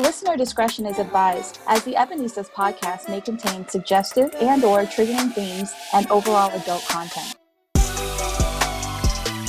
Listener 0.00 0.36
discretion 0.36 0.86
is 0.86 1.00
advised, 1.00 1.58
as 1.66 1.82
the 1.82 1.94
Ebonistas 1.94 2.48
podcast 2.50 3.08
may 3.08 3.20
contain 3.20 3.66
suggestive 3.66 4.32
and 4.40 4.62
or 4.62 4.82
triggering 4.82 5.32
themes 5.32 5.72
and 5.92 6.08
overall 6.08 6.50
adult 6.52 6.84
content. 6.84 7.37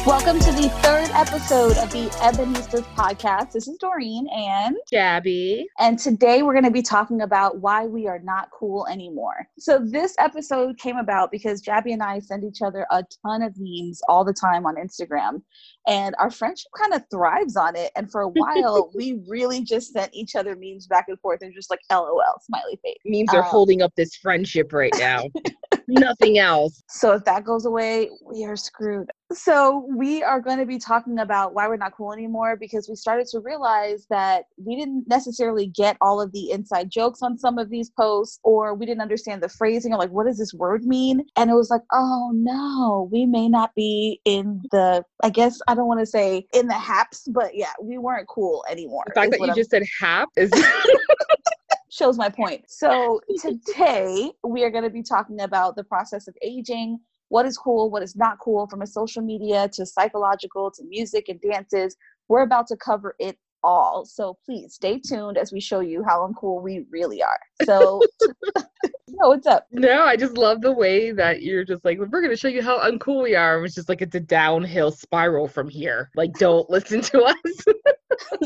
Welcome 0.10 0.40
to 0.40 0.52
the 0.52 0.70
third 0.82 1.08
episode 1.14 1.78
of 1.78 1.92
the 1.92 2.08
Ebonistas 2.18 2.84
podcast. 2.96 3.52
This 3.52 3.68
is 3.68 3.78
Doreen 3.78 4.28
and 4.36 4.76
Gabby. 4.92 5.68
And 5.78 6.00
today 6.00 6.42
we're 6.42 6.54
going 6.54 6.66
to 6.66 6.72
be 6.72 6.82
talking 6.82 7.22
about 7.22 7.60
why 7.60 7.86
we 7.86 8.08
are 8.08 8.18
not 8.18 8.50
cool 8.52 8.88
anymore. 8.88 9.48
So 9.60 9.78
this 9.78 10.16
episode 10.18 10.80
came 10.80 10.98
about 10.98 11.30
because 11.30 11.62
Gabby 11.62 11.94
and 11.94 12.02
I 12.02 12.18
send 12.22 12.44
each 12.44 12.64
other 12.64 12.88
a 12.90 13.04
ton 13.24 13.44
of 13.44 13.54
memes 13.60 14.02
all 14.10 14.26
the 14.26 14.34
time 14.34 14.66
on 14.66 14.78
Instagram. 14.78 15.44
And 15.86 16.16
our 16.18 16.32
friendship 16.32 16.72
kind 16.76 16.96
of 16.96 17.04
thrives 17.12 17.56
on 17.56 17.76
it. 17.76 17.92
And 17.96 18.12
for 18.12 18.22
a 18.22 18.30
while, 18.30 18.90
we 18.96 19.22
really 19.28 19.64
just 19.64 19.94
sent 19.94 20.12
each 20.16 20.36
other 20.36 20.56
memes 20.60 20.88
back 20.88 21.06
and 21.08 21.20
forth 21.20 21.44
and 21.44 21.54
just 21.54 21.70
like 21.70 21.82
LOL, 21.92 22.20
smiley 22.42 22.80
face. 22.84 22.98
Memes 23.06 23.32
are 23.36 23.44
Um, 23.44 23.50
holding 23.50 23.84
up 23.84 23.94
this 23.96 24.16
friendship 24.16 24.74
right 24.74 24.94
now. 24.98 25.26
Nothing 25.90 26.38
else. 26.38 26.84
So 26.88 27.14
if 27.14 27.26
that 27.26 27.44
goes 27.44 27.66
away, 27.66 28.10
we 28.24 28.46
are 28.46 28.56
screwed. 28.56 29.10
So 29.32 29.86
we 29.96 30.24
are 30.24 30.42
going 30.42 30.58
to 30.58 30.66
be 30.66 30.80
talking 30.80 31.20
about 31.20 31.54
why 31.54 31.68
we're 31.68 31.78
not 31.78 31.96
cool 31.96 32.14
anymore 32.14 32.58
because 32.58 32.90
we 32.90 32.96
started 32.96 33.28
to 33.28 33.40
realize 33.40 34.08
that 34.10 34.46
we 34.58 34.76
didn't 34.76 35.06
necessarily 35.08 35.68
get 35.68 35.98
all 36.02 36.20
of 36.20 36.32
the 36.32 36.52
inside 36.52 36.90
jokes 36.90 37.22
on 37.22 37.38
some 37.38 37.58
of 37.58 37.70
these 37.70 37.92
posts 37.92 38.40
or 38.44 38.74
we 38.74 38.86
didn't 38.86 39.02
understand 39.02 39.44
the 39.44 39.50
phrasing 39.50 39.94
or 39.94 39.98
like 39.98 40.10
what 40.10 40.26
does 40.26 40.38
this 40.38 40.54
word 40.54 40.84
mean? 40.84 41.26
And 41.36 41.50
it 41.50 41.54
was 41.54 41.70
like, 41.70 41.84
"Oh 41.92 42.32
no, 42.34 43.08
we 43.12 43.26
may 43.26 43.48
not 43.50 43.74
be 43.76 44.20
in 44.26 44.62
the 44.72 45.04
I 45.24 45.30
guess 45.30 45.60
I 45.68 45.76
don't 45.76 45.88
want 45.88 46.00
to 46.00 46.06
say 46.08 46.48
in 46.54 46.68
the 46.68 46.74
haps, 46.74 47.28
but 47.28 47.56
yeah, 47.56 47.74
we 47.82 47.98
weren't 47.98 48.28
cool 48.28 48.64
anymore." 48.70 49.04
The 49.08 49.14
fact 49.14 49.32
that 49.32 49.40
you 49.40 49.46
I'm- 49.48 49.56
just 49.56 49.70
said 49.70 49.84
hap 50.00 50.30
is 50.36 50.52
shows 51.90 52.18
my 52.18 52.30
point. 52.30 52.66
So 52.68 53.22
today 53.42 54.32
we 54.44 54.64
are 54.64 54.70
going 54.70 54.84
to 54.84 54.90
be 54.90 55.04
talking 55.04 55.42
about 55.42 55.76
the 55.76 55.84
process 55.84 56.28
of 56.28 56.36
aging, 56.42 57.00
what 57.30 57.46
is 57.46 57.58
cool, 57.58 57.90
what 57.90 58.04
is 58.04 58.16
not 58.16 58.40
cool, 58.40 58.68
from 58.68 58.82
a 58.82 58.88
social 58.88 59.22
media 59.22 59.70
to 59.74 59.86
psychological 59.86 60.72
to 60.72 60.84
music 60.86 61.30
and 61.30 61.40
dances. 61.42 61.96
We're 62.28 62.42
about 62.42 62.68
to 62.68 62.78
cover 62.78 63.16
it 63.20 63.38
all. 63.64 64.06
So 64.06 64.38
please 64.46 64.74
stay 64.74 65.00
tuned 65.00 65.38
as 65.38 65.52
we 65.52 65.60
show 65.60 65.80
you 65.80 66.04
how 66.04 66.28
uncool 66.28 66.62
we 66.62 66.86
really 66.92 67.22
are. 67.22 67.40
So, 67.66 68.02
no, 68.56 69.30
what's 69.30 69.48
up? 69.48 69.68
no. 69.72 70.04
I 70.04 70.16
just 70.16 70.38
love 70.38 70.62
the 70.62 70.72
way 70.72 71.12
that 71.12 71.42
you're 71.42 71.66
just 71.66 71.84
like 71.84 72.00
we're 72.00 72.22
gonna 72.22 72.38
show 72.38 72.48
you 72.48 72.62
how 72.62 72.80
uncool 72.80 73.24
we 73.24 73.36
are. 73.36 73.64
It's 73.64 73.76
just 73.76 73.90
like 73.90 74.02
it's 74.02 74.16
a 74.16 74.20
downhill 74.20 74.92
spiral 74.92 75.48
from 75.48 75.70
here. 75.70 76.10
Like 76.16 76.34
don't 76.34 76.70
listen 76.70 77.02
to 77.02 77.24
us, 77.24 77.66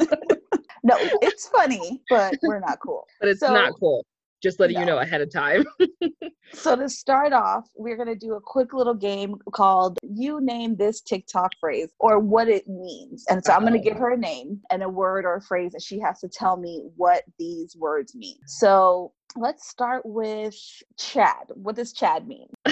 No, 0.83 0.95
it's 0.99 1.47
funny, 1.47 2.01
but 2.09 2.35
we're 2.43 2.59
not 2.59 2.79
cool. 2.79 3.05
but 3.19 3.29
it's 3.29 3.39
So- 3.39 3.53
not 3.53 3.73
cool. 3.79 4.05
Just 4.41 4.59
letting 4.59 4.77
you 4.77 4.85
know 4.85 4.97
ahead 4.97 5.21
of 5.21 5.31
time. 5.31 5.63
So 6.51 6.75
to 6.75 6.87
start 6.87 7.33
off, 7.33 7.67
we're 7.75 7.97
gonna 7.97 8.15
do 8.15 8.35
a 8.35 8.41
quick 8.41 8.73
little 8.73 8.93
game 8.93 9.35
called 9.53 9.97
"You 10.03 10.39
Name 10.39 10.75
This 10.75 11.01
TikTok 11.01 11.49
Phrase" 11.59 11.89
or 11.99 12.19
what 12.19 12.47
it 12.47 12.67
means. 12.67 13.25
And 13.27 13.43
so 13.43 13.53
I'm 13.53 13.63
gonna 13.63 13.79
give 13.79 13.97
her 13.97 14.11
a 14.11 14.17
name 14.17 14.59
and 14.69 14.83
a 14.83 14.89
word 14.89 15.25
or 15.25 15.37
a 15.37 15.41
phrase, 15.41 15.73
and 15.73 15.81
she 15.81 15.99
has 15.99 16.19
to 16.19 16.27
tell 16.27 16.57
me 16.57 16.83
what 16.95 17.23
these 17.39 17.75
words 17.75 18.13
mean. 18.13 18.37
So 18.45 19.13
let's 19.35 19.67
start 19.67 20.05
with 20.05 20.55
Chad. 20.99 21.47
What 21.55 21.75
does 21.75 21.91
Chad 21.91 22.27
mean? 22.27 22.47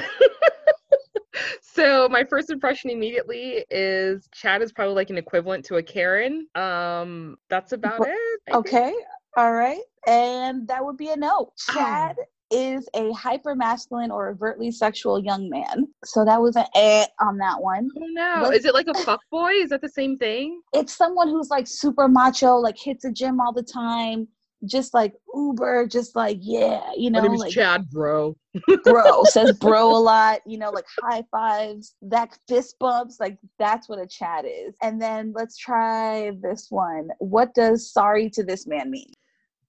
so 1.61 2.07
my 2.09 2.23
first 2.23 2.49
impression 2.49 2.89
immediately 2.89 3.65
is 3.69 4.27
Chad 4.33 4.61
is 4.61 4.71
probably 4.71 4.95
like 4.95 5.09
an 5.09 5.17
equivalent 5.17 5.65
to 5.65 5.75
a 5.75 5.83
Karen. 5.83 6.47
Um, 6.55 7.37
that's 7.49 7.71
about 7.73 8.01
it. 8.01 8.09
I 8.09 8.37
think. 8.45 8.57
Okay, 8.57 8.93
all 9.37 9.53
right, 9.53 9.81
and 10.07 10.67
that 10.67 10.83
would 10.83 10.97
be 10.97 11.09
a 11.09 11.15
no. 11.15 11.51
Oh. 11.69 11.73
Chad. 11.73 12.15
Is 12.53 12.89
a 12.95 13.13
hyper 13.13 13.55
masculine 13.55 14.11
or 14.11 14.27
overtly 14.27 14.71
sexual 14.71 15.17
young 15.17 15.49
man. 15.49 15.87
So 16.03 16.25
that 16.25 16.41
was 16.41 16.57
an 16.57 16.65
eh 16.75 17.05
on 17.21 17.37
that 17.37 17.61
one. 17.61 17.87
Oh 17.97 18.07
no! 18.09 18.51
Is 18.51 18.65
it 18.65 18.73
like 18.73 18.87
a 18.87 18.93
fuck 18.93 19.21
boy? 19.31 19.51
Is 19.51 19.69
that 19.69 19.79
the 19.79 19.87
same 19.87 20.17
thing? 20.17 20.61
it's 20.73 20.93
someone 20.93 21.29
who's 21.29 21.49
like 21.49 21.65
super 21.65 22.09
macho, 22.09 22.57
like 22.57 22.77
hits 22.77 23.03
the 23.03 23.11
gym 23.13 23.39
all 23.39 23.53
the 23.53 23.63
time, 23.63 24.27
just 24.65 24.93
like 24.93 25.13
uber, 25.33 25.87
just 25.87 26.15
like 26.15 26.37
yeah, 26.41 26.81
you 26.95 27.09
know, 27.09 27.19
My 27.19 27.27
name 27.27 27.35
is 27.35 27.41
like 27.41 27.51
Chad, 27.51 27.89
bro. 27.89 28.35
bro 28.83 29.23
says 29.25 29.57
bro 29.57 29.95
a 29.95 29.97
lot, 29.97 30.41
you 30.45 30.57
know, 30.57 30.69
like 30.69 30.85
high 31.01 31.23
fives, 31.31 31.95
that 32.01 32.37
fist 32.47 32.75
bumps, 32.79 33.19
like 33.19 33.37
that's 33.57 33.89
what 33.89 33.99
a 33.99 34.07
Chad 34.07 34.45
is. 34.45 34.75
And 34.81 35.01
then 35.01 35.33
let's 35.35 35.57
try 35.57 36.31
this 36.41 36.67
one. 36.69 37.09
What 37.19 37.53
does 37.53 37.91
sorry 37.91 38.29
to 38.31 38.43
this 38.43 38.67
man 38.67 38.91
mean? 38.91 39.11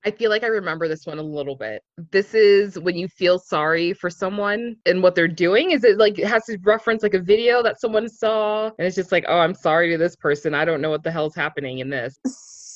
I 0.04 0.10
feel 0.10 0.30
like 0.30 0.42
I 0.42 0.48
remember 0.48 0.88
this 0.88 1.06
one 1.06 1.18
a 1.18 1.22
little 1.22 1.54
bit. 1.54 1.82
This 2.10 2.34
is 2.34 2.76
when 2.78 2.96
you 2.96 3.06
feel 3.06 3.38
sorry 3.38 3.92
for 3.92 4.10
someone 4.10 4.76
and 4.84 5.00
what 5.00 5.14
they're 5.14 5.28
doing. 5.28 5.70
Is 5.70 5.84
it 5.84 5.96
like 5.96 6.18
it 6.18 6.26
has 6.26 6.44
to 6.46 6.58
reference 6.64 7.04
like 7.04 7.14
a 7.14 7.20
video 7.20 7.62
that 7.62 7.80
someone 7.80 8.08
saw 8.08 8.66
and 8.66 8.86
it's 8.86 8.96
just 8.96 9.12
like, 9.12 9.24
oh, 9.28 9.38
I'm 9.38 9.54
sorry 9.54 9.90
to 9.90 9.98
this 9.98 10.16
person. 10.16 10.54
I 10.54 10.64
don't 10.64 10.80
know 10.80 10.90
what 10.90 11.04
the 11.04 11.12
hell's 11.12 11.36
happening 11.36 11.78
in 11.78 11.88
this. 11.88 12.18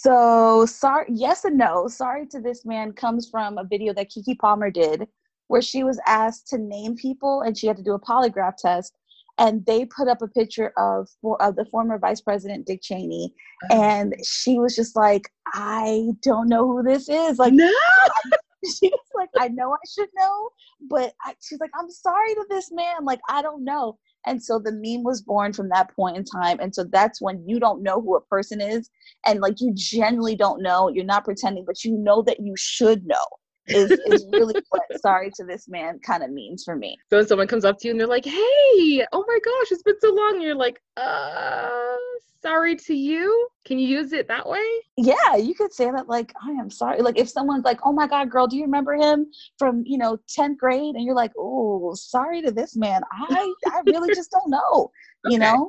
So 0.06 0.64
sorry, 0.66 1.06
yes 1.08 1.44
and 1.44 1.58
no. 1.58 1.88
Sorry 1.88 2.28
to 2.28 2.40
this 2.40 2.64
man 2.64 2.92
comes 2.92 3.28
from 3.28 3.58
a 3.58 3.64
video 3.64 3.92
that 3.94 4.08
Keke 4.08 4.38
Palmer 4.38 4.70
did, 4.70 5.08
where 5.48 5.60
she 5.60 5.82
was 5.82 5.98
asked 6.06 6.46
to 6.50 6.58
name 6.58 6.94
people 6.94 7.40
and 7.40 7.58
she 7.58 7.66
had 7.66 7.76
to 7.78 7.82
do 7.82 7.94
a 7.94 8.00
polygraph 8.00 8.56
test, 8.56 8.96
and 9.38 9.66
they 9.66 9.84
put 9.84 10.06
up 10.06 10.22
a 10.22 10.28
picture 10.28 10.72
of 10.76 11.08
of 11.40 11.56
the 11.56 11.64
former 11.72 11.98
Vice 11.98 12.20
President 12.20 12.68
Dick 12.68 12.82
Cheney, 12.82 13.34
oh. 13.72 13.82
and 13.82 14.14
she 14.24 14.60
was 14.60 14.76
just 14.76 14.94
like, 14.94 15.28
I 15.48 16.10
don't 16.22 16.48
know 16.48 16.68
who 16.68 16.84
this 16.84 17.08
is. 17.08 17.40
Like 17.40 17.54
no, 17.54 17.68
she 18.78 18.88
was 18.88 19.06
like, 19.14 19.30
I 19.38 19.48
know 19.48 19.72
I 19.72 19.78
should 19.88 20.08
know, 20.16 20.50
but 20.88 21.12
I, 21.24 21.34
she's 21.42 21.60
like, 21.60 21.70
I'm 21.78 21.90
sorry 21.90 22.34
to 22.34 22.46
this 22.48 22.70
man. 22.72 23.04
Like 23.04 23.20
I 23.28 23.42
don't 23.42 23.64
know. 23.64 23.98
And 24.26 24.42
so 24.42 24.58
the 24.58 24.72
meme 24.72 25.04
was 25.04 25.22
born 25.22 25.52
from 25.52 25.68
that 25.68 25.94
point 25.94 26.16
in 26.16 26.24
time. 26.24 26.58
And 26.60 26.74
so 26.74 26.84
that's 26.84 27.22
when 27.22 27.44
you 27.46 27.60
don't 27.60 27.82
know 27.82 28.00
who 28.00 28.16
a 28.16 28.20
person 28.22 28.60
is. 28.60 28.90
And 29.24 29.40
like 29.40 29.60
you 29.60 29.72
genuinely 29.74 30.34
don't 30.34 30.62
know. 30.62 30.88
You're 30.88 31.04
not 31.04 31.24
pretending, 31.24 31.64
but 31.64 31.84
you 31.84 31.96
know 31.96 32.22
that 32.22 32.40
you 32.40 32.54
should 32.56 33.06
know 33.06 33.24
is, 33.68 33.90
is 34.06 34.26
really 34.32 34.54
what 34.70 34.82
sorry 35.00 35.30
to 35.36 35.44
this 35.44 35.68
man 35.68 35.98
kind 36.00 36.22
of 36.22 36.30
means 36.30 36.64
for 36.64 36.76
me. 36.76 36.96
so 37.10 37.18
when 37.18 37.26
someone 37.26 37.46
comes 37.48 37.64
up 37.64 37.78
to 37.78 37.88
you 37.88 37.92
and 37.92 38.00
they're 38.00 38.06
like, 38.06 38.24
hey, 38.24 39.06
oh 39.12 39.24
my 39.26 39.38
gosh, 39.44 39.72
it's 39.72 39.82
been 39.82 40.00
so 40.00 40.12
long. 40.12 40.34
And 40.34 40.42
you're 40.42 40.54
like, 40.54 40.80
uh, 40.96 41.96
sorry 42.42 42.76
to 42.76 42.94
you. 42.94 43.48
Can 43.64 43.78
you 43.78 43.88
use 43.88 44.12
it 44.12 44.28
that 44.28 44.48
way? 44.48 44.64
Yeah, 44.96 45.36
you 45.36 45.54
could 45.54 45.72
say 45.72 45.90
that 45.90 46.08
like, 46.08 46.32
I 46.42 46.50
am 46.52 46.70
sorry. 46.70 47.02
Like 47.02 47.18
if 47.18 47.28
someone's 47.28 47.64
like, 47.64 47.80
oh 47.84 47.92
my 47.92 48.06
God, 48.06 48.30
girl, 48.30 48.46
do 48.46 48.56
you 48.56 48.62
remember 48.62 48.94
him 48.94 49.26
from, 49.58 49.82
you 49.84 49.98
know, 49.98 50.18
10th 50.38 50.56
grade? 50.56 50.94
And 50.94 51.04
you're 51.04 51.14
like, 51.14 51.32
oh, 51.36 51.94
sorry 51.94 52.42
to 52.42 52.52
this 52.52 52.76
man. 52.76 53.02
I, 53.12 53.52
I 53.66 53.80
really 53.84 54.10
just 54.10 54.30
don't 54.30 54.50
know, 54.50 54.90
you 55.24 55.38
Okay, 55.38 55.44
know? 55.44 55.68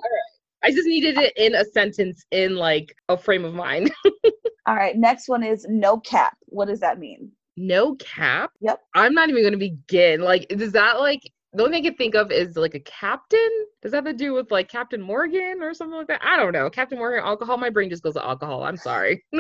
I 0.64 0.72
just 0.72 0.88
needed 0.88 1.18
it 1.18 1.34
in 1.38 1.56
a 1.56 1.66
sentence 1.66 2.26
in 2.32 2.56
like 2.56 2.96
a 3.10 3.18
frame 3.18 3.46
of 3.46 3.54
mind. 3.54 3.92
All 4.68 4.76
right, 4.76 4.98
next 4.98 5.30
one 5.30 5.44
is 5.44 5.66
no 5.70 5.98
cap. 5.98 6.38
What 6.48 6.68
does 6.68 6.82
that 6.82 7.00
mean? 7.00 7.32
No 7.58 7.96
cap. 7.96 8.52
Yep. 8.62 8.80
I'm 8.96 9.14
not 9.14 9.30
even 9.30 9.44
gonna 9.44 9.58
begin. 9.58 10.22
Like, 10.22 10.48
does 10.50 10.72
that 10.74 11.00
like 11.00 11.32
the 11.54 11.64
only 11.64 11.78
thing 11.78 11.86
I 11.86 11.90
can 11.90 11.98
think 11.98 12.16
of 12.16 12.32
is 12.32 12.56
like 12.56 12.76
a 12.76 12.80
captain? 12.80 13.50
Does 13.82 13.92
that 13.92 14.06
have 14.06 14.06
to 14.06 14.14
do 14.14 14.34
with 14.34 14.52
like 14.52 14.70
Captain 14.70 15.02
Morgan 15.02 15.62
or 15.62 15.74
something 15.74 15.98
like 15.98 16.08
that? 16.08 16.22
I 16.24 16.38
don't 16.38 16.54
know. 16.54 16.70
Captain 16.70 16.98
Morgan, 16.98 17.24
alcohol. 17.24 17.58
My 17.58 17.70
brain 17.70 17.90
just 17.90 18.04
goes 18.04 18.14
to 18.14 18.24
alcohol. 18.26 18.64
I'm 18.64 18.78
sorry. 18.78 19.26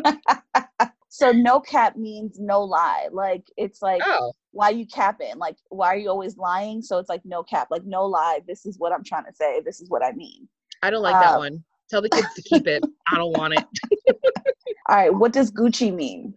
So 1.09 1.31
no 1.31 1.59
cap 1.59 1.95
means 1.95 2.37
no 2.39 2.61
lie. 2.61 3.07
Like 3.11 3.49
it's 3.57 3.81
like 3.81 4.01
oh, 4.05 4.33
why 4.51 4.69
you 4.69 4.85
capping? 4.85 5.37
Like 5.37 5.55
why 5.69 5.87
are 5.87 5.97
you 5.97 6.09
always 6.09 6.37
lying? 6.37 6.81
So 6.81 6.99
it's 6.99 7.09
like 7.09 7.21
no 7.25 7.41
cap. 7.43 7.69
Like 7.71 7.85
no 7.85 8.05
lie. 8.05 8.41
This 8.47 8.65
is 8.65 8.77
what 8.77 8.91
I'm 8.91 9.03
trying 9.03 9.25
to 9.25 9.33
say. 9.33 9.61
This 9.65 9.79
is 9.79 9.89
what 9.89 10.03
I 10.03 10.11
mean. 10.11 10.47
I 10.83 10.89
don't 10.89 11.01
like 11.01 11.19
that 11.19 11.35
Uh, 11.35 11.39
one. 11.39 11.63
Tell 11.89 12.01
the 12.01 12.09
kids 12.09 12.27
to 12.35 12.41
keep 12.43 12.67
it. 12.67 12.83
I 13.11 13.15
don't 13.15 13.35
want 13.37 13.53
it. 13.55 13.65
All 14.89 14.95
right, 14.95 15.13
what 15.13 15.33
does 15.33 15.49
Gucci 15.51 15.93
mean? 15.93 16.33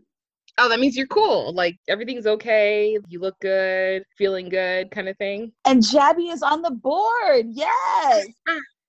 Oh, 0.63 0.69
that 0.69 0.79
means 0.79 0.95
you're 0.95 1.07
cool. 1.07 1.55
Like 1.55 1.79
everything's 1.89 2.27
okay. 2.27 2.99
You 3.09 3.21
look 3.21 3.41
good, 3.41 4.05
feeling 4.19 4.51
good, 4.51 4.91
kind 4.91 5.09
of 5.09 5.17
thing. 5.17 5.53
And 5.65 5.83
Jabby 5.83 6.31
is 6.31 6.43
on 6.43 6.61
the 6.61 6.71
board. 6.71 7.47
Yes. 7.49 8.27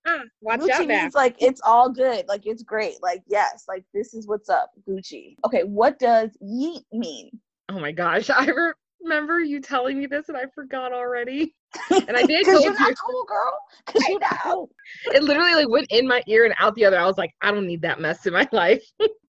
Ah, 0.06 0.20
watch 0.42 0.60
Gucci 0.60 0.70
out 0.72 0.88
now. 0.88 1.02
means 1.04 1.16
like 1.16 1.38
it's 1.40 1.62
all 1.64 1.90
good. 1.90 2.28
Like 2.28 2.42
it's 2.46 2.62
great. 2.62 3.02
Like 3.02 3.24
yes. 3.26 3.64
Like 3.70 3.86
this 3.94 4.14
is 4.14 4.28
what's 4.28 4.50
up. 4.50 4.72
Gucci. 4.86 5.38
Okay. 5.46 5.64
What 5.64 5.98
does 5.98 6.32
yeet 6.44 6.84
mean? 6.92 7.32
Oh 7.70 7.80
my 7.80 7.94
gosh, 7.94 8.30
I 8.36 8.48
re- 8.48 8.74
remember 9.02 9.40
you 9.40 9.62
telling 9.62 9.98
me 9.98 10.08
this 10.08 10.28
and 10.28 10.38
I 10.38 10.48
forgot 10.54 10.92
already. 10.92 11.56
And 11.90 12.18
I 12.18 12.24
did 12.24 12.46
Because 12.46 12.64
you're 12.64 12.74
not 12.74 12.94
cool, 13.06 13.24
girl. 13.26 13.58
Because 13.86 14.08
you 14.08 14.20
know. 14.20 14.70
It 15.06 15.24
literally 15.24 15.56
like 15.56 15.70
went 15.70 15.88
in 15.90 16.08
my 16.08 16.24
ear 16.28 16.46
and 16.46 16.54
out 16.60 16.76
the 16.76 16.86
other. 16.86 17.00
I 17.00 17.06
was 17.06 17.18
like, 17.18 17.34
I 17.42 17.52
don't 17.52 17.68
need 17.68 17.82
that 17.82 18.00
mess 18.00 18.26
in 18.26 18.34
my 18.34 18.48
life. 18.52 18.84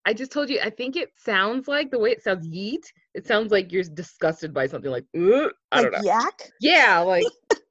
I 0.06 0.12
just 0.12 0.32
told 0.32 0.50
you. 0.50 0.60
I 0.60 0.70
think 0.70 0.96
it 0.96 1.10
sounds 1.16 1.68
like 1.68 1.90
the 1.90 1.98
way 1.98 2.10
it 2.10 2.22
sounds 2.22 2.48
yeet. 2.48 2.84
It 3.14 3.26
sounds 3.26 3.52
like 3.52 3.72
you're 3.72 3.84
disgusted 3.84 4.52
by 4.52 4.66
something 4.66 4.90
like, 4.90 5.04
Ugh. 5.16 5.50
I 5.70 5.82
don't 5.82 5.92
know. 5.92 5.98
Like 5.98 6.06
yak. 6.06 6.50
Yeah, 6.60 6.98
like 7.00 7.24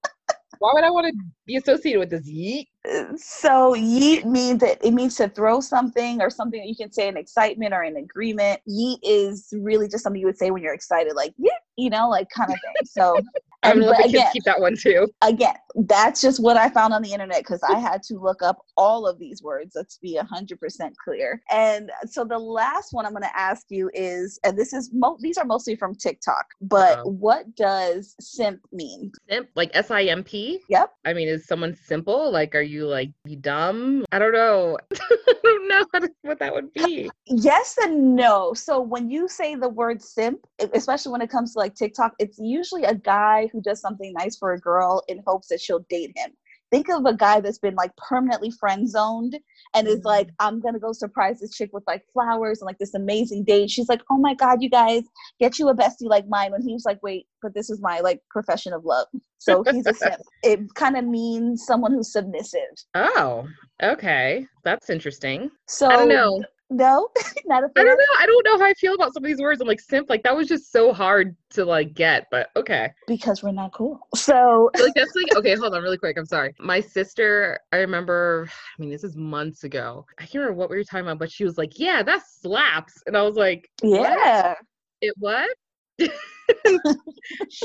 Why 0.61 0.73
would 0.75 0.83
I 0.83 0.91
want 0.91 1.07
to 1.07 1.13
be 1.47 1.55
associated 1.55 1.97
with 1.97 2.11
this 2.11 2.29
yeet? 2.29 2.67
so 3.15 3.73
yeet 3.73 4.25
means 4.25 4.59
that 4.59 4.77
it 4.85 4.91
means 4.91 5.15
to 5.15 5.27
throw 5.27 5.59
something 5.59 6.21
or 6.21 6.29
something 6.29 6.59
that 6.61 6.67
you 6.67 6.75
can 6.75 6.91
say 6.91 7.07
in 7.07 7.17
excitement 7.17 7.73
or 7.73 7.83
in 7.83 7.97
agreement. 7.97 8.61
Yeet 8.69 8.99
is 9.01 9.51
really 9.57 9.87
just 9.87 10.03
something 10.03 10.19
you 10.19 10.27
would 10.27 10.37
say 10.37 10.51
when 10.51 10.61
you're 10.61 10.75
excited, 10.75 11.13
like 11.15 11.33
yeah, 11.39 11.49
you 11.77 11.89
know, 11.89 12.07
like 12.07 12.29
kind 12.29 12.51
of 12.51 12.59
thing. 12.61 12.85
So 12.85 13.19
I'm 13.63 13.79
gonna 13.79 13.91
let 13.91 13.97
the 13.97 14.03
kids 14.03 14.13
again, 14.13 14.31
keep 14.33 14.43
that 14.45 14.59
one 14.59 14.75
too. 14.75 15.07
again, 15.21 15.55
that's 15.87 16.21
just 16.21 16.41
what 16.41 16.57
I 16.57 16.69
found 16.69 16.93
on 16.93 17.01
the 17.01 17.11
internet 17.11 17.39
because 17.39 17.61
I 17.63 17.79
had 17.79 18.01
to 18.03 18.15
look 18.15 18.41
up 18.41 18.65
all 18.77 19.07
of 19.07 19.19
these 19.19 19.43
words. 19.43 19.73
Let's 19.75 19.97
be 19.97 20.15
hundred 20.17 20.59
percent 20.59 20.95
clear. 21.03 21.41
And 21.51 21.91
so 22.05 22.23
the 22.23 22.39
last 22.39 22.89
one 22.91 23.05
I'm 23.05 23.11
going 23.11 23.23
to 23.23 23.37
ask 23.37 23.65
you 23.69 23.89
is, 23.93 24.39
and 24.43 24.57
this 24.57 24.73
is 24.73 24.89
mo- 24.93 25.17
these 25.19 25.37
are 25.37 25.45
mostly 25.45 25.75
from 25.75 25.95
TikTok, 25.95 26.45
but 26.61 26.99
Uh-oh. 26.99 27.11
what 27.11 27.55
does 27.55 28.15
simp 28.19 28.61
mean? 28.71 29.11
Simp, 29.29 29.49
like 29.55 29.71
S 29.73 29.91
I 29.91 30.03
M 30.03 30.23
P. 30.23 30.59
Yep. 30.69 30.91
I 31.05 31.13
mean, 31.13 31.27
is 31.27 31.45
someone 31.45 31.75
simple? 31.75 32.31
Like, 32.31 32.55
are 32.55 32.61
you 32.61 32.87
like 32.87 33.11
you 33.25 33.35
dumb? 33.35 34.05
I 34.11 34.19
don't 34.19 34.33
know. 34.33 34.77
I 34.93 35.35
don't 35.43 35.67
know 35.67 36.07
what 36.23 36.39
that 36.39 36.53
would 36.53 36.73
be. 36.73 37.09
Yes 37.27 37.77
and 37.81 38.15
no. 38.15 38.53
So 38.53 38.79
when 38.81 39.09
you 39.09 39.27
say 39.27 39.55
the 39.55 39.69
word 39.69 40.01
simp, 40.01 40.39
especially 40.73 41.11
when 41.11 41.21
it 41.21 41.29
comes 41.29 41.53
to 41.53 41.59
like 41.59 41.75
TikTok, 41.75 42.13
it's 42.19 42.37
usually 42.39 42.83
a 42.83 42.95
guy 42.95 43.49
who 43.51 43.61
does 43.61 43.79
something 43.79 44.13
nice 44.13 44.37
for 44.37 44.53
a 44.53 44.59
girl 44.59 45.03
in 45.07 45.23
hopes 45.25 45.47
that 45.49 45.61
she'll 45.61 45.85
date 45.89 46.13
him. 46.15 46.31
Think 46.71 46.89
of 46.89 47.05
a 47.05 47.13
guy 47.13 47.41
that's 47.41 47.57
been 47.57 47.75
like 47.75 47.91
permanently 47.97 48.49
friend 48.49 48.89
zoned 48.89 49.37
and 49.73 49.87
is 49.87 49.97
mm-hmm. 49.97 50.07
like, 50.07 50.29
I'm 50.39 50.61
gonna 50.61 50.79
go 50.79 50.93
surprise 50.93 51.41
this 51.41 51.55
chick 51.55 51.71
with 51.73 51.83
like 51.85 52.03
flowers 52.13 52.61
and 52.61 52.65
like 52.65 52.77
this 52.77 52.93
amazing 52.93 53.43
date. 53.43 53.69
She's 53.69 53.89
like, 53.89 54.01
Oh 54.09 54.17
my 54.17 54.33
god, 54.33 54.61
you 54.61 54.69
guys 54.69 55.03
get 55.39 55.59
you 55.59 55.67
a 55.67 55.75
bestie 55.75 56.07
like 56.07 56.27
mine. 56.29 56.53
When 56.53 56.61
he 56.61 56.71
was 56.71 56.85
like, 56.85 57.03
Wait, 57.03 57.27
but 57.41 57.53
this 57.53 57.69
is 57.69 57.81
my 57.81 57.99
like 57.99 58.21
profession 58.29 58.71
of 58.71 58.85
love. 58.85 59.07
So 59.37 59.63
he's 59.69 59.85
a 59.85 59.93
simp. 59.93 60.15
It 60.43 60.73
kind 60.75 60.95
of 60.95 61.05
means 61.05 61.65
someone 61.65 61.91
who's 61.91 62.13
submissive. 62.13 62.61
Oh, 62.95 63.47
okay. 63.83 64.45
That's 64.63 64.89
interesting. 64.89 65.51
So 65.67 65.87
I 65.87 65.97
don't 65.97 66.09
know. 66.09 66.43
No, 66.71 67.09
not 67.45 67.63
a 67.63 67.67
I 67.67 67.69
fan. 67.69 67.83
I 67.83 67.83
don't 67.83 67.97
know. 67.97 68.15
I 68.19 68.25
don't 68.25 68.45
know 68.45 68.57
how 68.57 68.65
I 68.65 68.73
feel 68.73 68.95
about 68.95 69.13
some 69.13 69.23
of 69.23 69.27
these 69.27 69.39
words. 69.39 69.61
I'm 69.61 69.67
like 69.67 69.79
simp. 69.79 70.09
Like 70.09 70.23
that 70.23 70.35
was 70.35 70.47
just 70.47 70.71
so 70.71 70.91
hard 70.91 71.35
to 71.51 71.65
like 71.65 71.93
get. 71.93 72.27
But 72.31 72.49
okay. 72.55 72.91
because 73.07 73.43
we're 73.43 73.51
not 73.51 73.73
cool. 73.73 73.99
So 74.15 74.71
like 74.79 74.93
that's 74.95 75.15
like 75.15 75.35
okay 75.35 75.55
hold 75.55 75.73
on 75.73 75.81
really 75.81 75.97
quick 75.97 76.17
i'm 76.17 76.25
sorry 76.25 76.53
my 76.59 76.79
sister 76.79 77.59
i 77.71 77.77
remember 77.77 78.47
i 78.49 78.81
mean 78.81 78.89
this 78.89 79.03
is 79.03 79.15
months 79.15 79.63
ago 79.63 80.05
i 80.19 80.23
can't 80.23 80.35
remember 80.35 80.57
what 80.57 80.69
we 80.69 80.77
were 80.77 80.83
talking 80.83 81.05
about 81.05 81.19
but 81.19 81.31
she 81.31 81.43
was 81.43 81.57
like 81.57 81.79
yeah 81.79 82.03
that 82.03 82.21
slaps 82.27 83.01
and 83.05 83.17
i 83.17 83.21
was 83.21 83.35
like 83.35 83.69
yeah. 83.83 84.55
it 85.01 85.13
what 85.17 85.49
she 85.99 86.07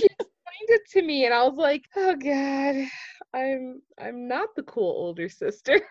explained 0.05 0.69
it 0.69 0.83
to 0.91 1.03
me 1.03 1.25
and 1.25 1.35
i 1.35 1.43
was 1.43 1.57
like 1.57 1.85
oh 1.97 2.15
god 2.17 2.87
i'm 3.37 3.81
i'm 4.01 4.27
not 4.27 4.49
the 4.57 4.63
cool 4.65 4.91
older 4.91 5.29
sister 5.29 5.81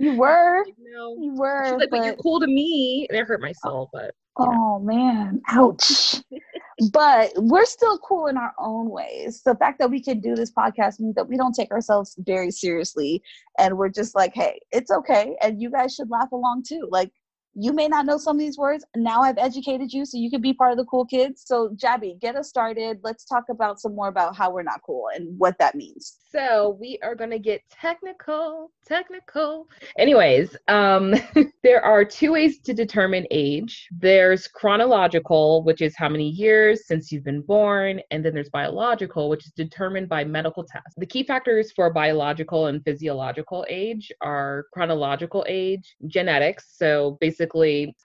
You 0.00 0.14
were. 0.14 0.64
no 0.78 1.16
You 1.18 1.34
were. 1.34 1.64
she's 1.64 1.72
were. 1.72 1.78
like 1.78 1.90
but 1.90 2.04
you're 2.04 2.16
cool 2.16 2.40
to 2.40 2.46
me 2.46 3.06
and 3.10 3.18
it 3.18 3.26
hurt 3.26 3.40
my 3.40 3.52
soul 3.52 3.90
but 3.92 4.14
oh 4.38 4.78
man. 4.78 5.40
Ouch. 5.48 6.16
but 6.92 7.32
we're 7.36 7.64
still 7.64 7.98
cool 7.98 8.28
in 8.28 8.36
our 8.36 8.54
own 8.60 8.88
ways. 8.90 9.42
The 9.44 9.56
fact 9.56 9.80
that 9.80 9.90
we 9.90 10.00
can 10.00 10.20
do 10.20 10.36
this 10.36 10.52
podcast 10.52 11.00
means 11.00 11.16
that 11.16 11.28
we 11.28 11.36
don't 11.36 11.54
take 11.54 11.72
ourselves 11.72 12.14
very 12.20 12.50
seriously 12.52 13.22
and 13.58 13.76
we're 13.76 13.88
just 13.88 14.14
like, 14.14 14.32
hey, 14.34 14.60
it's 14.70 14.90
okay. 14.92 15.36
And 15.42 15.60
you 15.60 15.70
guys 15.70 15.94
should 15.94 16.10
laugh 16.10 16.30
along 16.32 16.62
too. 16.68 16.86
Like 16.90 17.10
you 17.60 17.72
may 17.72 17.88
not 17.88 18.06
know 18.06 18.18
some 18.18 18.36
of 18.36 18.40
these 18.40 18.56
words. 18.56 18.84
Now 18.94 19.22
I've 19.22 19.36
educated 19.36 19.92
you 19.92 20.04
so 20.04 20.16
you 20.16 20.30
can 20.30 20.40
be 20.40 20.54
part 20.54 20.70
of 20.70 20.78
the 20.78 20.84
cool 20.84 21.04
kids. 21.04 21.42
So 21.44 21.70
Jabby, 21.70 22.20
get 22.20 22.36
us 22.36 22.48
started. 22.48 23.00
Let's 23.02 23.24
talk 23.24 23.44
about 23.50 23.80
some 23.80 23.96
more 23.96 24.06
about 24.06 24.36
how 24.36 24.52
we're 24.52 24.62
not 24.62 24.80
cool 24.86 25.08
and 25.12 25.36
what 25.38 25.58
that 25.58 25.74
means. 25.74 26.18
So 26.30 26.76
we 26.80 26.98
are 27.02 27.16
gonna 27.16 27.38
get 27.38 27.62
technical, 27.70 28.70
technical. 28.86 29.66
Anyways, 29.98 30.56
um, 30.68 31.14
there 31.64 31.84
are 31.84 32.04
two 32.04 32.32
ways 32.32 32.60
to 32.60 32.74
determine 32.74 33.26
age. 33.30 33.88
There's 33.90 34.46
chronological, 34.46 35.64
which 35.64 35.80
is 35.80 35.96
how 35.96 36.08
many 36.08 36.28
years 36.28 36.86
since 36.86 37.10
you've 37.10 37.24
been 37.24 37.40
born, 37.40 38.00
and 38.10 38.24
then 38.24 38.34
there's 38.34 38.50
biological, 38.50 39.28
which 39.30 39.46
is 39.46 39.52
determined 39.52 40.08
by 40.08 40.22
medical 40.22 40.62
tests. 40.62 40.94
The 40.96 41.06
key 41.06 41.24
factors 41.24 41.72
for 41.72 41.90
biological 41.90 42.66
and 42.66 42.84
physiological 42.84 43.66
age 43.68 44.12
are 44.20 44.66
chronological 44.72 45.44
age, 45.48 45.96
genetics. 46.06 46.76
So 46.76 47.16
basically, 47.20 47.47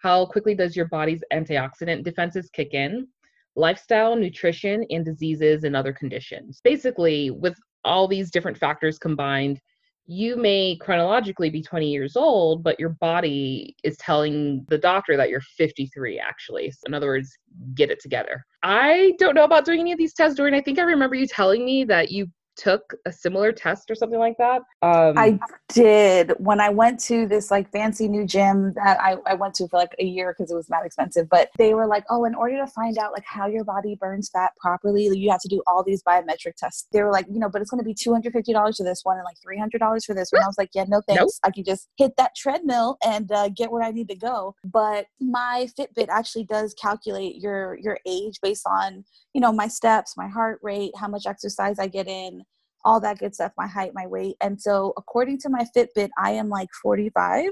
how 0.01 0.25
quickly 0.25 0.55
does 0.55 0.75
your 0.75 0.87
body's 0.87 1.23
antioxidant 1.31 2.03
defenses 2.03 2.49
kick 2.53 2.73
in? 2.73 3.07
Lifestyle, 3.55 4.15
nutrition, 4.15 4.85
and 4.89 5.05
diseases 5.05 5.63
and 5.63 5.75
other 5.75 5.93
conditions. 5.93 6.59
Basically, 6.63 7.29
with 7.29 7.55
all 7.85 8.07
these 8.07 8.31
different 8.31 8.57
factors 8.57 8.97
combined, 8.97 9.59
you 10.05 10.35
may 10.35 10.75
chronologically 10.81 11.49
be 11.49 11.61
20 11.61 11.89
years 11.89 12.17
old, 12.17 12.61
but 12.61 12.79
your 12.79 12.89
body 12.89 13.75
is 13.83 13.95
telling 13.97 14.65
the 14.67 14.77
doctor 14.77 15.15
that 15.15 15.29
you're 15.29 15.41
53, 15.41 16.19
actually. 16.19 16.71
So 16.71 16.81
in 16.87 16.93
other 16.93 17.07
words, 17.07 17.31
get 17.73 17.89
it 17.89 18.01
together. 18.01 18.43
I 18.63 19.13
don't 19.17 19.35
know 19.35 19.45
about 19.45 19.65
doing 19.65 19.79
any 19.79 19.93
of 19.93 19.97
these 19.97 20.13
tests, 20.13 20.35
Doreen. 20.35 20.53
I 20.53 20.61
think 20.61 20.77
I 20.77 20.83
remember 20.83 21.15
you 21.15 21.27
telling 21.27 21.63
me 21.63 21.85
that 21.85 22.11
you 22.11 22.27
took 22.55 22.93
a 23.05 23.11
similar 23.11 23.51
test 23.51 23.89
or 23.89 23.95
something 23.95 24.19
like 24.19 24.37
that. 24.37 24.61
Um, 24.81 25.17
I 25.17 25.39
did 25.69 26.33
when 26.37 26.59
I 26.59 26.69
went 26.69 26.99
to 27.01 27.27
this 27.27 27.51
like 27.51 27.71
fancy 27.71 28.07
new 28.07 28.25
gym 28.25 28.73
that 28.75 28.99
I, 29.01 29.17
I 29.25 29.33
went 29.33 29.55
to 29.55 29.67
for 29.67 29.77
like 29.77 29.95
a 29.99 30.05
year 30.05 30.35
because 30.37 30.51
it 30.51 30.55
was 30.55 30.69
not 30.69 30.85
expensive. 30.85 31.29
But 31.29 31.49
they 31.57 31.73
were 31.73 31.87
like, 31.87 32.03
oh, 32.09 32.25
in 32.25 32.35
order 32.35 32.57
to 32.57 32.67
find 32.67 32.97
out 32.97 33.11
like 33.11 33.25
how 33.25 33.47
your 33.47 33.63
body 33.63 33.97
burns 33.99 34.29
fat 34.29 34.51
properly, 34.59 35.09
you 35.13 35.31
have 35.31 35.41
to 35.41 35.47
do 35.47 35.61
all 35.67 35.83
these 35.83 36.03
biometric 36.03 36.55
tests. 36.57 36.87
They 36.91 37.01
were 37.01 37.11
like, 37.11 37.25
you 37.29 37.39
know, 37.39 37.49
but 37.49 37.61
it's 37.61 37.71
going 37.71 37.83
to 37.83 37.85
be 37.85 37.93
two 37.93 38.11
hundred 38.11 38.33
fifty 38.33 38.53
dollars 38.53 38.77
for 38.77 38.83
this 38.83 39.01
one 39.03 39.17
and 39.17 39.25
like 39.25 39.37
three 39.41 39.57
hundred 39.57 39.79
dollars 39.79 40.05
for 40.05 40.13
this 40.13 40.31
one. 40.31 40.43
I 40.43 40.47
was 40.47 40.57
like, 40.57 40.69
yeah, 40.73 40.85
no 40.87 41.01
thanks. 41.07 41.21
Nope. 41.21 41.29
I 41.43 41.51
can 41.51 41.63
just 41.63 41.89
hit 41.97 42.13
that 42.17 42.35
treadmill 42.35 42.97
and 43.05 43.31
uh, 43.31 43.49
get 43.49 43.71
where 43.71 43.83
I 43.83 43.91
need 43.91 44.09
to 44.09 44.15
go. 44.15 44.55
But 44.63 45.07
my 45.19 45.67
Fitbit 45.77 46.09
actually 46.09 46.45
does 46.45 46.73
calculate 46.73 47.37
your 47.37 47.77
your 47.79 47.99
age 48.05 48.39
based 48.41 48.67
on 48.67 49.03
you 49.33 49.41
know 49.41 49.51
my 49.51 49.67
steps, 49.67 50.15
my 50.15 50.27
heart 50.27 50.59
rate, 50.61 50.91
how 50.97 51.07
much 51.07 51.25
exercise 51.25 51.79
I 51.79 51.87
get 51.87 52.07
in 52.07 52.43
all 52.85 52.99
that 52.99 53.19
good 53.19 53.33
stuff, 53.33 53.51
my 53.57 53.67
height, 53.67 53.91
my 53.93 54.05
weight. 54.05 54.35
And 54.41 54.61
so, 54.61 54.93
according 54.97 55.39
to 55.39 55.49
my 55.49 55.65
Fitbit, 55.75 56.09
I 56.17 56.31
am 56.31 56.49
like 56.49 56.69
45, 56.81 57.49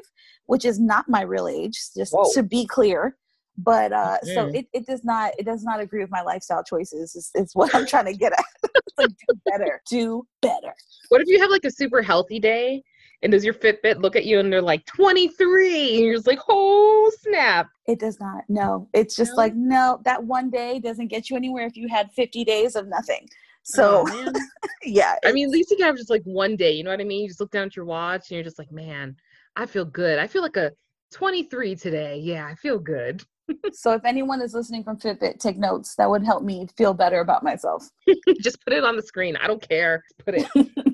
which 0.48 0.66
is 0.66 0.80
not 0.80 1.08
my 1.08 1.22
real 1.22 1.48
age, 1.48 1.80
just 1.96 2.14
Whoa. 2.14 2.32
to 2.34 2.44
be 2.44 2.66
clear. 2.66 3.18
But 3.58 3.92
uh, 3.92 4.18
so 4.24 4.48
Mhm. 4.48 4.56
it, 4.56 4.68
it 4.74 4.86
does 4.88 5.04
not 5.04 5.34
it 5.38 5.46
does 5.46 5.64
not 5.64 5.80
agree 5.82 6.02
with 6.02 6.10
my 6.10 6.22
lifestyle 6.22 6.64
choices. 6.64 7.16
Is, 7.16 7.32
is 7.36 7.52
what 7.54 7.74
I'm 7.76 7.86
trying 7.86 8.06
to 8.06 8.14
get 8.14 8.34
at. 8.34 8.46
like 8.98 9.10
do 9.10 9.40
better, 9.46 9.82
do 9.90 10.28
better. 10.42 10.74
what 11.10 11.22
if 11.22 11.28
you 11.28 11.40
have 11.40 11.50
like 11.50 11.66
a 11.66 11.72
super 11.72 12.02
healthy 12.02 12.40
day? 12.40 12.84
And 13.24 13.32
does 13.32 13.46
your 13.46 13.54
Fitbit 13.54 14.02
look 14.02 14.16
at 14.16 14.26
you 14.26 14.40
and 14.40 14.52
they're 14.52 14.62
like 14.62 14.86
23? 14.88 15.96
And 15.96 16.06
you're 16.06 16.16
just 16.16 16.28
like, 16.28 16.40
oh 16.50 17.12
snap. 17.22 17.68
It 17.88 18.00
does 18.00 18.20
not. 18.20 18.44
No, 18.50 18.88
it's 18.94 19.16
just 19.16 19.32
No? 19.32 19.38
like 19.38 19.54
no. 19.56 20.02
That 20.06 20.24
one 20.24 20.50
day 20.50 20.80
doesn't 20.80 21.08
get 21.08 21.30
you 21.30 21.36
anywhere 21.36 21.66
if 21.66 21.76
you 21.76 21.88
had 21.88 22.12
50 22.12 22.44
days 22.44 22.76
of 22.76 22.88
nothing. 22.88 23.28
So 23.64 24.06
Oh, 24.08 24.34
yeah, 24.84 25.16
I 25.24 25.32
mean, 25.32 25.46
at 25.46 25.52
least 25.52 25.70
you 25.70 25.78
can 25.78 25.86
have 25.86 25.98
just 25.98 26.10
like 26.10 26.24
one 26.24 26.56
day. 26.56 26.72
You 26.72 26.84
know 26.84 26.90
what 26.90 27.00
I 27.00 27.04
mean? 27.04 27.22
You 27.22 27.28
just 27.28 27.40
look 27.40 27.52
down 27.52 27.68
at 27.68 27.76
your 27.76 27.86
watch 27.86 28.30
and 28.30 28.36
you're 28.36 28.44
just 28.44 28.58
like, 28.58 28.72
man, 28.72 29.16
I 29.56 29.66
feel 29.68 29.86
good. 29.86 30.18
I 30.18 30.26
feel 30.26 30.42
like 30.42 30.58
a 30.58 30.72
23 31.12 31.76
today. 31.76 32.18
Yeah, 32.18 32.48
I 32.48 32.56
feel 32.56 32.80
good. 32.80 33.24
so 33.74 33.92
if 33.92 34.04
anyone 34.06 34.42
is 34.42 34.54
listening 34.54 34.84
from 34.84 34.98
Fitbit, 34.98 35.40
take 35.40 35.58
notes. 35.58 35.96
That 35.96 36.10
would 36.10 36.24
help 36.24 36.44
me 36.44 36.68
feel 36.78 36.94
better 36.94 37.20
about 37.20 37.44
myself. 37.44 37.88
just 38.42 38.64
put 38.66 38.74
it 38.74 38.84
on 38.84 38.96
the 38.96 39.04
screen. 39.04 39.36
I 39.38 39.46
don't 39.46 39.68
care. 39.68 40.04
Put 40.26 40.36
it. 40.38 40.91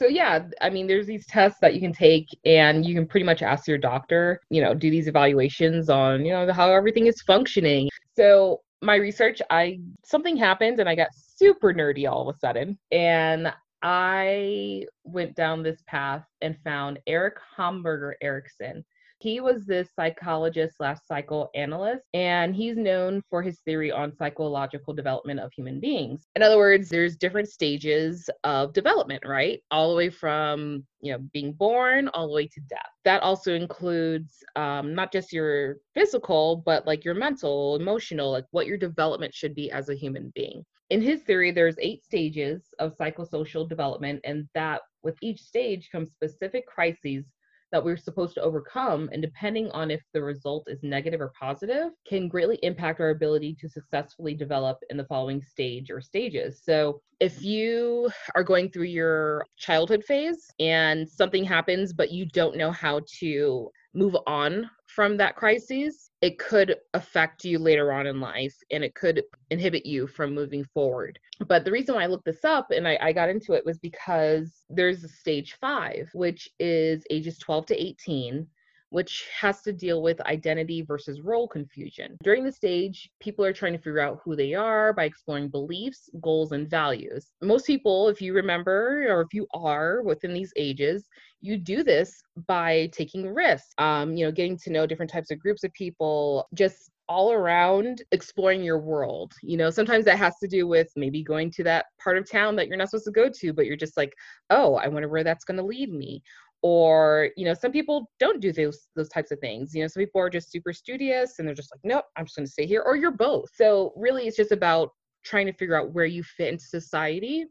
So 0.00 0.06
yeah, 0.06 0.46
I 0.62 0.70
mean, 0.70 0.86
there's 0.86 1.06
these 1.06 1.26
tests 1.26 1.58
that 1.60 1.74
you 1.74 1.80
can 1.80 1.92
take, 1.92 2.26
and 2.46 2.86
you 2.86 2.94
can 2.94 3.06
pretty 3.06 3.26
much 3.26 3.42
ask 3.42 3.68
your 3.68 3.76
doctor. 3.76 4.40
You 4.48 4.62
know, 4.62 4.72
do 4.72 4.90
these 4.90 5.08
evaluations 5.08 5.90
on 5.90 6.24
you 6.24 6.32
know 6.32 6.50
how 6.54 6.72
everything 6.72 7.06
is 7.06 7.20
functioning. 7.20 7.90
So 8.16 8.62
my 8.80 8.94
research, 8.94 9.42
I 9.50 9.78
something 10.02 10.38
happened, 10.38 10.80
and 10.80 10.88
I 10.88 10.94
got 10.94 11.08
super 11.12 11.74
nerdy 11.74 12.10
all 12.10 12.26
of 12.26 12.34
a 12.34 12.38
sudden, 12.38 12.78
and 12.90 13.52
I 13.82 14.86
went 15.04 15.36
down 15.36 15.62
this 15.62 15.82
path 15.86 16.24
and 16.40 16.56
found 16.64 16.98
Erik 17.06 17.36
Homburger 17.58 18.14
Erikson. 18.22 18.82
He 19.20 19.38
was 19.38 19.66
this 19.66 19.90
psychologist 19.94 20.78
slash 20.78 20.96
psychoanalyst, 21.06 22.06
and 22.14 22.56
he's 22.56 22.78
known 22.78 23.22
for 23.28 23.42
his 23.42 23.60
theory 23.60 23.92
on 23.92 24.16
psychological 24.16 24.94
development 24.94 25.40
of 25.40 25.52
human 25.52 25.78
beings. 25.78 26.26
In 26.36 26.42
other 26.42 26.56
words, 26.56 26.88
there's 26.88 27.18
different 27.18 27.48
stages 27.48 28.30
of 28.44 28.72
development, 28.72 29.22
right? 29.26 29.60
All 29.70 29.90
the 29.90 29.96
way 29.96 30.08
from 30.08 30.84
you 31.02 31.12
know 31.12 31.18
being 31.34 31.52
born 31.52 32.08
all 32.08 32.28
the 32.28 32.34
way 32.34 32.46
to 32.46 32.60
death. 32.62 32.90
That 33.04 33.22
also 33.22 33.52
includes 33.54 34.42
um, 34.56 34.94
not 34.94 35.12
just 35.12 35.34
your 35.34 35.76
physical, 35.92 36.62
but 36.64 36.86
like 36.86 37.04
your 37.04 37.14
mental, 37.14 37.76
emotional, 37.76 38.30
like 38.30 38.46
what 38.52 38.66
your 38.66 38.78
development 38.78 39.34
should 39.34 39.54
be 39.54 39.70
as 39.70 39.90
a 39.90 39.94
human 39.94 40.32
being. 40.34 40.64
In 40.88 41.02
his 41.02 41.20
theory, 41.22 41.50
there's 41.50 41.76
eight 41.78 42.02
stages 42.04 42.62
of 42.78 42.96
psychosocial 42.96 43.68
development, 43.68 44.22
and 44.24 44.48
that 44.54 44.80
with 45.02 45.16
each 45.20 45.40
stage 45.40 45.90
comes 45.90 46.10
specific 46.10 46.66
crises 46.66 47.26
that 47.72 47.84
we're 47.84 47.96
supposed 47.96 48.34
to 48.34 48.42
overcome. 48.42 49.08
And 49.12 49.22
depending 49.22 49.70
on 49.70 49.90
if 49.90 50.02
the 50.12 50.22
result 50.22 50.64
is 50.68 50.82
negative 50.82 51.20
or 51.20 51.32
positive, 51.38 51.90
can 52.08 52.28
greatly 52.28 52.58
impact 52.62 53.00
our 53.00 53.10
ability 53.10 53.56
to 53.60 53.68
successfully 53.68 54.34
develop 54.34 54.78
in 54.90 54.96
the 54.96 55.04
following 55.04 55.42
stage 55.42 55.90
or 55.90 56.00
stages. 56.00 56.60
So 56.64 57.00
if 57.20 57.42
you 57.42 58.10
are 58.34 58.42
going 58.42 58.70
through 58.70 58.84
your 58.84 59.44
childhood 59.56 60.04
phase 60.04 60.50
and 60.58 61.08
something 61.08 61.44
happens, 61.44 61.92
but 61.92 62.10
you 62.10 62.26
don't 62.26 62.56
know 62.56 62.72
how 62.72 63.02
to 63.20 63.70
move 63.94 64.16
on 64.26 64.70
from 64.94 65.16
that 65.16 65.36
crisis, 65.36 66.10
it 66.20 66.38
could 66.38 66.76
affect 66.94 67.44
you 67.44 67.58
later 67.58 67.92
on 67.92 68.06
in 68.06 68.20
life 68.20 68.54
and 68.70 68.82
it 68.82 68.94
could 68.94 69.22
inhibit 69.50 69.86
you 69.86 70.06
from 70.06 70.34
moving 70.34 70.64
forward. 70.64 71.18
But 71.46 71.64
the 71.64 71.70
reason 71.70 71.94
why 71.94 72.04
I 72.04 72.06
looked 72.06 72.24
this 72.24 72.44
up 72.44 72.70
and 72.70 72.86
I, 72.86 72.98
I, 73.00 73.12
got 73.12 73.28
into 73.28 73.52
it 73.52 73.64
was 73.64 73.78
because 73.78 74.62
there's 74.68 75.04
a 75.04 75.08
stage 75.08 75.56
five, 75.60 76.10
which 76.12 76.48
is 76.58 77.04
ages 77.10 77.38
12 77.38 77.66
to 77.66 77.82
18 77.82 78.46
which 78.90 79.26
has 79.38 79.62
to 79.62 79.72
deal 79.72 80.02
with 80.02 80.20
identity 80.22 80.82
versus 80.82 81.20
role 81.20 81.48
confusion. 81.48 82.16
During 82.22 82.44
the 82.44 82.52
stage, 82.52 83.10
people 83.20 83.44
are 83.44 83.52
trying 83.52 83.72
to 83.72 83.78
figure 83.78 84.00
out 84.00 84.20
who 84.24 84.36
they 84.36 84.54
are 84.54 84.92
by 84.92 85.04
exploring 85.04 85.48
beliefs, 85.48 86.10
goals, 86.20 86.52
and 86.52 86.68
values. 86.68 87.32
Most 87.40 87.66
people, 87.66 88.08
if 88.08 88.20
you 88.20 88.34
remember 88.34 89.06
or 89.08 89.22
if 89.22 89.32
you 89.32 89.46
are 89.54 90.02
within 90.02 90.34
these 90.34 90.52
ages, 90.56 91.08
you 91.40 91.56
do 91.56 91.82
this 91.82 92.22
by 92.46 92.90
taking 92.92 93.26
risks, 93.26 93.72
um, 93.78 94.14
you 94.14 94.26
know, 94.26 94.32
getting 94.32 94.58
to 94.58 94.70
know 94.70 94.86
different 94.86 95.10
types 95.10 95.30
of 95.30 95.38
groups 95.38 95.64
of 95.64 95.72
people, 95.72 96.46
just 96.54 96.90
all 97.08 97.32
around 97.32 98.02
exploring 98.12 98.62
your 98.62 98.78
world. 98.78 99.32
You 99.42 99.56
know, 99.56 99.70
sometimes 99.70 100.04
that 100.04 100.18
has 100.18 100.38
to 100.38 100.46
do 100.46 100.68
with 100.68 100.88
maybe 100.94 101.24
going 101.24 101.50
to 101.52 101.64
that 101.64 101.86
part 102.02 102.16
of 102.16 102.30
town 102.30 102.54
that 102.56 102.68
you're 102.68 102.76
not 102.76 102.88
supposed 102.88 103.06
to 103.06 103.10
go 103.10 103.28
to, 103.28 103.52
but 103.52 103.66
you're 103.66 103.76
just 103.76 103.96
like, 103.96 104.12
oh, 104.50 104.76
I 104.76 104.86
wonder 104.86 105.08
where 105.08 105.24
that's 105.24 105.44
going 105.44 105.56
to 105.56 105.64
lead 105.64 105.92
me 105.92 106.22
or 106.62 107.30
you 107.36 107.44
know 107.44 107.54
some 107.54 107.72
people 107.72 108.10
don't 108.18 108.40
do 108.40 108.52
those 108.52 108.88
those 108.94 109.08
types 109.08 109.30
of 109.30 109.38
things 109.40 109.74
you 109.74 109.82
know 109.82 109.88
some 109.88 110.02
people 110.02 110.20
are 110.20 110.30
just 110.30 110.50
super 110.50 110.72
studious 110.72 111.38
and 111.38 111.48
they're 111.48 111.54
just 111.54 111.72
like 111.72 111.80
nope 111.84 112.04
i'm 112.16 112.24
just 112.26 112.36
going 112.36 112.46
to 112.46 112.52
stay 112.52 112.66
here 112.66 112.82
or 112.82 112.96
you're 112.96 113.10
both 113.10 113.48
so 113.54 113.92
really 113.96 114.26
it's 114.26 114.36
just 114.36 114.52
about 114.52 114.90
trying 115.24 115.46
to 115.46 115.52
figure 115.52 115.78
out 115.78 115.92
where 115.92 116.06
you 116.06 116.22
fit 116.22 116.52
into 116.52 116.64
society 116.64 117.46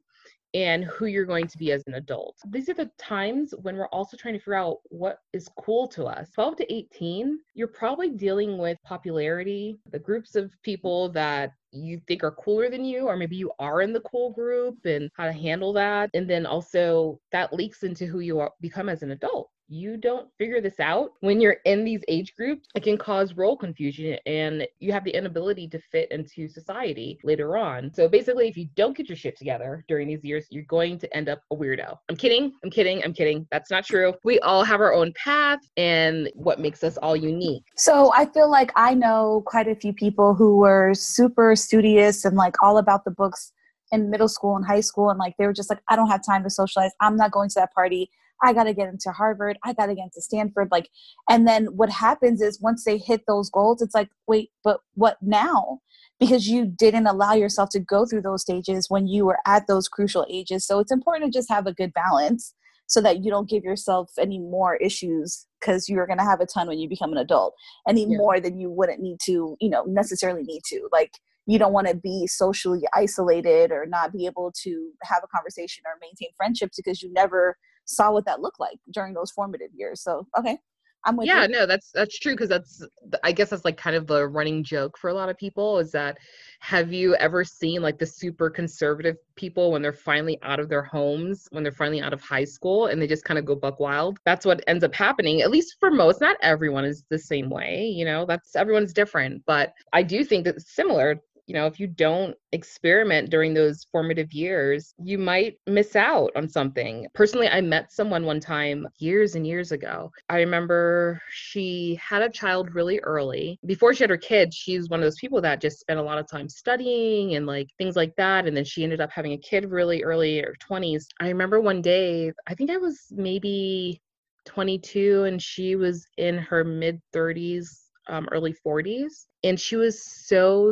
and 0.53 0.83
who 0.85 1.05
you're 1.05 1.25
going 1.25 1.47
to 1.47 1.57
be 1.57 1.71
as 1.71 1.83
an 1.85 1.95
adult. 1.95 2.35
These 2.49 2.69
are 2.69 2.73
the 2.73 2.89
times 2.97 3.53
when 3.61 3.75
we're 3.75 3.87
also 3.87 4.17
trying 4.17 4.33
to 4.33 4.39
figure 4.39 4.55
out 4.55 4.77
what 4.85 5.19
is 5.31 5.47
cool 5.59 5.87
to 5.89 6.05
us. 6.05 6.29
12 6.33 6.57
to 6.57 6.73
18, 6.73 7.37
you're 7.53 7.67
probably 7.67 8.09
dealing 8.09 8.57
with 8.57 8.77
popularity, 8.83 9.79
the 9.91 9.99
groups 9.99 10.35
of 10.35 10.51
people 10.63 11.09
that 11.09 11.51
you 11.71 12.01
think 12.07 12.23
are 12.23 12.31
cooler 12.31 12.69
than 12.69 12.83
you, 12.83 13.07
or 13.07 13.15
maybe 13.15 13.35
you 13.35 13.51
are 13.59 13.81
in 13.81 13.93
the 13.93 14.01
cool 14.01 14.31
group 14.31 14.77
and 14.85 15.09
how 15.15 15.25
to 15.25 15.33
handle 15.33 15.73
that. 15.73 16.09
And 16.13 16.29
then 16.29 16.45
also 16.45 17.19
that 17.31 17.53
leaks 17.53 17.83
into 17.83 18.05
who 18.05 18.19
you 18.19 18.39
are, 18.39 18.51
become 18.61 18.89
as 18.89 19.03
an 19.03 19.11
adult 19.11 19.49
you 19.69 19.97
don't 19.97 20.27
figure 20.37 20.59
this 20.59 20.79
out 20.79 21.11
when 21.21 21.39
you're 21.39 21.57
in 21.65 21.85
these 21.85 22.01
age 22.07 22.35
groups, 22.35 22.67
it 22.75 22.83
can 22.83 22.97
cause 22.97 23.33
role 23.35 23.55
confusion 23.55 24.17
and 24.25 24.67
you 24.79 24.91
have 24.91 25.03
the 25.03 25.11
inability 25.11 25.67
to 25.69 25.79
fit 25.91 26.11
into 26.11 26.47
society 26.47 27.19
later 27.23 27.55
on. 27.55 27.93
So 27.93 28.09
basically, 28.09 28.47
if 28.47 28.57
you 28.57 28.67
don't 28.75 28.97
get 28.97 29.07
your 29.07 29.15
shit 29.15 29.37
together 29.37 29.85
during 29.87 30.07
these 30.07 30.23
years, 30.23 30.45
you're 30.49 30.63
going 30.63 30.97
to 30.99 31.15
end 31.15 31.29
up 31.29 31.41
a 31.51 31.55
weirdo. 31.55 31.97
I'm 32.09 32.15
kidding. 32.15 32.53
I'm 32.63 32.71
kidding. 32.71 33.03
I'm 33.03 33.13
kidding. 33.13 33.47
That's 33.51 33.69
not 33.69 33.85
true. 33.85 34.13
We 34.23 34.39
all 34.39 34.63
have 34.63 34.81
our 34.81 34.93
own 34.93 35.13
path 35.13 35.59
and 35.77 36.29
what 36.33 36.59
makes 36.59 36.83
us 36.83 36.97
all 36.97 37.15
unique. 37.15 37.63
So 37.75 38.11
I 38.13 38.25
feel 38.25 38.49
like 38.49 38.71
I 38.75 38.95
know 38.95 39.43
quite 39.45 39.67
a 39.67 39.75
few 39.75 39.93
people 39.93 40.33
who 40.33 40.57
were 40.57 40.93
super 40.95 41.55
studious 41.55 42.25
and 42.25 42.35
like 42.35 42.55
all 42.63 42.79
about 42.79 43.05
the 43.05 43.11
books 43.11 43.53
in 43.91 44.09
middle 44.09 44.27
school 44.27 44.55
and 44.55 44.65
high 44.65 44.81
school 44.81 45.09
and 45.09 45.19
like 45.19 45.35
they 45.37 45.45
were 45.45 45.53
just 45.53 45.69
like 45.69 45.81
I 45.87 45.95
don't 45.95 46.09
have 46.09 46.25
time 46.25 46.43
to 46.43 46.49
socialize. 46.49 46.91
I'm 46.99 47.15
not 47.15 47.31
going 47.31 47.49
to 47.49 47.55
that 47.55 47.73
party. 47.73 48.09
I 48.43 48.53
got 48.53 48.63
to 48.63 48.73
get 48.73 48.89
into 48.89 49.11
Harvard. 49.11 49.57
I 49.63 49.73
got 49.73 49.87
to 49.87 49.95
get 49.95 50.05
into 50.05 50.21
Stanford. 50.21 50.69
Like, 50.71 50.89
and 51.29 51.47
then 51.47 51.65
what 51.67 51.89
happens 51.89 52.41
is 52.41 52.61
once 52.61 52.83
they 52.83 52.97
hit 52.97 53.21
those 53.27 53.49
goals, 53.49 53.81
it's 53.81 53.95
like, 53.95 54.09
wait, 54.27 54.51
but 54.63 54.79
what 54.95 55.17
now? 55.21 55.79
Because 56.19 56.47
you 56.47 56.65
didn't 56.65 57.07
allow 57.07 57.33
yourself 57.33 57.69
to 57.71 57.79
go 57.79 58.05
through 58.05 58.23
those 58.23 58.41
stages 58.41 58.89
when 58.89 59.07
you 59.07 59.25
were 59.25 59.39
at 59.45 59.67
those 59.67 59.87
crucial 59.87 60.25
ages. 60.29 60.65
So 60.65 60.79
it's 60.79 60.91
important 60.91 61.31
to 61.31 61.37
just 61.37 61.49
have 61.49 61.67
a 61.67 61.73
good 61.73 61.93
balance 61.93 62.53
so 62.87 63.01
that 63.01 63.23
you 63.23 63.29
don't 63.29 63.49
give 63.49 63.63
yourself 63.63 64.11
any 64.19 64.39
more 64.39 64.75
issues 64.77 65.45
because 65.59 65.87
you're 65.87 66.07
going 66.07 66.17
to 66.17 66.25
have 66.25 66.41
a 66.41 66.45
ton 66.45 66.67
when 66.67 66.79
you 66.79 66.89
become 66.89 67.11
an 67.11 67.19
adult 67.19 67.53
any 67.87 68.01
yeah. 68.01 68.17
more 68.17 68.39
than 68.39 68.59
you 68.59 68.69
wouldn't 68.69 68.99
need 68.99 69.19
to 69.23 69.55
you 69.61 69.69
know 69.69 69.83
necessarily 69.83 70.41
need 70.41 70.61
to 70.65 70.89
like 70.91 71.11
you 71.45 71.57
don't 71.57 71.73
want 71.73 71.87
to 71.87 71.95
be 71.95 72.27
socially 72.27 72.81
isolated 72.93 73.71
or 73.71 73.85
not 73.85 74.11
be 74.11 74.25
able 74.25 74.51
to 74.63 74.91
have 75.03 75.21
a 75.23 75.27
conversation 75.27 75.83
or 75.85 75.97
maintain 76.01 76.29
friendships 76.35 76.77
because 76.77 77.01
you 77.01 77.11
never 77.13 77.57
saw 77.89 78.11
what 78.11 78.25
that 78.25 78.41
looked 78.41 78.59
like 78.59 78.77
during 78.91 79.13
those 79.13 79.31
formative 79.31 79.71
years. 79.73 80.01
So, 80.01 80.27
okay. 80.37 80.57
I'm 81.05 81.15
with 81.15 81.27
you. 81.27 81.33
yeah, 81.33 81.43
you. 81.43 81.49
no, 81.49 81.65
that's 81.65 81.91
that's 81.93 82.19
true 82.19 82.33
because 82.33 82.49
that's 82.49 82.85
I 83.23 83.31
guess 83.31 83.49
that's 83.49 83.63
like 83.63 83.77
kind 83.77 83.95
of 83.95 84.07
the 84.07 84.27
running 84.27 84.63
joke 84.63 84.97
for 84.97 85.09
a 85.09 85.13
lot 85.13 85.29
of 85.29 85.37
people 85.37 85.79
is 85.79 85.91
that 85.91 86.17
have 86.59 86.91
you 86.91 87.15
ever 87.15 87.43
seen 87.45 87.81
like 87.81 87.97
the 87.97 88.05
super 88.05 88.49
conservative 88.49 89.15
people 89.35 89.71
when 89.71 89.81
they're 89.81 89.93
finally 89.93 90.37
out 90.43 90.59
of 90.59 90.67
their 90.67 90.83
homes, 90.83 91.47
when 91.51 91.63
they're 91.63 91.71
finally 91.71 92.01
out 92.01 92.11
of 92.11 92.21
high 92.21 92.43
school 92.43 92.87
and 92.87 93.01
they 93.01 93.07
just 93.07 93.23
kind 93.23 93.37
of 93.37 93.45
go 93.45 93.55
buck 93.55 93.79
wild? 93.79 94.19
That's 94.25 94.45
what 94.45 94.61
ends 94.67 94.83
up 94.83 94.93
happening, 94.93 95.41
at 95.41 95.51
least 95.51 95.77
for 95.79 95.89
most. 95.89 96.19
Not 96.19 96.35
everyone 96.41 96.83
is 96.83 97.05
the 97.09 97.19
same 97.19 97.49
way, 97.49 97.85
you 97.85 98.03
know, 98.03 98.25
that's 98.25 98.55
everyone's 98.55 98.91
different. 98.91 99.41
But 99.45 99.73
I 99.93 100.03
do 100.03 100.25
think 100.25 100.43
that 100.45 100.61
similar 100.61 101.21
you 101.49 101.55
know, 101.55 101.65
if 101.65 101.79
you 101.79 101.87
don't 101.87 102.35
experiment 102.51 103.31
during 103.31 103.55
those 103.55 103.83
formative 103.91 104.31
years, 104.33 104.93
you 105.03 105.17
might 105.17 105.57
miss 105.65 105.95
out 105.95 106.29
on 106.35 106.47
something. 106.47 107.07
Personally, 107.15 107.47
I 107.47 107.59
met 107.59 107.91
someone 107.91 108.23
one 108.23 108.39
time 108.39 108.87
years 108.99 109.33
and 109.33 109.47
years 109.47 109.71
ago. 109.71 110.11
I 110.29 110.41
remember 110.41 111.19
she 111.31 111.99
had 111.99 112.21
a 112.21 112.29
child 112.29 112.75
really 112.75 112.99
early. 112.99 113.57
Before 113.65 113.95
she 113.95 114.03
had 114.03 114.11
her 114.11 114.17
kids, 114.17 114.55
she's 114.55 114.89
one 114.89 114.99
of 114.99 115.03
those 115.03 115.17
people 115.17 115.41
that 115.41 115.59
just 115.59 115.79
spent 115.79 115.99
a 115.99 116.03
lot 116.03 116.19
of 116.19 116.29
time 116.29 116.47
studying 116.47 117.33
and 117.33 117.47
like 117.47 117.69
things 117.79 117.95
like 117.95 118.15
that. 118.17 118.45
And 118.45 118.55
then 118.55 118.63
she 118.63 118.83
ended 118.83 119.01
up 119.01 119.09
having 119.11 119.33
a 119.33 119.37
kid 119.39 119.71
really 119.71 120.03
early 120.03 120.41
or 120.41 120.55
20s. 120.61 121.07
I 121.19 121.29
remember 121.29 121.59
one 121.59 121.81
day, 121.81 122.31
I 122.45 122.53
think 122.53 122.69
I 122.69 122.77
was 122.77 123.07
maybe 123.09 123.99
22 124.45 125.23
and 125.23 125.41
she 125.41 125.75
was 125.75 126.05
in 126.17 126.37
her 126.37 126.63
mid 126.63 127.01
30s 127.11 127.85
um, 128.07 128.27
early 128.31 128.55
40s 128.65 129.25
and 129.43 129.59
she 129.59 129.75
was 129.75 130.03
so 130.03 130.71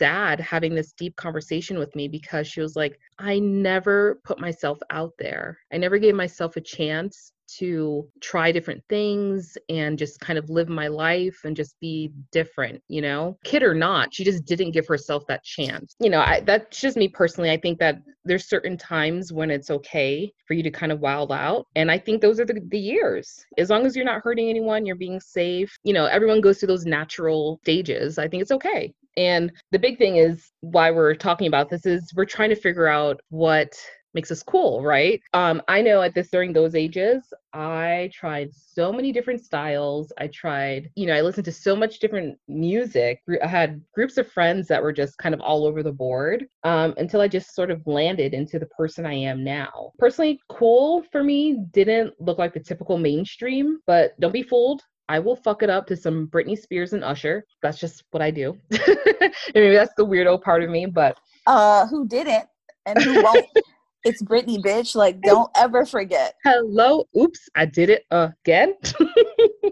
sad 0.00 0.40
having 0.40 0.74
this 0.74 0.92
deep 0.92 1.14
conversation 1.16 1.78
with 1.78 1.94
me 1.94 2.08
because 2.08 2.48
she 2.48 2.62
was 2.62 2.74
like, 2.74 2.98
I 3.18 3.38
never 3.38 4.18
put 4.24 4.40
myself 4.40 4.78
out 4.88 5.12
there. 5.18 5.58
I 5.70 5.76
never 5.76 5.98
gave 5.98 6.14
myself 6.14 6.56
a 6.56 6.60
chance 6.62 7.32
to 7.58 8.08
try 8.20 8.52
different 8.52 8.82
things 8.88 9.58
and 9.68 9.98
just 9.98 10.20
kind 10.20 10.38
of 10.38 10.48
live 10.48 10.68
my 10.68 10.86
life 10.86 11.40
and 11.44 11.56
just 11.56 11.78
be 11.80 12.12
different, 12.30 12.80
you 12.88 13.02
know? 13.02 13.36
Kid 13.44 13.62
or 13.62 13.74
not, 13.74 14.14
she 14.14 14.24
just 14.24 14.44
didn't 14.46 14.70
give 14.70 14.86
herself 14.86 15.24
that 15.26 15.44
chance. 15.44 15.94
You 15.98 16.10
know, 16.10 16.20
I, 16.20 16.40
that's 16.40 16.80
just 16.80 16.96
me 16.96 17.08
personally. 17.08 17.50
I 17.50 17.56
think 17.56 17.78
that 17.80 18.02
there's 18.24 18.48
certain 18.48 18.76
times 18.76 19.32
when 19.32 19.50
it's 19.50 19.70
okay 19.70 20.32
for 20.46 20.54
you 20.54 20.62
to 20.62 20.70
kind 20.70 20.92
of 20.92 21.00
wild 21.00 21.32
out. 21.32 21.66
And 21.74 21.90
I 21.90 21.98
think 21.98 22.20
those 22.20 22.38
are 22.38 22.46
the, 22.46 22.60
the 22.68 22.78
years. 22.78 23.44
As 23.58 23.68
long 23.68 23.84
as 23.84 23.96
you're 23.96 24.04
not 24.04 24.22
hurting 24.22 24.48
anyone, 24.48 24.86
you're 24.86 24.96
being 24.96 25.20
safe. 25.20 25.76
You 25.82 25.92
know, 25.92 26.06
everyone 26.06 26.40
goes 26.40 26.58
through 26.58 26.68
those 26.68 26.86
natural 26.86 27.58
stages. 27.62 28.18
I 28.18 28.28
think 28.28 28.42
it's 28.42 28.52
okay. 28.52 28.94
And 29.16 29.52
the 29.70 29.78
big 29.78 29.98
thing 29.98 30.16
is 30.16 30.50
why 30.60 30.90
we're 30.90 31.14
talking 31.14 31.46
about 31.46 31.70
this 31.70 31.86
is 31.86 32.12
we're 32.14 32.24
trying 32.24 32.50
to 32.50 32.56
figure 32.56 32.86
out 32.88 33.20
what 33.28 33.74
makes 34.14 34.30
us 34.30 34.42
cool, 34.42 34.82
right? 34.82 35.20
Um, 35.34 35.62
I 35.68 35.82
know 35.82 36.02
at 36.02 36.14
this 36.14 36.30
during 36.30 36.52
those 36.52 36.74
ages, 36.74 37.32
I 37.52 38.10
tried 38.12 38.50
so 38.54 38.92
many 38.92 39.12
different 39.12 39.44
styles. 39.44 40.12
I 40.18 40.28
tried, 40.28 40.90
you 40.96 41.06
know, 41.06 41.14
I 41.14 41.20
listened 41.20 41.44
to 41.46 41.52
so 41.52 41.76
much 41.76 42.00
different 42.00 42.38
music. 42.48 43.20
I 43.42 43.46
had 43.46 43.80
groups 43.94 44.16
of 44.18 44.30
friends 44.30 44.68
that 44.68 44.82
were 44.82 44.92
just 44.92 45.18
kind 45.18 45.34
of 45.34 45.40
all 45.40 45.64
over 45.64 45.82
the 45.82 45.92
board 45.92 46.46
um, 46.64 46.94
until 46.96 47.20
I 47.20 47.28
just 47.28 47.54
sort 47.54 47.70
of 47.70 47.86
landed 47.86 48.34
into 48.34 48.58
the 48.58 48.66
person 48.66 49.06
I 49.06 49.14
am 49.14 49.44
now. 49.44 49.92
Personally, 49.98 50.40
cool 50.48 51.04
for 51.12 51.22
me 51.22 51.64
didn't 51.72 52.14
look 52.20 52.38
like 52.38 52.54
the 52.54 52.60
typical 52.60 52.98
mainstream, 52.98 53.78
but 53.86 54.18
don't 54.20 54.32
be 54.32 54.42
fooled. 54.42 54.82
I 55.10 55.18
will 55.18 55.34
fuck 55.34 55.64
it 55.64 55.70
up 55.70 55.88
to 55.88 55.96
some 55.96 56.28
Britney 56.28 56.56
Spears 56.56 56.92
and 56.92 57.02
Usher. 57.02 57.44
That's 57.62 57.80
just 57.80 58.04
what 58.12 58.22
I 58.22 58.30
do. 58.30 58.56
Maybe 58.70 59.74
that's 59.74 59.92
the 59.96 60.06
weirdo 60.06 60.40
part 60.40 60.62
of 60.62 60.70
me, 60.70 60.86
but 60.86 61.18
uh, 61.48 61.88
who 61.88 62.06
didn't 62.06 62.44
and 62.86 63.02
who 63.02 63.20
won't? 63.20 63.44
it's 64.04 64.22
Britney, 64.22 64.58
bitch. 64.58 64.94
Like, 64.94 65.20
don't 65.22 65.50
ever 65.56 65.84
forget. 65.84 66.36
Hello. 66.44 67.08
Oops, 67.18 67.40
I 67.56 67.66
did 67.66 67.90
it 67.90 68.04
again. 68.12 68.74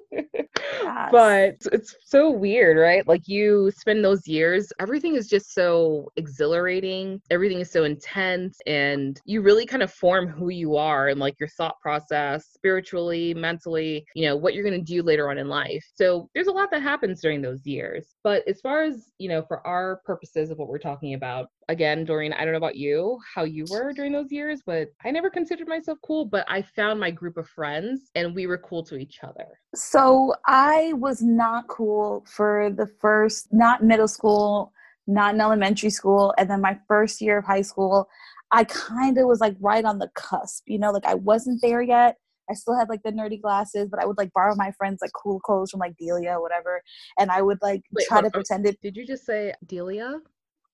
Yes. 0.82 1.08
But 1.10 1.56
it's 1.72 1.96
so 2.04 2.30
weird, 2.30 2.76
right? 2.76 3.06
Like 3.06 3.26
you 3.26 3.70
spend 3.76 4.04
those 4.04 4.26
years, 4.26 4.72
everything 4.80 5.14
is 5.14 5.28
just 5.28 5.54
so 5.54 6.10
exhilarating, 6.16 7.20
everything 7.30 7.60
is 7.60 7.70
so 7.70 7.84
intense, 7.84 8.58
and 8.66 9.20
you 9.24 9.40
really 9.40 9.66
kind 9.66 9.82
of 9.82 9.92
form 9.92 10.28
who 10.28 10.50
you 10.50 10.76
are 10.76 11.08
and 11.08 11.20
like 11.20 11.38
your 11.40 11.48
thought 11.48 11.80
process 11.80 12.46
spiritually, 12.52 13.34
mentally, 13.34 14.06
you 14.14 14.26
know, 14.26 14.36
what 14.36 14.54
you're 14.54 14.64
going 14.64 14.78
to 14.78 14.92
do 14.92 15.02
later 15.02 15.30
on 15.30 15.38
in 15.38 15.48
life. 15.48 15.84
So 15.94 16.28
there's 16.34 16.48
a 16.48 16.52
lot 16.52 16.70
that 16.70 16.82
happens 16.82 17.20
during 17.20 17.42
those 17.42 17.66
years. 17.66 18.14
But 18.22 18.46
as 18.48 18.60
far 18.60 18.82
as, 18.82 19.10
you 19.18 19.28
know, 19.28 19.42
for 19.42 19.66
our 19.66 20.00
purposes 20.04 20.50
of 20.50 20.58
what 20.58 20.68
we're 20.68 20.78
talking 20.78 21.14
about, 21.14 21.48
again, 21.68 22.04
Doreen, 22.04 22.32
I 22.32 22.44
don't 22.44 22.52
know 22.52 22.58
about 22.58 22.76
you, 22.76 23.18
how 23.34 23.44
you 23.44 23.64
were 23.70 23.92
during 23.92 24.12
those 24.12 24.32
years, 24.32 24.62
but 24.64 24.88
I 25.04 25.10
never 25.10 25.30
considered 25.30 25.68
myself 25.68 25.98
cool, 26.02 26.24
but 26.24 26.44
I 26.48 26.62
found 26.62 26.98
my 26.98 27.10
group 27.10 27.36
of 27.36 27.48
friends 27.48 28.10
and 28.14 28.34
we 28.34 28.46
were 28.46 28.58
cool 28.58 28.82
to 28.84 28.96
each 28.96 29.18
other. 29.22 29.46
So 29.74 30.34
I 30.46 30.94
was 30.94 31.22
not 31.22 31.68
cool 31.68 32.24
for 32.26 32.70
the 32.74 32.86
first, 33.00 33.48
not 33.52 33.84
middle 33.84 34.08
school, 34.08 34.72
not 35.06 35.34
in 35.34 35.40
elementary 35.40 35.90
school, 35.90 36.34
and 36.38 36.48
then 36.48 36.60
my 36.60 36.78
first 36.88 37.20
year 37.20 37.38
of 37.38 37.44
high 37.44 37.62
school. 37.62 38.08
I 38.50 38.64
kind 38.64 39.18
of 39.18 39.26
was 39.26 39.40
like 39.40 39.56
right 39.60 39.84
on 39.84 39.98
the 39.98 40.08
cusp, 40.14 40.64
you 40.66 40.78
know, 40.78 40.90
like 40.90 41.04
I 41.04 41.14
wasn't 41.14 41.60
there 41.60 41.82
yet. 41.82 42.16
I 42.50 42.54
still 42.54 42.78
had 42.78 42.88
like 42.88 43.02
the 43.02 43.12
nerdy 43.12 43.40
glasses, 43.40 43.88
but 43.90 44.00
I 44.00 44.06
would 44.06 44.16
like 44.16 44.32
borrow 44.32 44.54
my 44.56 44.72
friends 44.72 45.00
like 45.02 45.12
cool 45.12 45.38
clothes 45.40 45.70
from 45.70 45.80
like 45.80 45.98
Delia, 45.98 46.40
whatever, 46.40 46.82
and 47.18 47.30
I 47.30 47.42
would 47.42 47.58
like 47.60 47.82
Wait, 47.92 48.06
try 48.06 48.22
to 48.22 48.30
pretend 48.30 48.66
it. 48.66 48.80
Did 48.80 48.96
you 48.96 49.06
just 49.06 49.26
say 49.26 49.52
Delia? 49.66 50.20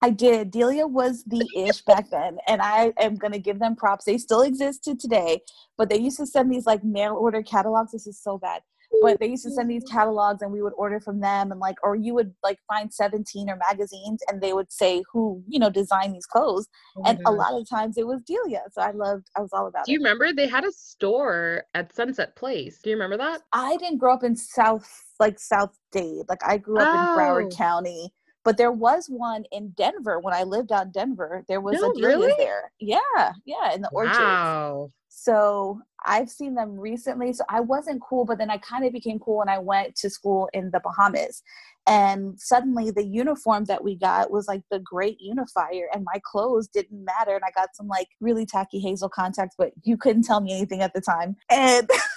I 0.05 0.11
did. 0.11 0.51
Delia 0.51 0.87
was 0.87 1.25
the 1.25 1.49
ish 1.57 1.81
back 1.81 2.11
then, 2.11 2.37
and 2.47 2.61
I 2.61 2.93
am 2.99 3.17
gonna 3.17 3.39
give 3.39 3.59
them 3.59 3.75
props. 3.75 4.05
They 4.05 4.19
still 4.19 4.43
exist 4.43 4.85
to 4.85 4.95
today, 4.95 5.41
but 5.79 5.89
they 5.89 5.97
used 5.97 6.19
to 6.19 6.27
send 6.27 6.53
these 6.53 6.67
like 6.67 6.85
mail 6.85 7.17
order 7.19 7.43
catalogs. 7.43 7.93
This 7.93 8.07
is 8.07 8.23
so 8.23 8.37
bad, 8.37 8.61
but 9.01 9.19
they 9.19 9.29
used 9.29 9.45
to 9.45 9.51
send 9.51 9.71
these 9.71 9.85
catalogs, 9.91 10.43
and 10.43 10.53
we 10.53 10.61
would 10.61 10.75
order 10.77 11.01
from 11.01 11.21
them, 11.21 11.53
and 11.53 11.59
like, 11.59 11.77
or 11.83 11.97
you 11.97 12.13
would 12.13 12.35
like 12.43 12.59
find 12.69 12.93
seventeen 12.93 13.49
or 13.49 13.57
magazines, 13.57 14.21
and 14.29 14.43
they 14.43 14.53
would 14.53 14.71
say 14.71 15.03
who 15.11 15.43
you 15.49 15.59
know 15.59 15.71
designed 15.71 16.15
these 16.15 16.27
clothes, 16.27 16.69
oh 16.99 17.05
and 17.07 17.17
gosh. 17.25 17.33
a 17.33 17.35
lot 17.35 17.59
of 17.59 17.67
times 17.67 17.97
it 17.97 18.07
was 18.07 18.21
Delia. 18.27 18.61
So 18.73 18.83
I 18.83 18.91
loved. 18.91 19.29
I 19.39 19.41
was 19.41 19.55
all 19.55 19.69
about. 19.69 19.87
Do 19.87 19.93
you 19.93 19.99
remember 20.01 20.35
they 20.35 20.49
had 20.49 20.67
a 20.67 20.73
store 20.73 21.65
at 21.73 21.95
Sunset 21.95 22.37
Place? 22.37 22.81
Do 22.83 22.91
you 22.91 22.97
remember 22.97 23.17
that? 23.17 23.41
I 23.55 23.79
didn't 23.79 23.97
grow 23.97 24.13
up 24.13 24.23
in 24.23 24.37
South 24.37 24.87
like 25.19 25.39
South 25.39 25.75
Dade. 25.93 26.27
Like 26.29 26.45
I 26.45 26.59
grew 26.59 26.79
up 26.79 26.89
oh. 26.93 26.93
in 26.93 27.19
Broward 27.19 27.51
oh. 27.51 27.57
County 27.57 28.13
but 28.45 28.57
there 28.59 28.73
was 28.73 29.07
one 29.09 29.45
in 29.53 29.71
Denver 29.71 30.21
when 30.21 30.35
I 30.35 30.43
lived 30.43 30.71
out 30.71 30.87
in 30.87 30.93
Denver. 30.93 31.45
There 31.49 31.61
was 31.61 31.81
no, 31.81 31.91
a 31.91 31.95
really? 31.95 32.35
there. 32.39 32.71
Yeah, 32.79 33.33
yeah, 33.45 33.75
in 33.75 33.81
the 33.83 33.91
orchard. 33.93 34.13
Wow. 34.13 34.91
So 35.09 35.81
I've 36.05 36.29
seen 36.29 36.55
them 36.55 36.79
recently. 36.79 37.33
So 37.33 37.45
I 37.49 37.61
wasn't 37.61 38.03
cool, 38.03 38.25
but 38.25 38.37
then 38.37 38.51
I 38.51 38.59
kind 38.59 38.85
of 38.85 38.93
became 38.93 39.19
cool 39.19 39.39
when 39.39 39.49
I 39.49 39.59
went 39.59 39.97
to 39.97 40.11
school 40.11 40.51
in 40.53 40.71
the 40.71 40.81
Bahamas. 40.81 41.43
And 41.87 42.39
suddenly 42.41 42.91
the 42.91 43.05
uniform 43.05 43.65
that 43.67 43.85
we 43.85 43.97
got 43.97 44.31
was 44.31 44.49
like 44.49 44.63
the 44.71 44.81
great 44.81 45.19
unifier, 45.21 45.89
and 45.93 46.05
my 46.05 46.21
clothes 46.25 46.67
didn't 46.69 47.05
matter. 47.05 47.35
And 47.35 47.45
I 47.45 47.51
got 47.55 47.75
some 47.75 47.89
like 47.89 48.09
really 48.21 48.47
tacky 48.47 48.81
hazel 48.81 49.09
contacts, 49.09 49.55
but 49.57 49.73
you 49.83 49.97
couldn't 49.97 50.23
tell 50.23 50.41
me 50.41 50.53
anything 50.53 50.81
at 50.83 50.95
the 50.95 51.01
time. 51.01 51.37
And 51.51 51.89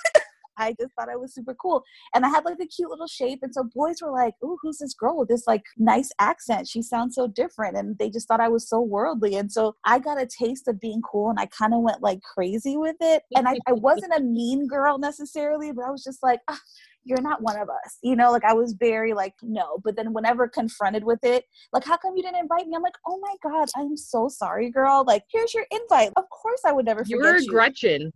I 0.58 0.76
just 0.80 0.94
thought 0.94 1.10
I 1.10 1.16
was 1.16 1.34
super 1.34 1.54
cool. 1.54 1.84
And 2.14 2.26
I 2.26 2.30
had 2.30 2.46
like 2.46 2.60
a 2.62 2.66
cute 2.66 2.90
little 2.90 3.08
shape. 3.08 3.40
And 3.42 3.54
so 3.54 3.64
boys 3.64 4.02
were 4.02 4.12
like, 4.12 4.34
Ooh, 4.44 4.58
who's 4.62 4.80
this 4.80 4.94
girl 4.94 5.18
with 5.18 5.30
this 5.30 5.48
like 5.48 5.64
nice 5.78 6.12
accent? 6.20 6.68
She 6.68 6.82
sounds 6.82 7.16
so 7.16 7.28
different. 7.28 7.78
And 7.78 7.98
they 7.98 8.10
just 8.10 8.28
thought 8.28 8.42
I 8.42 8.50
was 8.50 8.68
so 8.68 8.82
worldly. 8.82 9.36
And 9.36 9.52
so 9.52 9.76
I 9.86 10.00
got 10.00 10.22
a 10.22 10.26
taste 10.26 10.68
of 10.68 10.80
being 10.80 11.02
cool 11.02 11.30
and 11.30 11.40
I 11.40 11.46
kind 11.48 11.74
of 11.74 11.82
went 11.82 12.02
like 12.02 12.22
crazy 12.22 12.78
with 12.78 12.98
it. 13.02 13.24
And 13.36 13.48
I, 13.48 13.58
I 13.68 13.74
wasn't 13.74 14.14
a 14.16 14.22
mean 14.22 14.68
girl 14.68 14.98
necessarily, 14.98 15.72
but 15.72 15.86
I 15.86 15.92
was 15.92 16.04
just 16.04 16.24
like, 16.24 16.40
ah, 16.48 16.60
you're 17.08 17.22
not 17.22 17.42
one 17.42 17.58
of 17.58 17.70
us 17.70 17.98
you 18.04 18.16
know 18.16 18.32
like 18.32 18.44
i 18.44 18.54
was 18.54 18.74
very 18.74 19.14
like 19.14 19.34
no 19.42 19.80
but 19.84 19.96
then 19.96 20.14
whenever 20.14 20.48
confronted 20.48 21.04
with 21.04 21.24
it 21.24 21.46
like 21.74 21.84
how 21.84 21.98
come 21.98 22.16
you 22.16 22.24
didn't 22.24 22.40
invite 22.40 22.68
me 22.68 22.76
i'm 22.76 22.82
like 22.82 22.98
oh 23.08 23.20
my 23.22 23.36
god 23.44 23.70
i'm 23.76 23.96
so 23.96 24.28
sorry 24.28 24.70
girl 24.70 25.04
like 25.08 25.24
here's 25.32 25.54
your 25.54 25.66
invite 25.72 26.12
of 26.18 26.30
course 26.30 26.62
i 26.66 26.72
would 26.72 26.86
never 26.86 27.04
you 27.06 27.18
were 27.18 27.38
you. 27.38 27.50
gretchen 27.50 28.12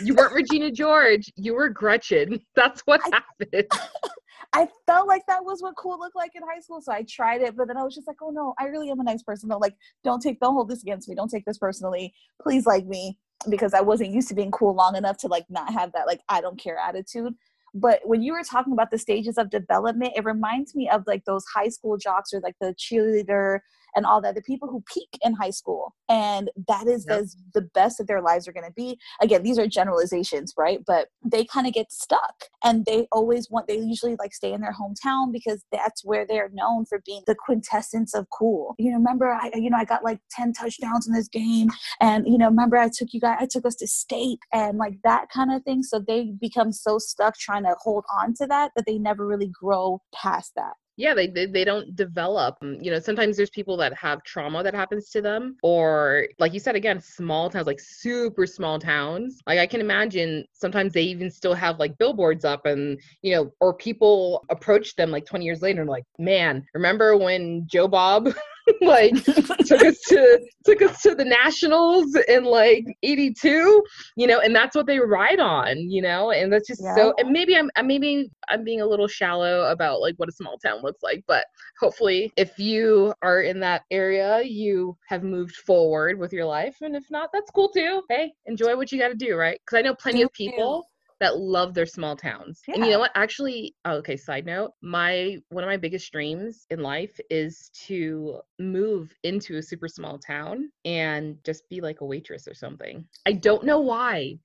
you 0.00 0.14
weren't 0.14 0.32
regina 0.34 0.70
george 0.70 1.30
you 1.36 1.54
were 1.54 1.68
gretchen 1.68 2.38
that's 2.56 2.82
what 2.82 3.00
I, 3.12 3.20
happened 3.40 3.68
I 4.54 4.68
felt 4.86 5.08
like 5.08 5.26
that 5.26 5.44
was 5.44 5.62
what 5.62 5.74
cool 5.76 5.98
looked 5.98 6.14
like 6.14 6.30
in 6.36 6.42
high 6.42 6.60
school, 6.60 6.80
so 6.80 6.92
I 6.92 7.04
tried 7.08 7.42
it. 7.42 7.56
But 7.56 7.66
then 7.66 7.76
I 7.76 7.82
was 7.82 7.94
just 7.94 8.06
like, 8.06 8.18
"Oh 8.22 8.30
no, 8.30 8.54
I 8.58 8.66
really 8.66 8.88
am 8.88 9.00
a 9.00 9.04
nice 9.04 9.22
person. 9.22 9.48
Don't 9.48 9.60
like, 9.60 9.74
don't 10.04 10.20
take, 10.20 10.38
don't 10.38 10.54
hold 10.54 10.68
this 10.68 10.82
against 10.82 11.08
me. 11.08 11.16
Don't 11.16 11.30
take 11.30 11.44
this 11.44 11.58
personally. 11.58 12.14
Please 12.40 12.64
like 12.64 12.86
me." 12.86 13.18
Because 13.50 13.74
I 13.74 13.80
wasn't 13.80 14.10
used 14.10 14.28
to 14.28 14.34
being 14.34 14.52
cool 14.52 14.74
long 14.74 14.96
enough 14.96 15.18
to 15.18 15.28
like 15.28 15.44
not 15.50 15.72
have 15.72 15.92
that 15.92 16.06
like 16.06 16.20
I 16.28 16.40
don't 16.40 16.58
care 16.58 16.78
attitude. 16.78 17.34
But 17.74 18.00
when 18.04 18.22
you 18.22 18.32
were 18.32 18.44
talking 18.44 18.72
about 18.72 18.92
the 18.92 18.98
stages 18.98 19.36
of 19.36 19.50
development, 19.50 20.12
it 20.16 20.24
reminds 20.24 20.74
me 20.76 20.88
of 20.88 21.02
like 21.06 21.24
those 21.24 21.44
high 21.52 21.68
school 21.68 21.96
jocks 21.96 22.32
or 22.32 22.40
like 22.40 22.54
the 22.60 22.74
cheerleader 22.74 23.60
and 23.96 24.06
all 24.06 24.20
that 24.20 24.34
the 24.34 24.42
people 24.42 24.68
who 24.68 24.82
peak 24.92 25.18
in 25.22 25.34
high 25.34 25.50
school. 25.50 25.94
And 26.08 26.50
that 26.68 26.86
is 26.86 27.06
yep. 27.08 27.20
the, 27.20 27.60
the 27.60 27.68
best 27.74 27.98
that 27.98 28.06
their 28.06 28.22
lives 28.22 28.46
are 28.48 28.52
going 28.52 28.66
to 28.66 28.72
be. 28.72 28.98
Again 29.20 29.42
these 29.42 29.58
are 29.58 29.66
generalizations 29.66 30.54
right? 30.56 30.80
But 30.86 31.08
they 31.24 31.44
kind 31.44 31.66
of 31.66 31.72
get 31.72 31.92
stuck 31.92 32.44
and 32.62 32.84
they 32.84 33.06
always 33.12 33.50
want 33.50 33.66
they 33.66 33.78
usually 33.78 34.16
like 34.18 34.34
stay 34.34 34.52
in 34.52 34.60
their 34.60 34.74
hometown 34.74 35.32
because 35.32 35.64
that's 35.72 36.04
where 36.04 36.26
they're 36.26 36.50
known 36.52 36.84
for 36.84 37.00
being 37.04 37.22
the 37.26 37.34
quintessence 37.34 38.14
of 38.14 38.26
cool. 38.30 38.74
You 38.78 38.90
know 38.90 38.98
remember 38.98 39.30
i 39.32 39.50
you 39.54 39.70
know 39.70 39.76
i 39.76 39.84
got 39.84 40.04
like 40.04 40.20
10 40.30 40.52
touchdowns 40.52 41.06
in 41.06 41.14
this 41.14 41.28
game 41.28 41.68
and 42.00 42.26
you 42.26 42.38
know 42.38 42.48
remember 42.48 42.76
i 42.76 42.88
took 42.88 43.08
you 43.12 43.20
guys 43.20 43.38
i 43.40 43.46
took 43.46 43.66
us 43.66 43.74
to 43.76 43.86
state 43.86 44.38
and 44.52 44.78
like 44.78 44.94
that 45.04 45.28
kind 45.30 45.52
of 45.52 45.62
thing. 45.62 45.82
So 45.82 45.98
they 45.98 46.32
become 46.40 46.72
so 46.72 46.98
stuck 46.98 47.36
trying 47.36 47.64
to 47.64 47.74
hold 47.80 48.04
on 48.20 48.34
to 48.34 48.46
that 48.46 48.72
that 48.76 48.86
they 48.86 48.98
never 48.98 49.26
really 49.26 49.48
grow 49.48 50.00
past 50.14 50.52
that 50.56 50.74
yeah 50.96 51.14
they, 51.14 51.26
they 51.26 51.46
they 51.46 51.64
don't 51.64 51.96
develop 51.96 52.56
mm, 52.60 52.82
you 52.82 52.90
know 52.90 53.00
sometimes 53.00 53.36
there's 53.36 53.50
people 53.50 53.76
that 53.76 53.92
have 53.94 54.22
trauma 54.22 54.62
that 54.62 54.74
happens 54.74 55.10
to 55.10 55.20
them 55.20 55.56
or 55.62 56.26
like 56.38 56.52
you 56.52 56.60
said 56.60 56.76
again 56.76 57.00
small 57.00 57.50
towns 57.50 57.66
like 57.66 57.80
super 57.80 58.46
small 58.46 58.78
towns. 58.78 59.40
Like 59.46 59.58
i 59.58 59.66
can 59.66 59.80
imagine 59.80 60.44
sometimes 60.52 60.92
they 60.92 61.02
even 61.02 61.30
still 61.30 61.54
have 61.54 61.78
like 61.78 61.98
billboards 61.98 62.44
up 62.44 62.66
and 62.66 63.00
you 63.22 63.34
know 63.34 63.52
or 63.60 63.74
people 63.74 64.44
approach 64.50 64.94
them 64.96 65.10
like 65.10 65.26
20 65.26 65.44
years 65.44 65.62
later 65.62 65.80
and 65.80 65.90
like 65.90 66.04
man 66.18 66.64
remember 66.74 67.16
when 67.16 67.66
joe 67.66 67.88
bob 67.88 68.28
like 68.80 69.12
took 69.24 69.82
us 69.82 70.00
to 70.08 70.40
took 70.64 70.80
us 70.80 71.02
to 71.02 71.14
the 71.14 71.24
nationals 71.24 72.16
in 72.28 72.44
like 72.44 72.84
82 73.02 73.82
you 74.16 74.26
know 74.26 74.40
and 74.40 74.54
that's 74.54 74.74
what 74.74 74.86
they 74.86 74.98
ride 74.98 75.40
on 75.40 75.76
you 75.90 76.00
know 76.00 76.30
and 76.30 76.52
that's 76.52 76.66
just 76.66 76.82
yeah. 76.82 76.94
so 76.94 77.14
and 77.18 77.30
maybe 77.30 77.56
i'm 77.56 77.70
maybe 77.84 78.30
i'm 78.48 78.64
being 78.64 78.80
a 78.80 78.86
little 78.86 79.08
shallow 79.08 79.70
about 79.70 80.00
like 80.00 80.14
what 80.16 80.28
a 80.28 80.32
small 80.32 80.56
town 80.58 80.82
looks 80.82 81.02
like 81.02 81.22
but 81.26 81.44
hopefully 81.78 82.32
if 82.36 82.58
you 82.58 83.12
are 83.22 83.42
in 83.42 83.60
that 83.60 83.82
area 83.90 84.42
you 84.42 84.96
have 85.08 85.22
moved 85.22 85.56
forward 85.56 86.18
with 86.18 86.32
your 86.32 86.46
life 86.46 86.76
and 86.80 86.96
if 86.96 87.10
not 87.10 87.30
that's 87.32 87.50
cool 87.50 87.68
too. 87.68 88.02
Hey 88.08 88.32
enjoy 88.46 88.76
what 88.76 88.90
you 88.92 88.98
got 88.98 89.08
to 89.08 89.14
do 89.14 89.36
right? 89.36 89.60
Because 89.64 89.78
i 89.78 89.82
know 89.82 89.94
plenty 89.94 90.22
of 90.22 90.32
people 90.32 90.86
that 91.24 91.38
love 91.38 91.74
their 91.74 91.86
small 91.86 92.16
towns. 92.16 92.62
Yeah. 92.68 92.76
And 92.76 92.84
you 92.84 92.90
know 92.92 92.98
what? 92.98 93.12
Actually, 93.14 93.74
oh, 93.84 93.94
okay, 93.96 94.16
side 94.16 94.46
note, 94.46 94.72
my 94.82 95.38
one 95.48 95.64
of 95.64 95.68
my 95.68 95.76
biggest 95.76 96.10
dreams 96.12 96.66
in 96.70 96.80
life 96.80 97.18
is 97.30 97.70
to 97.86 98.40
move 98.58 99.14
into 99.22 99.56
a 99.56 99.62
super 99.62 99.88
small 99.88 100.18
town 100.18 100.70
and 100.84 101.36
just 101.44 101.68
be 101.68 101.80
like 101.80 102.00
a 102.00 102.06
waitress 102.06 102.46
or 102.46 102.54
something. 102.54 103.04
I 103.26 103.32
don't 103.32 103.64
know 103.64 103.80
why. 103.80 104.38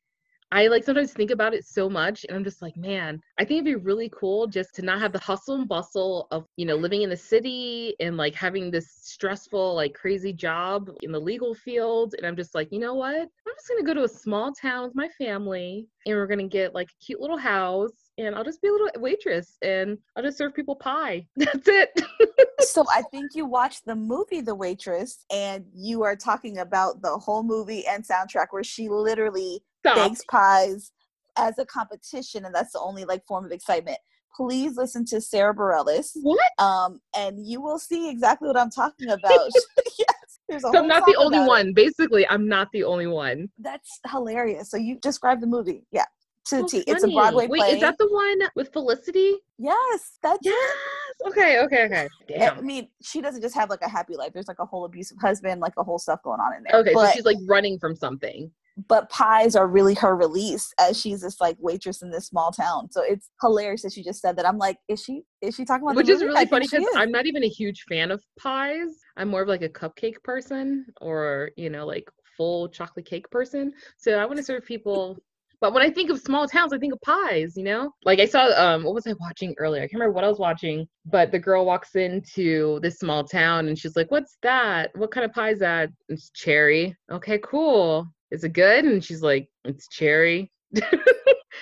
I 0.52 0.68
like 0.68 0.84
sometimes 0.84 1.14
think 1.14 1.30
about 1.30 1.54
it 1.54 1.64
so 1.64 1.90
much 1.90 2.26
and 2.28 2.36
I'm 2.36 2.44
just 2.44 2.62
like, 2.62 2.76
man, 2.76 3.22
I 3.38 3.46
think 3.46 3.60
it'd 3.60 3.66
be 3.66 3.76
really 3.76 4.10
cool 4.10 4.48
just 4.48 4.74
to 4.76 4.82
not 4.82 5.00
have 5.00 5.12
the 5.12 5.20
hustle 5.20 5.56
and 5.56 5.68
bustle 5.68 6.28
of, 6.32 6.46
you 6.58 6.66
know, 6.66 6.76
living 6.76 7.04
in 7.04 7.10
the 7.10 7.18
city 7.18 7.96
and 8.00 8.18
like 8.18 8.34
having 8.34 8.72
this 8.72 8.90
stressful, 8.92 9.76
like 9.76 9.94
crazy 9.94 10.34
job 10.34 10.90
in 11.04 11.12
the 11.12 11.20
legal 11.20 11.54
field. 11.54 12.16
And 12.18 12.26
I'm 12.26 12.36
just 12.36 12.56
like, 12.56 12.72
you 12.72 12.80
know 12.80 12.96
what? 12.96 13.16
I'm 13.16 13.56
just 13.56 13.68
going 13.68 13.80
to 13.80 13.86
go 13.86 13.94
to 13.94 14.06
a 14.06 14.10
small 14.10 14.52
town 14.52 14.86
with 14.86 14.96
my 14.96 15.08
family 15.20 15.88
and 16.08 16.16
we're 16.16 16.26
going 16.26 16.40
to 16.40 16.48
get 16.48 16.74
like 16.74 16.90
a 16.90 17.06
cute 17.06 17.22
little 17.22 17.38
house 17.38 18.10
and 18.18 18.36
I'll 18.36 18.44
just 18.44 18.62
be 18.62 18.70
a 18.70 18.72
little 18.72 18.90
waitress 18.98 19.58
and 19.62 19.98
I'll 20.16 20.24
just 20.24 20.38
serve 20.38 20.56
people 20.56 20.76
pie. 20.76 21.28
That's 21.36 21.68
it. 21.68 22.02
so 22.62 22.86
I 22.92 23.04
think 23.12 23.32
you 23.36 23.46
watched 23.46 23.86
the 23.86 23.96
movie 23.96 24.42
The 24.42 24.56
Waitress 24.56 25.26
and 25.32 25.66
you 25.76 26.04
are 26.04 26.16
talking 26.16 26.58
about 26.58 27.02
the 27.04 27.18
whole 27.18 27.44
movie 27.44 27.86
and 27.86 28.04
soundtrack 28.04 28.48
where 28.50 28.64
she 28.64 28.90
literally 28.90 29.62
Stop. 29.80 29.96
bakes 29.96 30.24
pies 30.30 30.92
as 31.38 31.58
a 31.58 31.66
competition, 31.66 32.46
and 32.46 32.54
that's 32.54 32.74
the 32.74 32.80
only 32.80 33.06
like 33.06 33.26
form 33.26 33.46
of 33.46 33.52
excitement. 33.52 33.98
Please 34.36 34.78
listen 34.78 35.06
to 35.06 35.20
Sara 35.20 35.54
Bareilles. 35.56 36.12
What? 36.22 36.52
Um, 36.60 37.02
and 37.18 37.46
you 37.46 37.62
will 37.62 37.80
see 37.80 38.10
exactly 38.10 38.48
what 38.48 38.58
I'm 38.58 38.70
talking 38.70 39.10
about. 39.10 39.50
yes. 40.00 40.62
so 40.62 40.78
I'm 40.78 40.88
not 40.88 41.06
the 41.06 41.16
only 41.18 41.40
one. 41.40 41.70
It. 41.70 41.76
Basically, 41.76 42.28
I'm 42.28 42.48
not 42.48 42.70
the 42.72 42.84
only 42.84 43.08
one. 43.08 43.50
That's 43.58 44.00
hilarious. 44.10 44.70
So 44.70 44.78
you 44.78 44.98
describe 45.00 45.42
the 45.42 45.48
movie. 45.48 45.86
Yeah 45.92 46.06
to 46.50 46.58
oh, 46.58 46.68
T. 46.68 46.84
It's 46.88 47.04
a 47.04 47.08
Broadway 47.08 47.48
Wait, 47.48 47.60
play. 47.60 47.72
is 47.72 47.82
that 47.82 47.98
the 47.98 48.08
one 48.08 48.40
with 48.56 48.72
Felicity? 48.74 49.38
Yes, 49.58 50.18
that's 50.22 50.40
yes. 50.42 50.76
It. 51.20 51.28
Okay, 51.28 51.60
okay, 51.60 51.86
okay. 51.86 52.08
Damn. 52.28 52.58
I 52.58 52.62
mean, 52.62 52.88
she 53.02 53.22
doesn't 53.22 53.42
just 53.42 53.56
have 53.56 53.70
like 53.70 53.82
a 53.82 53.90
happy 53.90 54.16
life. 54.16 54.32
There's 54.34 54.48
like 54.48 54.60
a 54.60 54.66
whole 54.66 54.86
abusive 54.86 55.18
husband, 55.20 55.62
like 55.62 55.74
a 55.78 55.84
whole 55.84 56.00
stuff 56.00 56.22
going 56.24 56.40
on 56.40 56.56
in 56.56 56.64
there. 56.64 56.80
Okay, 56.80 56.94
but, 56.94 57.08
so 57.08 57.12
she's 57.14 57.26
like 57.26 57.38
running 57.46 57.78
from 57.80 57.96
something. 57.96 58.52
But 58.88 59.10
pies 59.10 59.56
are 59.56 59.68
really 59.68 59.94
her 59.96 60.16
release 60.16 60.74
as 60.80 61.00
she's 61.00 61.22
this 61.22 61.40
like 61.42 61.58
waitress 61.60 62.02
in 62.02 62.12
this 62.12 62.28
small 62.28 62.52
town. 62.52 62.92
So 62.92 63.02
it's 63.02 63.30
hilarious 63.42 63.84
that 63.84 63.94
she 63.94 64.04
just 64.04 64.22
said 64.22 64.38
that. 64.38 64.48
I'm 64.48 64.58
like, 64.58 64.78
is 64.88 65.04
she 65.04 65.24
is 65.42 65.56
she 65.56 65.66
talking 65.66 65.84
about 65.84 65.96
which 65.96 66.10
is 66.10 66.22
really 66.24 66.46
funny 66.46 66.68
because 66.70 66.86
I'm 66.96 67.12
not 67.12 67.26
even 67.26 67.44
a 67.44 67.50
huge 67.50 67.84
fan 67.90 68.12
of 68.12 68.24
pies. 68.40 68.90
I'm 69.18 69.30
more 69.30 69.42
of 69.42 69.48
like 69.48 69.62
a 69.62 69.70
cupcake 69.70 70.22
person 70.24 70.86
or 71.02 71.52
you 71.58 71.70
know 71.70 71.86
like 71.86 72.10
full 72.38 72.70
chocolate 72.70 73.06
cake 73.06 73.30
person. 73.30 73.74
So 73.98 74.14
I 74.14 74.26
want 74.26 74.38
to 74.38 74.44
serve 74.44 74.66
people 74.66 75.18
but 75.62 75.74
when 75.74 75.84
I 75.84 75.90
think 75.90 76.10
of 76.10 76.20
small 76.20 76.48
towns, 76.48 76.72
I 76.72 76.78
think 76.78 76.94
of 76.94 77.02
pies, 77.02 77.58
you 77.58 77.64
know? 77.64 77.92
Like 78.06 78.20
I 78.20 78.26
saw 78.26 78.46
um 78.56 78.84
what 78.84 78.94
was 78.94 79.08
I 79.08 79.14
watching 79.20 79.54
earlier? 79.58 79.82
I 79.82 79.88
can't 79.88 79.96
remember 79.96 80.14
what 80.14 80.24
I 80.24 80.30
was 80.30 80.40
watching, 80.40 80.88
but 81.06 81.32
the 81.32 81.40
girl 81.40 81.66
walks 81.66 81.96
into 81.96 82.80
this 82.82 83.00
small 83.00 83.24
town 83.26 83.68
and 83.68 83.78
she's 83.78 83.96
like, 83.96 84.10
What's 84.10 84.38
that? 84.42 84.92
What 84.96 85.12
kind 85.12 85.26
of 85.26 85.34
pie 85.34 85.50
is 85.52 85.60
that? 85.60 85.90
It's 86.08 86.30
cherry. 86.32 86.96
Okay, 87.12 87.40
cool. 87.44 88.08
Is 88.32 88.44
it 88.44 88.54
good? 88.54 88.86
And 88.86 89.04
she's 89.04 89.22
like, 89.22 89.50
It's 89.66 89.88
cherry. 89.88 90.52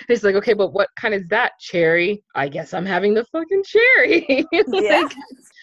it's 0.08 0.22
like, 0.22 0.34
okay, 0.34 0.54
but 0.54 0.72
what 0.72 0.88
kind 0.96 1.14
is 1.14 1.26
that 1.28 1.52
cherry? 1.58 2.22
I 2.34 2.48
guess 2.48 2.74
I'm 2.74 2.86
having 2.86 3.14
the 3.14 3.24
fucking 3.24 3.64
cherry. 3.64 4.46
yeah. 4.52 5.00
like, 5.02 5.12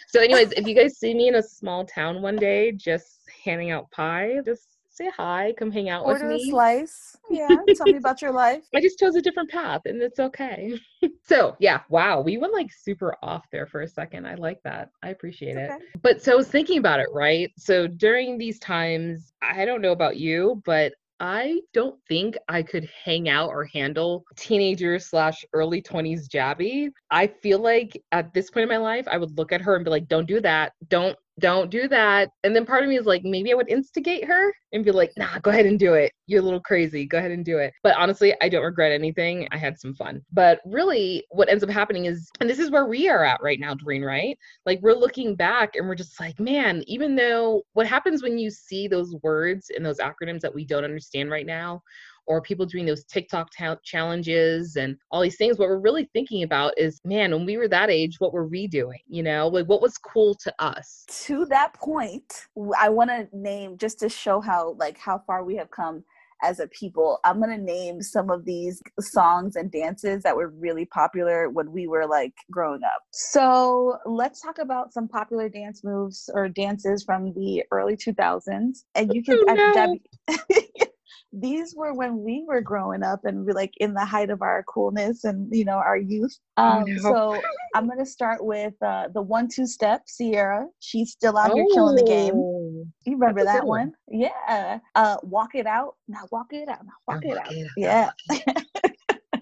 so, 0.10 0.22
anyways, 0.22 0.52
if 0.54 0.68
you 0.68 0.76
guys 0.76 0.98
see 0.98 1.14
me 1.14 1.28
in 1.28 1.36
a 1.36 1.44
small 1.44 1.86
town 1.86 2.22
one 2.22 2.38
day, 2.38 2.72
just 2.72 3.20
handing 3.44 3.72
out 3.72 3.92
pie, 3.92 4.38
just 4.46 4.75
say 4.96 5.12
hi, 5.16 5.54
come 5.58 5.72
hang 5.72 5.90
out 5.90 6.06
Order 6.06 6.28
with 6.28 6.38
me. 6.38 6.44
Or 6.44 6.48
a 6.48 6.50
slice. 6.50 7.18
Yeah, 7.30 7.48
tell 7.76 7.86
me 7.86 7.98
about 7.98 8.22
your 8.22 8.32
life. 8.32 8.64
I 8.74 8.82
just 8.82 8.98
chose 8.98 9.16
a 9.16 9.22
different 9.22 9.50
path 9.50 9.82
and 9.86 10.02
it's 10.02 10.20
okay. 10.20 10.80
so, 11.24 11.56
yeah, 11.60 11.82
wow, 11.90 12.22
we 12.22 12.38
went 12.38 12.54
like 12.54 12.72
super 12.72 13.16
off 13.22 13.46
there 13.52 13.68
for 13.68 13.82
a 13.82 13.88
second. 13.88 14.26
I 14.26 14.36
like 14.36 14.62
that. 14.64 14.90
I 15.04 15.10
appreciate 15.10 15.58
okay. 15.58 15.76
it. 15.76 16.02
But 16.02 16.22
so 16.22 16.32
I 16.32 16.36
was 16.36 16.48
thinking 16.48 16.78
about 16.78 17.00
it, 17.00 17.08
right? 17.14 17.52
So 17.58 17.88
during 17.88 18.38
these 18.38 18.60
times, 18.60 19.34
I 19.42 19.66
don't 19.66 19.82
know 19.82 19.92
about 19.92 20.18
you, 20.18 20.62
but 20.66 20.94
I 21.20 21.62
don't 21.74 21.98
think 22.10 22.38
I 22.50 22.62
could 22.62 22.90
hang 23.04 23.30
out 23.30 23.50
or 23.50 23.66
handle 23.66 24.26
teenager 24.36 25.00
slash 25.00 25.46
early 25.54 25.82
20s 25.82 26.28
Jabby. 26.28 26.90
I 27.10 27.28
feel 27.28 27.60
like 27.60 28.02
at 28.12 28.34
this 28.34 28.50
point 28.50 28.64
in 28.64 28.70
my 28.70 28.78
life, 28.78 29.08
I 29.10 29.18
would 29.18 29.38
look 29.38 29.54
at 29.54 29.62
her 29.62 29.76
and 29.76 29.86
be 29.86 29.92
like, 29.92 30.08
don't 30.08 30.28
do 30.28 30.42
that. 30.42 30.74
Don't 30.90 31.18
don't 31.40 31.70
do 31.70 31.88
that. 31.90 32.30
And 32.44 32.56
then 32.56 32.66
part 32.66 32.84
of 32.84 32.90
me 32.90 32.98
is 32.98 33.06
like, 33.06 33.24
maybe 33.24 33.52
I 33.52 33.56
would 33.56 33.70
instigate 33.70 34.26
her 34.26 34.54
and 34.72 34.86
be 34.86 34.92
like, 34.92 35.12
nah, 35.18 35.40
go 35.40 35.52
ahead 35.52 35.66
and 35.66 35.78
do 35.78 35.94
it. 35.94 36.12
You're 36.28 36.42
a 36.42 36.44
little 36.44 36.62
crazy. 36.62 37.06
Go 37.06 37.18
ahead 37.18 37.32
and 37.32 37.44
do 37.44 37.58
it. 37.58 37.74
But 37.84 37.96
honestly, 37.98 38.34
I 38.42 38.50
don't 38.50 38.64
regret 38.64 38.92
anything. 38.92 39.48
I 39.52 39.58
had 39.58 39.80
some 39.80 39.94
fun. 39.94 40.22
But 40.32 40.62
really, 40.66 41.26
what 41.30 41.50
ends 41.50 41.64
up 41.64 41.70
happening 41.70 42.06
is, 42.06 42.30
and 42.40 42.50
this 42.50 42.60
is 42.60 42.72
where 42.72 42.86
we 42.86 43.10
are 43.10 43.24
at 43.24 43.42
right 43.44 43.60
now, 43.60 43.74
Doreen, 43.74 44.04
right? 44.04 44.38
Like, 44.66 44.80
we're 44.82 44.94
looking 44.94 45.36
back 45.36 45.76
and 45.76 45.88
we're 45.88 45.96
just 45.96 46.20
like, 46.20 46.40
man, 46.40 46.84
even 46.88 47.16
though 47.16 47.64
what 47.74 47.88
happens 47.88 48.24
when 48.24 48.38
you 48.38 48.50
see 48.50 48.88
those 48.88 49.16
words 49.22 49.70
and 49.76 49.86
those 49.86 50.00
acronyms 50.00 50.42
that 50.42 50.56
we 50.56 50.66
don't 50.66 50.86
understand 50.86 51.30
right 51.30 51.46
now, 51.46 51.82
or 52.28 52.42
people 52.42 52.66
doing 52.66 52.86
those 52.86 53.04
TikTok 53.06 53.50
ta- 53.58 53.78
challenges 53.84 54.76
and 54.76 54.98
all 55.12 55.22
these 55.22 55.38
things. 55.38 55.58
What 55.58 55.70
we're 55.70 55.78
really 55.78 56.10
thinking 56.14 56.44
about 56.44 56.74
is, 56.78 57.00
man, 57.04 57.32
when 57.32 57.46
we 57.46 57.58
were 57.58 57.68
that 57.68 57.90
age, 57.90 58.20
what 58.20 58.34
were 58.34 58.48
we 58.48 58.68
doing? 58.68 59.00
You 59.08 59.24
know, 59.24 59.48
like 59.48 59.68
what 59.68 59.82
was 59.82 59.98
cool 59.98 60.36
to 60.36 60.54
us? 60.60 61.06
To 61.26 61.46
that 61.46 61.74
point, 61.74 62.48
I 62.78 62.90
want 62.90 63.10
to 63.10 63.28
name 63.34 63.78
just 63.78 64.00
to 64.00 64.10
show 64.10 64.42
how 64.42 64.76
like 64.80 64.98
how 64.98 65.22
far 65.26 65.44
we 65.44 65.56
have 65.58 65.72
come 65.72 66.04
as 66.44 66.60
a 66.60 66.68
people. 66.68 67.20
I'm 67.24 67.40
gonna 67.40 67.58
name 67.58 68.02
some 68.02 68.30
of 68.30 68.46
these 68.46 68.82
songs 69.00 69.56
and 69.56 69.72
dances 69.72 70.24
that 70.24 70.36
were 70.36 70.50
really 70.50 70.86
popular 70.86 71.50
when 71.50 71.72
we 71.72 71.88
were 71.88 72.06
like 72.06 72.34
growing 72.52 72.84
up. 72.84 73.04
So 73.12 73.98
let's 74.06 74.42
talk 74.42 74.60
about 74.60 74.94
some 74.94 75.08
popular 75.08 75.50
dance 75.50 75.84
moves 75.84 76.30
or 76.34 76.50
dances 76.50 77.04
from 77.04 77.34
the 77.34 77.64
early 77.72 77.96
2000s. 77.96 78.84
And 78.96 79.14
you 79.14 79.24
can, 79.24 79.40
oh, 79.48 79.98
no. 80.28 80.36
these 81.38 81.76
were 81.76 81.94
when 81.94 82.24
we 82.24 82.46
were 82.48 82.62
growing 82.62 83.04
up 83.04 83.26
and 83.26 83.46
we 83.46 83.54
like 83.54 83.74
in 83.78 83.94
the 83.94 84.06
height 84.06 84.30
of 84.30 84.42
our 84.42 84.64
coolness 84.64 85.26
and 85.26 85.54
you 85.54 85.66
know 85.66 85.78
our 85.78 85.98
youth. 85.98 86.38
Um 86.58 86.86
so 87.00 87.42
i'm 87.76 87.88
gonna 87.88 88.06
start 88.06 88.44
with 88.44 88.74
uh 88.82 89.10
the 89.14 89.22
one 89.22 89.48
two 89.48 89.68
step 89.68 90.06
Ciara. 90.08 90.66
She's 90.80 91.12
still 91.12 91.38
out 91.38 91.52
oh, 91.52 91.56
here 91.56 91.66
killing 91.74 91.96
the 91.96 92.06
game. 92.06 92.34
Oh, 92.36 92.86
you 93.06 93.14
remember 93.14 93.44
that 93.44 93.66
one? 93.66 93.94
one? 94.06 94.22
yeah. 94.22 94.80
Uh 94.96 95.18
walk 95.24 95.56
it 95.56 95.68
out. 95.68 95.96
Now 96.08 96.22
walk 96.32 96.48
it 96.52 96.70
out. 96.70 96.86
Now 96.86 96.94
walk, 97.08 97.26
it, 97.26 97.30
walk 97.30 97.48
out. 97.48 97.52
it, 97.52 97.68
out. 97.88 98.14
yeah. 98.32 99.42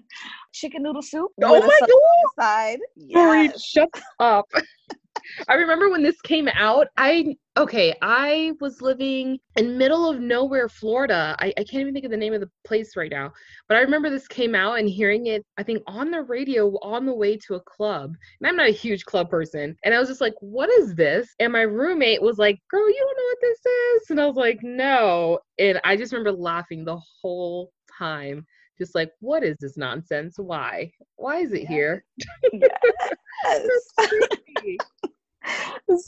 chicken 0.52 0.84
noodle 0.84 1.02
soup 1.02 1.32
oh 1.42 1.60
my 1.60 1.80
god! 1.80 1.90
side. 2.38 2.78
Yeah 2.96 3.48
shut 3.56 3.90
up 4.20 4.46
I 5.48 5.54
remember 5.54 5.90
when 5.90 6.02
this 6.02 6.20
came 6.20 6.48
out, 6.48 6.88
I 6.96 7.36
okay, 7.56 7.94
I 8.02 8.52
was 8.60 8.82
living 8.82 9.38
in 9.56 9.78
middle 9.78 10.08
of 10.10 10.20
nowhere, 10.20 10.68
Florida. 10.68 11.36
I, 11.38 11.52
I 11.56 11.64
can't 11.64 11.82
even 11.82 11.94
think 11.94 12.04
of 12.04 12.10
the 12.10 12.16
name 12.16 12.34
of 12.34 12.40
the 12.40 12.50
place 12.64 12.96
right 12.96 13.10
now. 13.10 13.32
But 13.68 13.76
I 13.76 13.80
remember 13.80 14.10
this 14.10 14.26
came 14.26 14.54
out 14.54 14.78
and 14.78 14.88
hearing 14.88 15.26
it, 15.26 15.44
I 15.56 15.62
think, 15.62 15.82
on 15.86 16.10
the 16.10 16.22
radio 16.22 16.68
on 16.82 17.06
the 17.06 17.14
way 17.14 17.36
to 17.46 17.54
a 17.54 17.60
club. 17.60 18.14
And 18.40 18.48
I'm 18.48 18.56
not 18.56 18.68
a 18.68 18.72
huge 18.72 19.04
club 19.04 19.30
person. 19.30 19.76
And 19.84 19.94
I 19.94 20.00
was 20.00 20.08
just 20.08 20.20
like, 20.20 20.34
what 20.40 20.70
is 20.70 20.94
this? 20.94 21.34
And 21.38 21.52
my 21.52 21.62
roommate 21.62 22.22
was 22.22 22.38
like, 22.38 22.58
girl, 22.70 22.88
you 22.88 22.96
don't 22.98 23.16
know 23.16 23.24
what 23.24 23.38
this 23.40 23.66
is? 24.02 24.10
And 24.10 24.20
I 24.20 24.26
was 24.26 24.36
like, 24.36 24.58
no. 24.62 25.38
And 25.58 25.80
I 25.84 25.96
just 25.96 26.12
remember 26.12 26.32
laughing 26.32 26.84
the 26.84 26.98
whole 27.22 27.72
time 27.98 28.44
just 28.76 28.94
like 28.94 29.12
what 29.20 29.44
is 29.44 29.56
this 29.60 29.76
nonsense 29.76 30.34
why 30.36 30.90
why 31.14 31.38
is 31.38 31.52
it 31.52 31.62
yeah. 31.62 31.68
here 31.68 32.04
yes. 32.52 33.68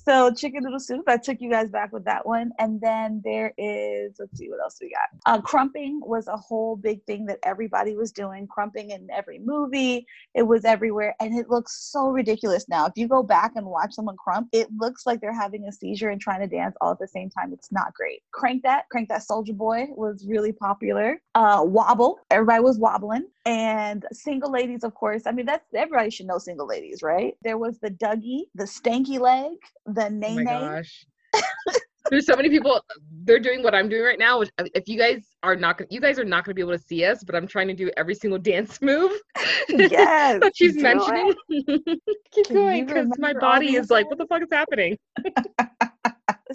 so 0.05 0.33
chicken 0.33 0.63
noodle 0.63 0.81
soup 0.81 1.05
i 1.09 1.17
took 1.17 1.41
you 1.41 1.51
guys 1.51 1.71
back 1.71 1.93
with 1.93 2.05
that 2.05 2.25
one. 2.27 2.53
And 2.59 2.81
then 2.81 3.21
there 3.25 3.53
is 3.59 4.17
let's 4.19 4.39
see 4.39 4.49
what 4.49 4.61
else 4.61 4.79
we 4.81 4.91
got? 4.91 5.09
Uh, 5.27 5.41
krumping 5.41 5.99
was 6.01 6.27
a 6.29 6.37
whole 6.37 6.77
big 6.77 7.05
thing 7.05 7.27
that 7.27 7.39
everybody 7.43 7.97
was 7.97 8.13
doing 8.13 8.49
krumping 8.49 8.91
in 8.91 9.09
every 9.13 9.39
movie. 9.39 10.07
It 10.35 10.43
was 10.43 10.65
everywhere. 10.65 11.15
And 11.21 11.39
it 11.39 11.51
looks 11.51 11.91
so 11.93 12.09
ridiculous 12.09 12.69
now. 12.69 12.87
If 12.87 12.93
you 12.97 13.09
go 13.09 13.23
back 13.23 13.53
and 13.57 13.67
watch 13.67 13.95
someone 13.95 14.17
krump 14.17 14.47
it 14.53 14.69
looks 14.77 15.07
like 15.07 15.21
they're 15.21 15.35
having 15.35 15.67
a 15.67 15.73
seizure 15.73 16.11
and 16.11 16.21
trying 16.21 16.41
to 16.41 16.47
dance 16.47 16.77
all 16.81 16.93
at 16.93 16.99
the 16.99 17.09
same 17.09 17.31
time. 17.31 17.53
It's 17.53 17.73
not 17.73 17.93
great. 17.95 18.23
Crank 18.33 18.63
that 18.63 18.89
crank 18.91 19.09
that 19.09 19.23
soldier 19.23 19.53
boy 19.53 19.87
was 19.91 20.27
really 20.27 20.53
popular. 20.53 21.21
Uh, 21.35 21.63
wobble 21.65 22.19
everybody 22.31 22.63
was 22.63 22.79
wobbling. 22.79 23.27
And 23.45 24.05
single 24.13 24.51
ladies 24.51 24.85
of 24.85 24.95
course. 24.95 25.23
I 25.27 25.33
mean 25.33 25.47
that's 25.47 25.67
everybody 25.75 26.11
should 26.11 26.27
know 26.27 26.39
single 26.39 26.67
ladies 26.67 27.03
right? 27.03 27.35
There 27.43 27.59
was 27.59 27.79
the 27.79 27.91
dougie 27.91 28.45
the 28.55 28.65
stanky 28.65 29.21
leg 29.27 29.53
the 29.87 30.09
nay 30.11 30.37
oh 30.41 30.45
gosh. 30.45 31.07
There's 32.11 32.27
so 32.27 32.37
many 32.37 32.49
people 32.49 32.81
they're 33.25 33.41
doing 33.41 33.65
what 33.65 33.75
i'm 33.75 33.89
doing 33.89 34.05
right 34.05 34.19
now 34.19 34.39
which 34.39 34.51
if 34.75 34.85
you 34.87 34.97
guys 34.97 35.23
are 35.43 35.57
not 35.57 35.81
you 35.91 36.01
guys 36.01 36.21
are 36.21 36.25
not 36.25 36.45
going 36.45 36.53
to 36.53 36.55
be 36.55 36.63
able 36.67 36.79
to 36.79 36.85
see 36.91 37.05
us 37.05 37.25
but 37.25 37.35
i'm 37.35 37.49
trying 37.49 37.67
to 37.67 37.75
do 37.75 37.91
every 37.97 38.15
single 38.15 38.39
dance 38.39 38.81
move. 38.91 39.13
Yes 39.69 40.41
that 40.43 40.53
she's 40.55 40.77
mentioning. 40.77 41.35
keep 42.31 42.49
going 42.49 42.87
because 42.87 43.09
my 43.19 43.33
body 43.33 43.75
is 43.75 43.91
like 43.91 44.09
what 44.09 44.19
the 44.19 44.27
fuck 44.27 44.43
is 44.43 44.49
happening 44.53 44.97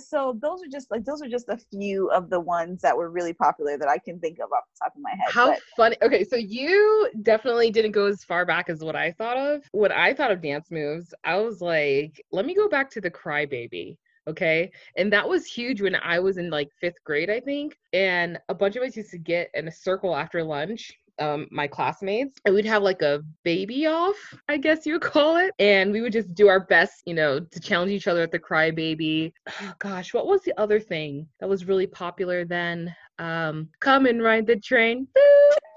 so 0.10 0.38
those 0.42 0.62
are 0.62 0.70
just 0.72 0.92
like 0.92 1.06
those 1.06 1.22
are 1.22 1.30
just 1.30 1.50
a 1.50 1.58
few 1.58 2.10
of 2.12 2.30
the 2.30 2.40
ones 2.40 2.82
that 2.82 2.96
were 2.96 3.10
really 3.10 3.34
popular 3.34 3.78
that 3.78 3.88
I 3.88 3.98
can 3.98 4.20
think 4.20 4.40
of 4.40 4.52
off 4.52 4.64
the 4.74 4.86
top 4.86 4.96
of 4.96 5.02
my 5.02 5.12
head. 5.12 5.32
How 5.32 5.50
but. 5.52 5.60
funny. 5.76 5.98
Okay, 6.02 6.24
so 6.24 6.36
you 6.36 7.10
definitely 7.24 7.72
didn't 7.72 7.92
go 7.92 8.06
as 8.06 8.24
far 8.24 8.46
back 8.46 8.70
as 8.70 8.84
what 8.84 8.96
I 8.96 9.12
thought 9.12 9.38
of. 9.38 9.64
When 9.72 9.92
I 9.92 10.14
thought 10.14 10.32
of 10.32 10.42
dance 10.42 10.72
moves, 10.72 11.14
I 11.24 11.38
was 11.38 11.62
like, 11.62 12.24
let 12.32 12.46
me 12.46 12.56
go 12.56 12.68
back 12.68 12.90
to 12.92 13.02
the 13.02 13.12
crybaby. 13.12 13.98
Okay. 14.28 14.72
And 14.98 15.12
that 15.12 15.28
was 15.28 15.46
huge 15.46 15.82
when 15.82 15.96
I 15.96 16.20
was 16.20 16.38
in 16.38 16.50
like 16.50 16.70
fifth 16.80 17.04
grade, 17.04 17.30
I 17.30 17.40
think. 17.40 17.78
And 17.92 18.38
a 18.50 18.54
bunch 18.54 18.76
of 18.76 18.84
us 18.84 18.96
used 18.96 19.12
to 19.12 19.18
get 19.18 19.50
in 19.56 19.68
a 19.68 19.72
circle 19.72 20.16
after 20.16 20.44
lunch 20.44 20.94
um, 21.22 21.48
my 21.52 21.68
classmates. 21.68 22.40
And 22.46 22.56
we'd 22.56 22.66
have 22.66 22.84
like 22.84 23.02
a 23.02 23.22
baby 23.44 23.86
off 23.86 24.16
i 24.50 24.58
guess 24.58 24.86
you 24.86 24.94
would 24.94 25.02
call 25.02 25.38
it. 25.38 25.54
And 25.60 25.92
we 25.92 26.02
would 26.02 26.14
just 26.14 26.34
do 26.34 26.48
our 26.48 26.60
best 26.60 27.04
you 27.06 27.14
know 27.14 27.40
to 27.40 27.60
challenge 27.60 27.92
each 27.92 28.08
other 28.08 28.24
at 28.24 28.32
the 28.32 28.40
cry 28.40 28.72
baby 28.72 29.34
oh, 29.62 29.74
gosh 29.80 30.14
what 30.14 30.28
was 30.28 30.42
the 30.42 30.60
other 30.60 30.80
thing 30.80 31.28
that 31.40 31.50
was 31.50 31.66
really 31.66 31.88
popular 31.88 32.46
then? 32.46 32.94
Um 33.20 33.70
come 33.80 34.06
and 34.06 34.22
ride 34.22 34.48
the 34.48 34.58
train. 34.58 35.08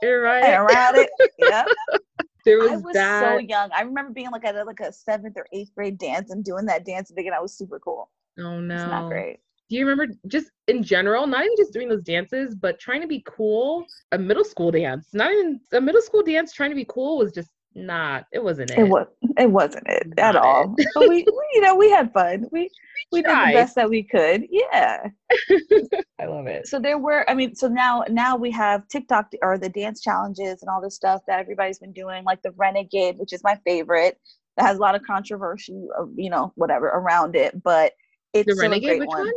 Right. 0.02 0.54
Around 0.54 0.96
it. 0.96 1.10
Yeah 1.38 1.64
there 2.44 2.58
was 2.58 2.72
I 2.72 2.76
was 2.76 2.94
that. 2.94 3.20
so 3.20 3.38
young. 3.38 3.70
I 3.72 3.82
remember 3.82 4.12
being 4.12 4.30
like 4.30 4.44
at 4.44 4.54
a, 4.54 4.64
like 4.64 4.80
a 4.80 4.92
seventh 4.92 5.36
or 5.36 5.46
eighth 5.52 5.74
grade 5.74 5.98
dance 5.98 6.30
and 6.30 6.44
doing 6.44 6.66
that 6.66 6.84
dance 6.84 7.10
and 7.10 7.16
thinking 7.16 7.32
I 7.32 7.40
was 7.40 7.56
super 7.56 7.78
cool. 7.78 8.10
Oh 8.38 8.60
no, 8.60 8.74
it's 8.74 8.84
not 8.84 9.08
great 9.08 9.38
do 9.70 9.76
you 9.76 9.86
remember 9.86 10.14
just 10.26 10.50
in 10.68 10.82
general, 10.82 11.26
not 11.26 11.44
even 11.44 11.56
just 11.56 11.72
doing 11.72 11.88
those 11.88 12.02
dances, 12.02 12.54
but 12.54 12.78
trying 12.78 13.00
to 13.00 13.06
be 13.06 13.22
cool? 13.26 13.84
A 14.12 14.18
middle 14.18 14.44
school 14.44 14.70
dance, 14.70 15.08
not 15.12 15.32
even 15.32 15.60
a 15.72 15.80
middle 15.80 16.02
school 16.02 16.22
dance. 16.22 16.52
Trying 16.52 16.70
to 16.70 16.76
be 16.76 16.86
cool 16.88 17.18
was 17.18 17.32
just 17.32 17.50
not. 17.74 18.26
It 18.32 18.42
wasn't 18.42 18.70
it. 18.70 18.78
It 18.78 18.84
was. 18.84 19.06
It 19.38 19.50
wasn't 19.50 19.86
it 19.88 20.06
not 20.16 20.36
at 20.36 20.36
all. 20.36 20.74
It. 20.76 20.88
but 20.94 21.08
we, 21.08 21.24
we, 21.26 21.48
you 21.54 21.60
know, 21.60 21.76
we 21.76 21.90
had 21.90 22.12
fun. 22.12 22.46
We 22.52 22.60
we, 23.12 23.18
we 23.18 23.22
did 23.22 23.30
the 23.30 23.52
best 23.52 23.74
that 23.76 23.88
we 23.88 24.02
could. 24.02 24.46
Yeah. 24.50 25.08
I 26.20 26.26
love 26.26 26.46
it. 26.46 26.66
So 26.66 26.78
there 26.78 26.98
were. 26.98 27.28
I 27.28 27.34
mean, 27.34 27.54
so 27.54 27.66
now 27.66 28.04
now 28.08 28.36
we 28.36 28.50
have 28.50 28.86
TikTok 28.88 29.32
or 29.42 29.58
the 29.58 29.70
dance 29.70 30.02
challenges 30.02 30.62
and 30.62 30.68
all 30.68 30.82
this 30.82 30.94
stuff 30.94 31.22
that 31.26 31.40
everybody's 31.40 31.78
been 31.78 31.92
doing, 31.92 32.24
like 32.24 32.42
the 32.42 32.52
Renegade, 32.52 33.18
which 33.18 33.32
is 33.32 33.42
my 33.42 33.58
favorite. 33.64 34.20
That 34.56 34.66
has 34.66 34.76
a 34.76 34.80
lot 34.80 34.94
of 34.94 35.02
controversy, 35.02 35.88
uh, 35.98 36.04
you 36.14 36.30
know, 36.30 36.52
whatever 36.54 36.86
around 36.86 37.34
it, 37.34 37.60
but 37.64 37.92
it's 38.34 38.54
the 38.54 38.60
Renegade. 38.60 39.00
Which 39.00 39.08
one? 39.08 39.20
one? 39.20 39.32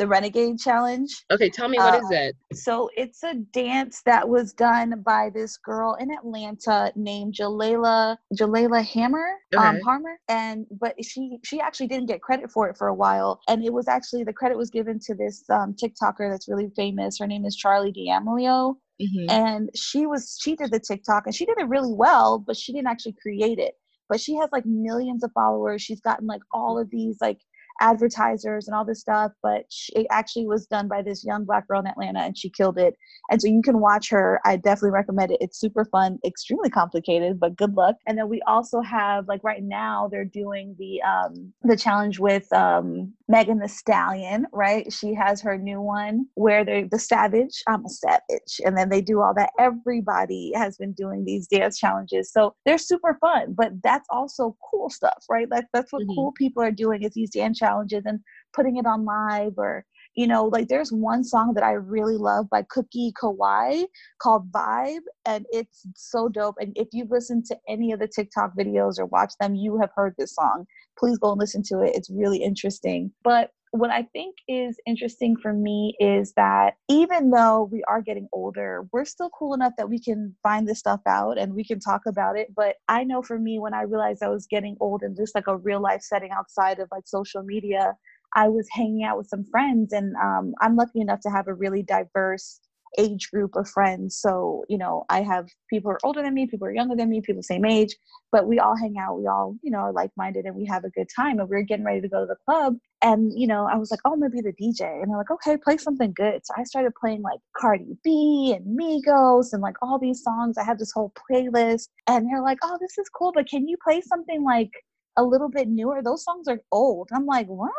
The 0.00 0.08
Renegade 0.08 0.58
Challenge. 0.58 1.10
Okay, 1.30 1.50
tell 1.50 1.68
me 1.68 1.76
what 1.76 1.92
uh, 1.92 1.98
is 1.98 2.10
it? 2.10 2.36
So 2.54 2.88
it's 2.96 3.22
a 3.22 3.34
dance 3.34 4.00
that 4.06 4.26
was 4.26 4.54
done 4.54 5.02
by 5.04 5.28
this 5.28 5.58
girl 5.58 5.98
in 6.00 6.10
Atlanta 6.10 6.90
named 6.96 7.34
Jalela 7.34 8.16
Jalela 8.34 8.82
Hammer 8.82 9.34
um, 9.58 9.58
okay. 9.58 9.68
um, 9.68 9.80
Harmer, 9.82 10.18
and 10.30 10.64
but 10.80 10.94
she 11.04 11.36
she 11.44 11.60
actually 11.60 11.86
didn't 11.88 12.06
get 12.06 12.22
credit 12.22 12.50
for 12.50 12.66
it 12.70 12.78
for 12.78 12.88
a 12.88 12.94
while, 12.94 13.42
and 13.46 13.62
it 13.62 13.74
was 13.74 13.88
actually 13.88 14.24
the 14.24 14.32
credit 14.32 14.56
was 14.56 14.70
given 14.70 14.98
to 15.00 15.14
this 15.14 15.44
um, 15.50 15.74
TikToker 15.74 16.30
that's 16.30 16.48
really 16.48 16.70
famous. 16.74 17.18
Her 17.18 17.26
name 17.26 17.44
is 17.44 17.62
Charli 17.62 17.92
D'Amelio. 17.92 18.76
Mm-hmm. 19.02 19.30
And 19.30 19.70
she 19.74 20.06
was 20.06 20.38
she 20.42 20.56
did 20.56 20.70
the 20.70 20.80
TikTok 20.80 21.26
and 21.26 21.34
she 21.34 21.44
did 21.44 21.58
it 21.58 21.68
really 21.68 21.92
well, 21.92 22.38
but 22.38 22.56
she 22.56 22.72
didn't 22.72 22.88
actually 22.88 23.16
create 23.20 23.58
it. 23.58 23.74
But 24.08 24.18
she 24.18 24.34
has 24.36 24.48
like 24.50 24.64
millions 24.64 25.24
of 25.24 25.30
followers. 25.32 25.82
She's 25.82 26.00
gotten 26.00 26.26
like 26.26 26.42
all 26.52 26.78
of 26.78 26.90
these 26.90 27.18
like 27.20 27.40
advertisers 27.80 28.68
and 28.68 28.74
all 28.74 28.84
this 28.84 29.00
stuff, 29.00 29.32
but 29.42 29.64
she, 29.70 29.92
it 29.92 30.06
actually 30.10 30.46
was 30.46 30.66
done 30.66 30.88
by 30.88 31.02
this 31.02 31.24
young 31.24 31.44
black 31.44 31.66
girl 31.66 31.80
in 31.80 31.86
Atlanta 31.86 32.20
and 32.20 32.36
she 32.36 32.50
killed 32.50 32.78
it. 32.78 32.96
And 33.30 33.40
so 33.40 33.48
you 33.48 33.62
can 33.62 33.80
watch 33.80 34.10
her. 34.10 34.40
I 34.44 34.56
definitely 34.56 34.90
recommend 34.90 35.32
it. 35.32 35.38
It's 35.40 35.58
super 35.58 35.84
fun, 35.84 36.18
extremely 36.24 36.70
complicated, 36.70 37.40
but 37.40 37.56
good 37.56 37.74
luck. 37.74 37.96
And 38.06 38.18
then 38.18 38.28
we 38.28 38.42
also 38.46 38.80
have 38.80 39.28
like 39.28 39.42
right 39.42 39.62
now 39.62 40.08
they're 40.10 40.24
doing 40.24 40.76
the 40.78 41.02
um 41.02 41.52
the 41.62 41.76
challenge 41.76 42.18
with 42.18 42.52
um 42.52 43.12
Megan 43.30 43.58
Thee 43.58 43.68
Stallion, 43.68 44.46
right? 44.52 44.92
She 44.92 45.14
has 45.14 45.40
her 45.40 45.56
new 45.56 45.80
one 45.80 46.26
where 46.34 46.64
they're 46.64 46.88
the 46.88 46.98
savage, 46.98 47.62
I'm 47.68 47.84
a 47.84 47.88
savage. 47.88 48.60
And 48.64 48.76
then 48.76 48.88
they 48.88 49.00
do 49.00 49.20
all 49.20 49.34
that. 49.34 49.50
Everybody 49.58 50.52
has 50.54 50.76
been 50.76 50.92
doing 50.92 51.24
these 51.24 51.46
dance 51.46 51.78
challenges. 51.78 52.32
So 52.32 52.54
they're 52.66 52.78
super 52.78 53.16
fun, 53.20 53.54
but 53.56 53.72
that's 53.82 54.08
also 54.10 54.56
cool 54.70 54.90
stuff, 54.90 55.24
right? 55.30 55.50
Like 55.50 55.66
that's 55.72 55.92
what 55.92 56.02
mm-hmm. 56.02 56.14
cool 56.14 56.32
people 56.36 56.62
are 56.62 56.70
doing 56.70 57.02
is 57.02 57.12
these 57.14 57.30
dance 57.30 57.58
challenges 57.58 57.70
challenges 57.70 58.02
and 58.06 58.20
putting 58.52 58.76
it 58.76 58.86
on 58.86 59.04
live 59.04 59.52
or 59.56 59.84
you 60.14 60.26
know 60.26 60.44
like 60.44 60.68
there's 60.68 60.92
one 60.92 61.22
song 61.22 61.54
that 61.54 61.64
i 61.64 61.72
really 61.72 62.16
love 62.16 62.48
by 62.50 62.62
Cookiee 62.62 63.12
Kawaii 63.12 63.84
called 64.20 64.50
vibe 64.50 65.02
and 65.26 65.46
it's 65.50 65.86
so 65.94 66.28
dope 66.28 66.56
and 66.58 66.72
if 66.76 66.88
you've 66.92 67.10
listened 67.10 67.44
to 67.46 67.56
any 67.68 67.92
of 67.92 68.00
the 68.00 68.08
tiktok 68.08 68.52
videos 68.58 68.98
or 68.98 69.06
watched 69.06 69.36
them 69.40 69.54
you 69.54 69.78
have 69.78 69.90
heard 69.94 70.14
this 70.18 70.34
song 70.34 70.66
please 70.98 71.18
go 71.18 71.30
and 71.32 71.40
listen 71.40 71.62
to 71.62 71.80
it 71.82 71.94
it's 71.94 72.10
really 72.10 72.42
interesting 72.42 73.12
but 73.22 73.50
what 73.72 73.90
I 73.90 74.02
think 74.02 74.36
is 74.48 74.76
interesting 74.86 75.36
for 75.36 75.52
me 75.52 75.94
is 76.00 76.32
that 76.32 76.74
even 76.88 77.30
though 77.30 77.68
we 77.70 77.84
are 77.84 78.02
getting 78.02 78.28
older, 78.32 78.86
we're 78.92 79.04
still 79.04 79.30
cool 79.30 79.54
enough 79.54 79.72
that 79.78 79.88
we 79.88 80.00
can 80.00 80.34
find 80.42 80.66
this 80.66 80.80
stuff 80.80 81.00
out 81.06 81.38
and 81.38 81.54
we 81.54 81.64
can 81.64 81.78
talk 81.78 82.02
about 82.06 82.36
it. 82.36 82.48
But 82.54 82.76
I 82.88 83.04
know 83.04 83.22
for 83.22 83.38
me, 83.38 83.60
when 83.60 83.74
I 83.74 83.82
realized 83.82 84.22
I 84.22 84.28
was 84.28 84.46
getting 84.46 84.76
old 84.80 85.02
and 85.02 85.16
just 85.16 85.34
like 85.34 85.46
a 85.46 85.56
real 85.56 85.80
life 85.80 86.02
setting 86.02 86.30
outside 86.32 86.80
of 86.80 86.88
like 86.90 87.06
social 87.06 87.42
media, 87.42 87.94
I 88.34 88.48
was 88.48 88.68
hanging 88.70 89.04
out 89.04 89.18
with 89.18 89.28
some 89.28 89.44
friends, 89.44 89.92
and 89.92 90.14
um, 90.16 90.54
I'm 90.60 90.76
lucky 90.76 91.00
enough 91.00 91.20
to 91.20 91.30
have 91.30 91.48
a 91.48 91.54
really 91.54 91.82
diverse 91.82 92.60
age 92.98 93.30
group 93.30 93.56
of 93.56 93.68
friends. 93.68 94.16
So, 94.16 94.64
you 94.68 94.78
know, 94.78 95.04
I 95.08 95.22
have 95.22 95.48
people 95.68 95.90
are 95.90 95.98
older 96.02 96.22
than 96.22 96.34
me, 96.34 96.46
people 96.46 96.66
are 96.66 96.74
younger 96.74 96.96
than 96.96 97.08
me, 97.08 97.20
people 97.20 97.42
same 97.42 97.64
age, 97.64 97.96
but 98.32 98.46
we 98.46 98.58
all 98.58 98.76
hang 98.76 98.96
out. 98.98 99.18
We 99.18 99.26
all, 99.26 99.56
you 99.62 99.70
know, 99.70 99.78
are 99.78 99.92
like 99.92 100.10
minded 100.16 100.44
and 100.44 100.56
we 100.56 100.66
have 100.66 100.84
a 100.84 100.90
good 100.90 101.08
time. 101.14 101.38
And 101.38 101.48
we 101.48 101.56
are 101.56 101.62
getting 101.62 101.84
ready 101.84 102.00
to 102.00 102.08
go 102.08 102.20
to 102.20 102.26
the 102.26 102.36
club. 102.44 102.76
And, 103.02 103.32
you 103.38 103.46
know, 103.46 103.66
I 103.70 103.76
was 103.76 103.90
like, 103.90 104.00
oh, 104.04 104.12
I'm 104.12 104.22
to 104.22 104.28
be 104.28 104.40
the 104.40 104.52
DJ. 104.52 105.02
And 105.02 105.10
they're 105.10 105.18
like, 105.18 105.30
okay, 105.30 105.56
play 105.56 105.76
something 105.76 106.12
good. 106.12 106.44
So 106.44 106.54
I 106.56 106.64
started 106.64 106.92
playing 106.94 107.22
like 107.22 107.40
Cardi 107.56 107.96
B 108.04 108.54
and 108.56 108.78
Migos 108.78 109.52
and 109.52 109.62
like 109.62 109.76
all 109.82 109.98
these 109.98 110.22
songs. 110.22 110.58
I 110.58 110.64
have 110.64 110.78
this 110.78 110.92
whole 110.92 111.12
playlist. 111.30 111.88
And 112.06 112.26
they're 112.26 112.42
like, 112.42 112.58
oh, 112.62 112.78
this 112.80 112.98
is 112.98 113.08
cool, 113.08 113.32
but 113.32 113.48
can 113.48 113.68
you 113.68 113.76
play 113.82 114.00
something 114.00 114.42
like 114.42 114.70
a 115.16 115.22
little 115.22 115.48
bit 115.48 115.68
newer? 115.68 116.02
Those 116.02 116.24
songs 116.24 116.48
are 116.48 116.60
old. 116.72 117.08
I'm 117.12 117.26
like, 117.26 117.46
what? 117.46 117.70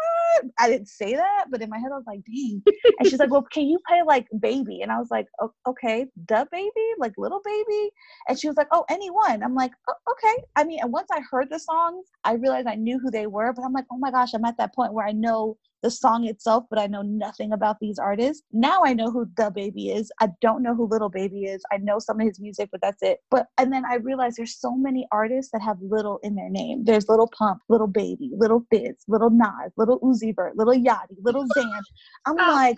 I 0.60 0.70
didn't 0.70 0.88
say 0.88 1.16
that, 1.16 1.46
but 1.50 1.62
in 1.62 1.70
my 1.70 1.78
head 1.78 1.92
I 1.92 1.98
was 1.98 2.06
like, 2.08 2.22
dang. 2.26 2.62
And 3.00 3.08
she's 3.08 3.20
like, 3.20 3.32
well, 3.32 3.46
can 3.52 3.68
you 3.68 3.80
play 3.88 4.02
like 4.06 4.28
baby? 4.40 4.82
And 4.82 4.92
I 4.92 4.98
was 4.98 5.10
like, 5.12 5.28
okay, 5.68 6.08
DaBaby, 6.26 6.70
like 7.00 7.14
little 7.18 7.42
baby. 7.44 7.92
And 8.28 8.40
she 8.40 8.48
was 8.48 8.58
like, 8.58 8.68
oh, 8.72 8.86
anyone. 8.90 9.44
I'm 9.44 9.56
like, 9.56 9.72
oh, 9.90 9.94
okay. 10.12 10.44
I 10.56 10.64
mean, 10.64 10.80
and 10.82 10.92
once 10.92 11.10
I 11.12 11.22
heard 11.30 11.50
the 11.50 11.60
songs, 11.60 12.08
I 12.24 12.34
realized 12.34 12.68
I 12.68 12.76
knew 12.76 13.00
who 13.00 13.12
they 13.12 13.28
were, 13.28 13.54
but 13.54 13.64
I'm 13.64 13.74
like, 13.74 13.86
oh 13.92 13.98
my 13.98 14.12
gosh, 14.12 14.34
I'm 14.34 14.46
at 14.46 14.58
that 14.58 14.76
point 14.76 14.94
where 14.94 15.06
I 15.06 15.12
know 15.12 15.58
the 15.82 15.92
song 15.92 16.26
itself, 16.28 16.66
but 16.70 16.80
I 16.80 16.88
know 16.88 17.02
nothing 17.02 17.54
about 17.54 17.78
these 17.80 18.00
artists. 18.00 18.44
Now 18.52 18.82
I 18.84 18.94
know 18.94 19.12
who 19.12 19.26
DaBaby 19.26 19.96
is. 19.96 20.12
I 20.20 20.30
don't 20.42 20.64
know 20.64 20.76
who 20.76 20.88
Little 20.88 21.10
Baby 21.10 21.46
is. 21.46 21.62
I 21.72 21.78
know 21.78 22.00
some 22.00 22.20
of 22.20 22.28
his 22.28 22.40
music, 22.40 22.70
but 22.72 22.82
that's 22.82 23.02
it. 23.02 23.20
But 23.30 23.48
and 23.58 23.72
then 23.72 23.84
I 23.86 23.96
realized 23.96 24.38
there's 24.38 24.60
so 24.60 24.76
many 24.76 25.08
artists 25.12 25.52
that 25.52 25.62
have 25.62 25.78
little 25.82 26.20
in 26.24 26.36
their 26.36 26.50
name. 26.50 26.84
There's 26.84 27.10
Little 27.10 27.32
Pump, 27.38 27.62
Little 27.70 27.88
Baby, 27.88 28.32
Little 28.34 28.66
Fizz, 28.72 29.04
Little 29.08 29.30
Nas, 29.30 29.72
Little 29.78 30.00
Uzi 30.02 30.36
Vert, 30.36 30.58
Little 30.58 30.74
Yachty, 30.74 31.16
Little 31.22 31.46
Xan. 31.56 31.82
I'm 32.26 32.36
oh. 32.40 32.52
like, 32.52 32.78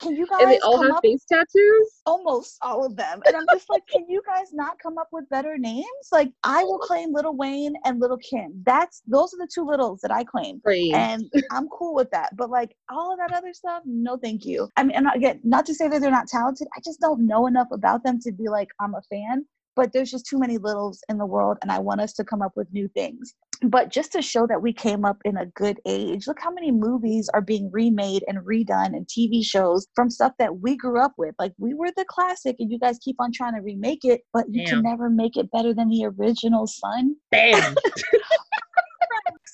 can 0.00 0.16
you 0.16 0.26
guys? 0.26 0.42
And 0.42 0.50
they 0.50 0.58
all 0.60 0.82
have 0.82 0.92
up? 0.92 1.02
face 1.02 1.24
tattoos. 1.30 2.00
Almost 2.06 2.58
all 2.62 2.84
of 2.84 2.96
them. 2.96 3.20
And 3.26 3.36
I'm 3.36 3.46
just 3.52 3.68
like, 3.68 3.82
can 3.86 4.08
you 4.08 4.22
guys 4.26 4.52
not 4.52 4.78
come 4.78 4.98
up 4.98 5.08
with 5.12 5.28
better 5.28 5.58
names? 5.58 5.84
Like 6.12 6.30
I 6.42 6.62
will 6.64 6.78
claim 6.78 7.12
Little 7.12 7.36
Wayne 7.36 7.74
and 7.84 8.00
Little 8.00 8.18
Kim. 8.18 8.62
That's 8.64 9.02
those 9.06 9.34
are 9.34 9.38
the 9.38 9.48
two 9.52 9.66
littles 9.66 10.00
that 10.02 10.10
I 10.10 10.24
claim, 10.24 10.60
and 10.66 11.30
I'm 11.50 11.68
cool 11.68 11.94
with 11.94 12.10
that. 12.10 12.36
But 12.36 12.43
but 12.44 12.50
like 12.50 12.76
all 12.90 13.10
of 13.10 13.18
that 13.18 13.34
other 13.34 13.54
stuff, 13.54 13.82
no, 13.86 14.18
thank 14.18 14.44
you. 14.44 14.68
I 14.76 14.82
mean, 14.82 14.94
and 14.94 15.06
again, 15.14 15.40
not 15.44 15.64
to 15.64 15.74
say 15.74 15.88
that 15.88 16.02
they're 16.02 16.10
not 16.10 16.28
talented. 16.28 16.68
I 16.76 16.80
just 16.84 17.00
don't 17.00 17.26
know 17.26 17.46
enough 17.46 17.68
about 17.72 18.04
them 18.04 18.18
to 18.20 18.32
be 18.32 18.50
like, 18.50 18.68
I'm 18.78 18.94
a 18.94 19.00
fan. 19.10 19.46
But 19.76 19.92
there's 19.92 20.10
just 20.10 20.26
too 20.26 20.38
many 20.38 20.58
littles 20.58 21.02
in 21.08 21.16
the 21.18 21.26
world, 21.26 21.56
and 21.62 21.72
I 21.72 21.78
want 21.80 22.00
us 22.00 22.12
to 22.12 22.24
come 22.24 22.42
up 22.42 22.52
with 22.54 22.72
new 22.72 22.86
things. 22.88 23.34
But 23.62 23.90
just 23.90 24.12
to 24.12 24.22
show 24.22 24.46
that 24.46 24.62
we 24.62 24.72
came 24.72 25.04
up 25.04 25.16
in 25.24 25.38
a 25.38 25.46
good 25.46 25.80
age, 25.86 26.28
look 26.28 26.38
how 26.38 26.52
many 26.52 26.70
movies 26.70 27.28
are 27.34 27.40
being 27.40 27.70
remade 27.72 28.24
and 28.28 28.38
redone 28.38 28.94
and 28.94 29.08
TV 29.08 29.44
shows 29.44 29.88
from 29.96 30.10
stuff 30.10 30.32
that 30.38 30.60
we 30.60 30.76
grew 30.76 31.00
up 31.00 31.14
with. 31.16 31.34
Like 31.40 31.54
we 31.58 31.74
were 31.74 31.90
the 31.96 32.04
classic, 32.08 32.56
and 32.58 32.70
you 32.70 32.78
guys 32.78 32.98
keep 33.02 33.16
on 33.18 33.32
trying 33.32 33.54
to 33.54 33.62
remake 33.62 34.04
it, 34.04 34.20
but 34.34 34.44
you 34.48 34.64
Damn. 34.64 34.74
can 34.74 34.82
never 34.82 35.08
make 35.08 35.36
it 35.36 35.50
better 35.50 35.72
than 35.74 35.88
the 35.88 36.04
original, 36.04 36.66
son. 36.66 37.16
Damn. 37.32 37.74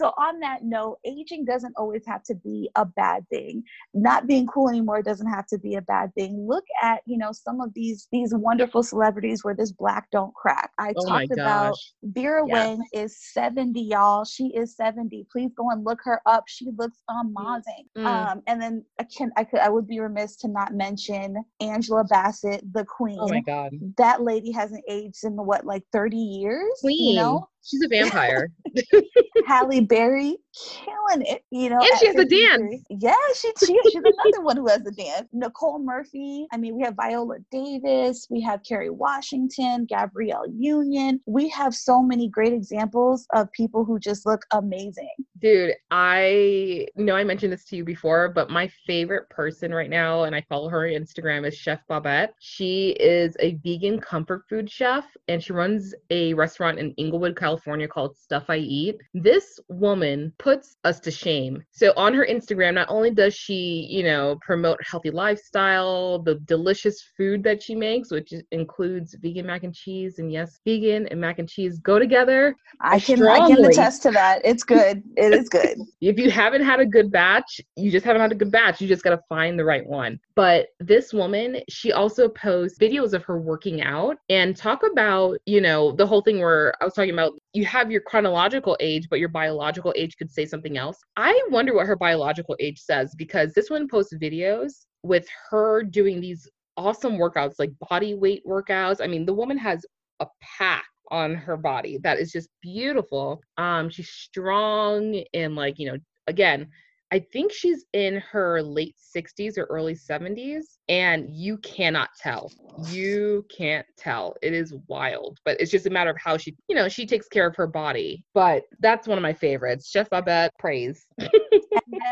So, 0.00 0.14
on 0.16 0.40
that 0.40 0.64
note, 0.64 0.98
aging 1.04 1.44
doesn't 1.44 1.74
always 1.76 2.06
have 2.06 2.22
to 2.22 2.34
be 2.34 2.70
a 2.74 2.86
bad 2.86 3.28
thing. 3.28 3.62
Not 3.92 4.26
being 4.26 4.46
cool 4.46 4.70
anymore 4.70 5.02
doesn't 5.02 5.26
have 5.26 5.46
to 5.48 5.58
be 5.58 5.74
a 5.74 5.82
bad 5.82 6.14
thing. 6.14 6.46
Look 6.48 6.64
at, 6.82 7.02
you 7.04 7.18
know, 7.18 7.32
some 7.32 7.60
of 7.60 7.74
these 7.74 8.08
these 8.10 8.32
wonderful 8.34 8.82
celebrities 8.82 9.44
where 9.44 9.54
this 9.54 9.72
black 9.72 10.10
don't 10.10 10.34
crack. 10.34 10.70
I 10.78 10.94
oh 10.96 11.06
talked 11.06 11.32
about 11.32 11.76
Vera. 12.02 12.46
Wang 12.46 12.82
is 12.94 13.14
70, 13.34 13.78
y'all. 13.78 14.24
She 14.24 14.46
is 14.56 14.74
70. 14.74 15.26
Please 15.30 15.50
go 15.54 15.68
and 15.68 15.84
look 15.84 15.98
her 16.04 16.22
up. 16.24 16.44
She 16.46 16.70
looks 16.78 16.96
amazing. 17.10 17.84
Mm. 17.98 18.06
Um, 18.06 18.42
and 18.46 18.62
then 18.62 18.82
I 18.98 19.04
can 19.04 19.30
I 19.36 19.44
could 19.44 19.60
I 19.60 19.68
would 19.68 19.86
be 19.86 20.00
remiss 20.00 20.36
to 20.36 20.48
not 20.48 20.72
mention 20.72 21.44
Angela 21.60 22.04
Bassett, 22.04 22.64
the 22.72 22.86
queen. 22.86 23.18
Oh 23.20 23.28
my 23.28 23.42
god. 23.42 23.72
That 23.98 24.22
lady 24.22 24.50
hasn't 24.50 24.84
aged 24.88 25.24
in 25.24 25.36
what, 25.36 25.66
like 25.66 25.84
30 25.92 26.16
years? 26.16 26.72
Queen. 26.80 27.16
You 27.16 27.20
know? 27.20 27.49
She's 27.70 27.82
a 27.82 27.88
vampire. 27.88 28.50
Halle 29.46 29.80
Berry 29.82 30.38
killing 30.52 31.24
it, 31.24 31.44
you 31.50 31.70
know. 31.70 31.78
And 31.78 31.98
she 32.00 32.06
has 32.06 32.16
a 32.16 32.24
dance. 32.24 32.82
Yeah, 32.90 33.14
she, 33.36 33.52
she 33.64 33.78
she's 33.84 33.94
another 33.94 34.42
one 34.42 34.56
who 34.56 34.66
has 34.66 34.84
a 34.86 34.90
dance. 34.90 35.28
Nicole 35.32 35.78
Murphy. 35.78 36.46
I 36.52 36.56
mean, 36.56 36.76
we 36.76 36.82
have 36.82 36.96
Viola 36.96 37.36
Davis. 37.52 38.26
We 38.28 38.40
have 38.40 38.64
Kerry 38.64 38.90
Washington, 38.90 39.86
Gabrielle 39.88 40.46
Union. 40.48 41.20
We 41.26 41.48
have 41.50 41.74
so 41.74 42.02
many 42.02 42.28
great 42.28 42.52
examples 42.52 43.26
of 43.34 43.52
people 43.52 43.84
who 43.84 44.00
just 44.00 44.26
look 44.26 44.42
amazing. 44.52 45.14
Dude, 45.40 45.72
I 45.90 46.86
know 46.96 47.16
I 47.16 47.24
mentioned 47.24 47.50
this 47.50 47.64
to 47.66 47.76
you 47.76 47.84
before, 47.84 48.28
but 48.28 48.50
my 48.50 48.70
favorite 48.86 49.28
person 49.30 49.72
right 49.72 49.88
now, 49.88 50.24
and 50.24 50.36
I 50.36 50.42
follow 50.50 50.68
her 50.68 50.86
on 50.86 50.92
Instagram, 50.92 51.46
is 51.48 51.56
Chef 51.56 51.80
Babette. 51.88 52.34
She 52.40 52.90
is 53.00 53.36
a 53.40 53.54
vegan 53.64 54.00
comfort 54.00 54.42
food 54.50 54.70
chef, 54.70 55.06
and 55.28 55.42
she 55.42 55.54
runs 55.54 55.94
a 56.10 56.34
restaurant 56.34 56.78
in 56.78 56.92
Inglewood, 56.98 57.36
California 57.36 57.88
called 57.88 58.18
Stuff 58.18 58.44
I 58.50 58.58
Eat. 58.58 58.98
This 59.14 59.58
woman 59.68 60.30
puts 60.38 60.76
us 60.84 61.00
to 61.00 61.10
shame. 61.10 61.62
So 61.70 61.94
on 61.96 62.12
her 62.12 62.26
Instagram, 62.26 62.74
not 62.74 62.90
only 62.90 63.10
does 63.10 63.34
she, 63.34 63.86
you 63.88 64.02
know, 64.02 64.36
promote 64.42 64.78
healthy 64.84 65.10
lifestyle, 65.10 66.18
the 66.18 66.34
delicious 66.40 67.02
food 67.16 67.42
that 67.44 67.62
she 67.62 67.74
makes, 67.74 68.10
which 68.10 68.34
includes 68.50 69.14
vegan 69.14 69.46
mac 69.46 69.62
and 69.64 69.74
cheese, 69.74 70.18
and 70.18 70.30
yes, 70.30 70.60
vegan 70.66 71.06
and 71.06 71.18
mac 71.18 71.38
and 71.38 71.48
cheese 71.48 71.78
go 71.78 71.98
together. 71.98 72.54
I 72.82 73.00
can 73.00 73.16
strongly. 73.16 73.54
I 73.54 73.56
can 73.56 73.64
attest 73.70 74.02
to 74.02 74.10
that. 74.10 74.42
It's 74.44 74.64
good. 74.64 75.02
It 75.16 75.29
is 75.32 75.48
good. 75.48 75.78
if 76.00 76.18
you 76.18 76.30
haven't 76.30 76.62
had 76.62 76.80
a 76.80 76.86
good 76.86 77.10
batch, 77.10 77.60
you 77.76 77.90
just 77.90 78.04
haven't 78.04 78.22
had 78.22 78.32
a 78.32 78.36
good 78.36 78.50
batch. 78.50 78.80
You 78.80 78.88
just 78.88 79.02
got 79.02 79.10
to 79.10 79.20
find 79.28 79.58
the 79.58 79.64
right 79.64 79.86
one. 79.86 80.18
But 80.34 80.68
this 80.78 81.12
woman, 81.12 81.60
she 81.68 81.92
also 81.92 82.28
posts 82.28 82.78
videos 82.78 83.12
of 83.12 83.22
her 83.24 83.40
working 83.40 83.82
out 83.82 84.16
and 84.28 84.56
talk 84.56 84.82
about, 84.90 85.38
you 85.46 85.60
know, 85.60 85.92
the 85.92 86.06
whole 86.06 86.22
thing 86.22 86.40
where 86.40 86.74
I 86.80 86.84
was 86.84 86.94
talking 86.94 87.12
about 87.12 87.32
you 87.52 87.64
have 87.64 87.90
your 87.90 88.00
chronological 88.00 88.76
age, 88.80 89.08
but 89.08 89.18
your 89.18 89.28
biological 89.28 89.92
age 89.96 90.16
could 90.16 90.30
say 90.30 90.46
something 90.46 90.76
else. 90.76 90.98
I 91.16 91.40
wonder 91.50 91.74
what 91.74 91.86
her 91.86 91.96
biological 91.96 92.56
age 92.60 92.80
says 92.80 93.14
because 93.16 93.52
this 93.52 93.70
one 93.70 93.88
posts 93.88 94.14
videos 94.14 94.86
with 95.02 95.26
her 95.50 95.82
doing 95.82 96.20
these 96.20 96.48
awesome 96.76 97.14
workouts, 97.14 97.54
like 97.58 97.72
body 97.88 98.14
weight 98.14 98.42
workouts. 98.46 99.02
I 99.02 99.06
mean, 99.06 99.26
the 99.26 99.34
woman 99.34 99.58
has 99.58 99.84
a 100.20 100.26
pack 100.40 100.84
on 101.10 101.34
her 101.34 101.56
body 101.56 101.98
that 102.02 102.18
is 102.18 102.32
just 102.32 102.48
beautiful. 102.60 103.42
Um, 103.56 103.90
she's 103.90 104.10
strong 104.10 105.22
and 105.34 105.56
like, 105.56 105.78
you 105.78 105.92
know, 105.92 105.98
again, 106.26 106.68
I 107.12 107.18
think 107.18 107.52
she's 107.52 107.84
in 107.92 108.22
her 108.30 108.62
late 108.62 108.94
60s 109.16 109.58
or 109.58 109.64
early 109.64 109.94
70s, 109.94 110.62
and 110.88 111.28
you 111.28 111.58
cannot 111.58 112.10
tell. 112.20 112.52
You 112.86 113.44
can't 113.56 113.86
tell. 113.96 114.36
It 114.42 114.52
is 114.52 114.74
wild, 114.86 115.38
but 115.44 115.60
it's 115.60 115.70
just 115.70 115.86
a 115.86 115.90
matter 115.90 116.10
of 116.10 116.16
how 116.18 116.36
she, 116.36 116.56
you 116.68 116.76
know, 116.76 116.88
she 116.88 117.06
takes 117.06 117.26
care 117.28 117.48
of 117.48 117.56
her 117.56 117.66
body. 117.66 118.24
But 118.32 118.64
that's 118.78 119.08
one 119.08 119.18
of 119.18 119.22
my 119.22 119.32
favorites. 119.32 119.88
Chef 119.90 120.08
Babette, 120.08 120.52
praise. 120.58 121.06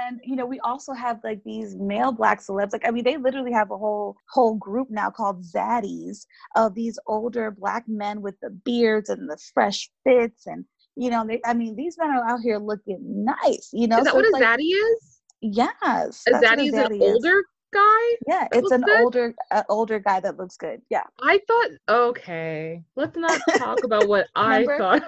and 0.09 0.21
you 0.25 0.37
know 0.37 0.47
we 0.47 0.61
also 0.61 0.93
have 0.93 1.19
like 1.25 1.43
these 1.45 1.75
male 1.77 2.13
black 2.13 2.41
celebs 2.41 2.73
like 2.73 2.87
i 2.87 2.91
mean 2.91 3.05
they 3.05 3.17
literally 3.17 3.53
have 3.53 3.71
a 3.71 3.77
whole 3.77 4.17
whole 4.31 4.55
group 4.55 4.89
now 4.91 5.11
called 5.11 5.43
zaddies 5.43 6.27
of 6.57 6.75
these 6.75 6.99
older 7.07 7.51
black 7.51 7.85
men 7.89 8.21
with 8.21 8.35
the 8.41 8.51
beards 8.51 9.09
and 9.09 9.29
the 9.29 9.39
fresh 9.55 9.91
fits 10.05 10.47
and 10.47 10.65
you 10.99 11.11
know 11.11 11.25
they 11.27 11.41
i 11.45 11.55
mean 11.55 11.77
these 11.77 11.97
men 11.99 12.11
are 12.11 12.29
out 12.29 12.41
here 12.41 12.59
looking 12.59 12.99
nice 13.03 13.71
you 13.73 13.87
know 13.87 13.99
is 13.99 14.05
that 14.05 14.11
so 14.13 14.17
what 14.17 14.27
a 14.27 14.31
like, 14.33 14.43
zaddy 14.43 14.73
is? 14.73 15.21
yes 15.41 16.25
A 16.27 16.33
zaddy 16.33 16.67
is 16.69 16.75
an 16.75 16.93
is. 16.93 17.01
older 17.01 17.45
guy? 17.73 18.17
yeah 18.27 18.49
it's 18.53 18.71
an 18.73 18.81
good? 18.81 19.01
older 19.03 19.35
uh, 19.53 19.63
older 19.69 19.99
guy 20.01 20.19
that 20.21 20.37
looks 20.37 20.57
good 20.57 20.83
yeah 20.91 21.05
I 21.23 21.41
thought, 21.47 21.69
okay, 21.89 22.83
let's 22.97 23.17
not 23.17 23.41
talk 23.59 23.85
about 23.85 24.09
what 24.09 24.27
I 24.35 24.65
thought. 24.79 25.03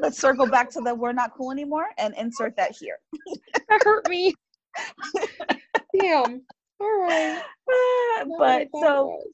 let's 0.00 0.18
circle 0.18 0.46
back 0.48 0.70
to 0.70 0.80
the 0.80 0.94
we're 0.94 1.12
not 1.12 1.32
cool 1.36 1.52
anymore 1.52 1.86
and 1.98 2.14
insert 2.16 2.56
that 2.56 2.74
here 2.74 2.98
that 3.68 3.82
hurt 3.84 4.08
me. 4.08 4.34
Damn. 6.00 6.42
All 6.80 7.00
right. 7.02 7.42
I 7.68 8.24
but 8.38 8.68
so 8.82 9.06
was. 9.06 9.26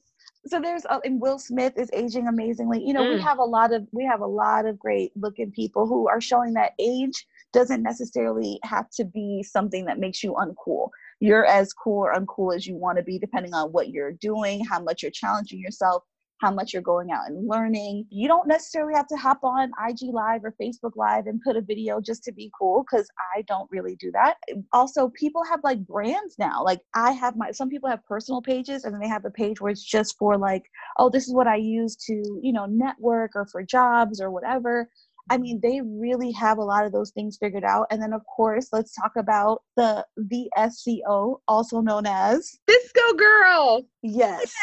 So 0.45 0.59
there's 0.59 0.85
uh, 0.85 0.99
and 1.05 1.21
Will 1.21 1.39
Smith 1.39 1.73
is 1.77 1.89
aging 1.93 2.27
amazingly. 2.27 2.83
You 2.85 2.93
know, 2.93 3.03
we 3.03 3.17
Mm. 3.17 3.23
have 3.23 3.39
a 3.39 3.43
lot 3.43 3.73
of 3.73 3.87
we 3.91 4.05
have 4.05 4.21
a 4.21 4.27
lot 4.27 4.65
of 4.65 4.77
great 4.79 5.11
looking 5.15 5.51
people 5.51 5.87
who 5.87 6.07
are 6.07 6.21
showing 6.21 6.53
that 6.53 6.73
age 6.79 7.25
doesn't 7.53 7.83
necessarily 7.83 8.59
have 8.63 8.89
to 8.91 9.05
be 9.05 9.43
something 9.43 9.85
that 9.85 9.99
makes 9.99 10.23
you 10.23 10.33
uncool. 10.33 10.89
You're 11.19 11.45
as 11.45 11.73
cool 11.73 11.99
or 12.05 12.13
uncool 12.13 12.55
as 12.55 12.67
you 12.67 12.75
want 12.75 12.97
to 12.97 13.03
be 13.03 13.19
depending 13.19 13.53
on 13.53 13.71
what 13.71 13.89
you're 13.89 14.11
doing, 14.13 14.65
how 14.65 14.81
much 14.81 15.01
you're 15.01 15.11
challenging 15.11 15.59
yourself, 15.59 16.03
how 16.41 16.51
much 16.51 16.73
you're 16.73 16.81
going 16.81 17.11
out 17.11 17.27
and 17.27 17.47
learning. 17.47 18.05
You 18.09 18.27
don't 18.27 18.47
necessarily 18.47 18.93
have 18.95 19.07
to 19.07 19.15
hop 19.15 19.39
on 19.43 19.71
IG 19.87 20.13
Live 20.13 20.43
or 20.43 20.53
Facebook 20.61 20.95
Live 20.95 21.27
and 21.27 21.41
put 21.41 21.55
a 21.55 21.61
video 21.61 22.01
just 22.01 22.23
to 22.25 22.31
be 22.31 22.51
cool 22.57 22.83
because 22.83 23.07
I 23.35 23.43
don't 23.43 23.69
really 23.71 23.95
do 23.95 24.11
that. 24.11 24.35
Also, 24.73 25.09
people 25.09 25.43
have 25.45 25.61
like 25.63 25.85
brands 25.85 26.35
now. 26.37 26.63
Like 26.63 26.81
I 26.93 27.11
have 27.11 27.35
my 27.35 27.51
some 27.51 27.69
people 27.69 27.89
have 27.89 28.05
personal 28.05 28.41
pages 28.41 28.83
and 28.83 28.93
then 28.93 29.01
they 29.01 29.07
have 29.07 29.25
a 29.25 29.31
page 29.31 29.61
where 29.61 29.71
it's 29.71 29.83
just 29.83 30.17
for 30.17 30.37
like, 30.37 30.63
oh, 30.97 31.09
this 31.09 31.27
is 31.27 31.33
what 31.33 31.47
I 31.47 31.55
use 31.55 31.95
to, 32.07 32.39
you 32.41 32.51
know, 32.51 32.65
network 32.65 33.31
or 33.35 33.45
for 33.45 33.63
jobs 33.63 34.19
or 34.19 34.31
whatever. 34.31 34.89
I 35.29 35.37
mean, 35.37 35.59
they 35.61 35.79
really 35.81 36.31
have 36.33 36.57
a 36.57 36.63
lot 36.63 36.85
of 36.85 36.91
those 36.91 37.11
things 37.11 37.37
figured 37.37 37.63
out. 37.63 37.87
And 37.89 38.01
then, 38.01 38.13
of 38.13 38.25
course, 38.25 38.69
let's 38.73 38.93
talk 38.93 39.13
about 39.17 39.63
the 39.77 40.05
VSCO, 40.19 41.37
also 41.47 41.79
known 41.79 42.05
as 42.05 42.59
Disco 42.67 43.13
girl. 43.13 43.85
yes, 44.01 44.53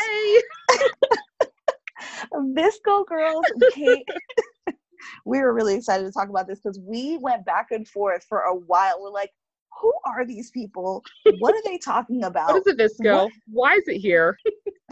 VSCO 2.33 3.07
girls 3.07 3.45
we 5.25 5.39
were 5.41 5.55
really 5.55 5.75
excited 5.75 6.05
to 6.05 6.13
talk 6.13 6.29
about 6.29 6.47
this 6.47 6.61
because 6.61 6.79
we 6.81 7.19
went 7.19 7.45
back 7.45 7.69
and 7.71 7.87
forth 7.89 8.25
for 8.29 8.41
a 8.41 8.55
while. 8.55 9.01
We're 9.01 9.11
like, 9.11 9.31
who 9.81 9.93
are 10.05 10.27
these 10.27 10.51
people? 10.51 11.03
What 11.39 11.55
are 11.55 11.63
they 11.65 11.79
talking 11.79 12.25
about? 12.25 12.53
What 12.53 12.67
is 12.67 12.75
a 12.75 13.05
VSCO? 13.05 13.25
What? 13.25 13.33
Why 13.47 13.75
is 13.75 13.89
it 13.89 13.99
here? 13.99 14.37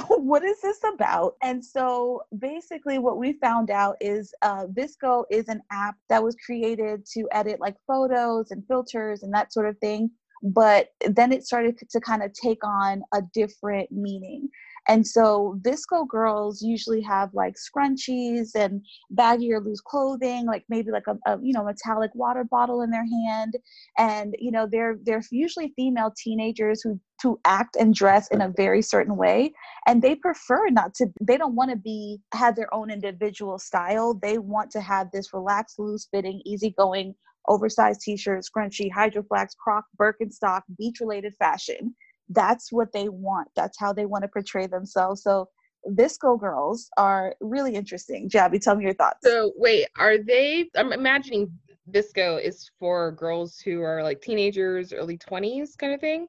what 0.08 0.44
is 0.44 0.60
this 0.60 0.78
about? 0.94 1.34
And 1.42 1.64
so 1.64 2.22
basically, 2.38 2.98
what 2.98 3.18
we 3.18 3.34
found 3.34 3.70
out 3.70 3.96
is 4.00 4.32
uh, 4.42 4.66
VSCO 4.66 5.24
is 5.30 5.48
an 5.48 5.62
app 5.70 5.96
that 6.08 6.22
was 6.22 6.36
created 6.44 7.04
to 7.14 7.28
edit 7.32 7.60
like 7.60 7.76
photos 7.86 8.50
and 8.50 8.66
filters 8.66 9.22
and 9.22 9.32
that 9.34 9.52
sort 9.52 9.68
of 9.68 9.76
thing. 9.78 10.10
But 10.42 10.90
then 11.04 11.32
it 11.32 11.44
started 11.44 11.76
to 11.90 12.00
kind 12.00 12.22
of 12.22 12.32
take 12.32 12.64
on 12.64 13.02
a 13.12 13.22
different 13.34 13.90
meaning. 13.90 14.48
And 14.88 15.06
so 15.06 15.58
VSCO 15.62 16.08
girls 16.08 16.62
usually 16.62 17.02
have 17.02 17.34
like 17.34 17.56
scrunchies 17.56 18.54
and 18.54 18.82
baggy 19.10 19.52
or 19.52 19.60
loose 19.60 19.82
clothing, 19.82 20.46
like 20.46 20.64
maybe 20.70 20.90
like 20.90 21.06
a, 21.06 21.16
a 21.26 21.38
you 21.42 21.52
know 21.52 21.64
metallic 21.64 22.10
water 22.14 22.42
bottle 22.42 22.80
in 22.80 22.90
their 22.90 23.04
hand, 23.04 23.54
and 23.98 24.34
you 24.38 24.50
know 24.50 24.66
they're 24.66 24.96
they're 25.04 25.22
usually 25.30 25.74
female 25.76 26.12
teenagers 26.16 26.80
who 26.80 26.98
to 27.20 27.38
act 27.44 27.76
and 27.76 27.94
dress 27.94 28.28
in 28.28 28.40
a 28.40 28.52
very 28.56 28.80
certain 28.80 29.16
way. 29.16 29.52
And 29.86 30.00
they 30.00 30.14
prefer 30.14 30.68
not 30.70 30.94
to 30.94 31.08
they 31.20 31.36
don't 31.36 31.54
want 31.54 31.70
to 31.70 31.76
be 31.76 32.20
have 32.32 32.56
their 32.56 32.72
own 32.72 32.90
individual 32.90 33.58
style. 33.58 34.14
They 34.14 34.38
want 34.38 34.70
to 34.70 34.80
have 34.80 35.10
this 35.12 35.34
relaxed 35.34 35.78
loose 35.78 36.08
fitting 36.10 36.40
easygoing 36.46 37.14
oversized 37.46 38.02
t-shirts, 38.02 38.50
scrunchy 38.50 38.90
Hydro 38.90 39.22
Flask 39.22 39.56
croc 39.58 39.84
birkenstock 40.00 40.62
beach 40.78 41.00
related 41.00 41.34
fashion 41.38 41.94
that's 42.30 42.72
what 42.72 42.92
they 42.92 43.08
want 43.08 43.48
that's 43.56 43.78
how 43.78 43.92
they 43.92 44.06
want 44.06 44.22
to 44.22 44.28
portray 44.28 44.66
themselves 44.66 45.22
so 45.22 45.48
VSCO 45.88 46.38
girls 46.38 46.90
are 46.96 47.34
really 47.40 47.74
interesting 47.74 48.28
jabby 48.28 48.60
tell 48.60 48.76
me 48.76 48.84
your 48.84 48.94
thoughts 48.94 49.18
So 49.22 49.52
wait, 49.56 49.86
are 49.98 50.18
they? 50.18 50.68
I'm 50.76 50.92
imagining 50.92 51.50
VSCO 51.90 52.42
is 52.42 52.70
for 52.78 53.12
girls 53.12 53.58
who 53.58 53.80
are 53.82 54.02
like 54.02 54.20
teenagers, 54.20 54.92
early 54.92 55.16
20s 55.16 55.78
kind 55.78 55.94
of 55.94 56.00
thing. 56.00 56.26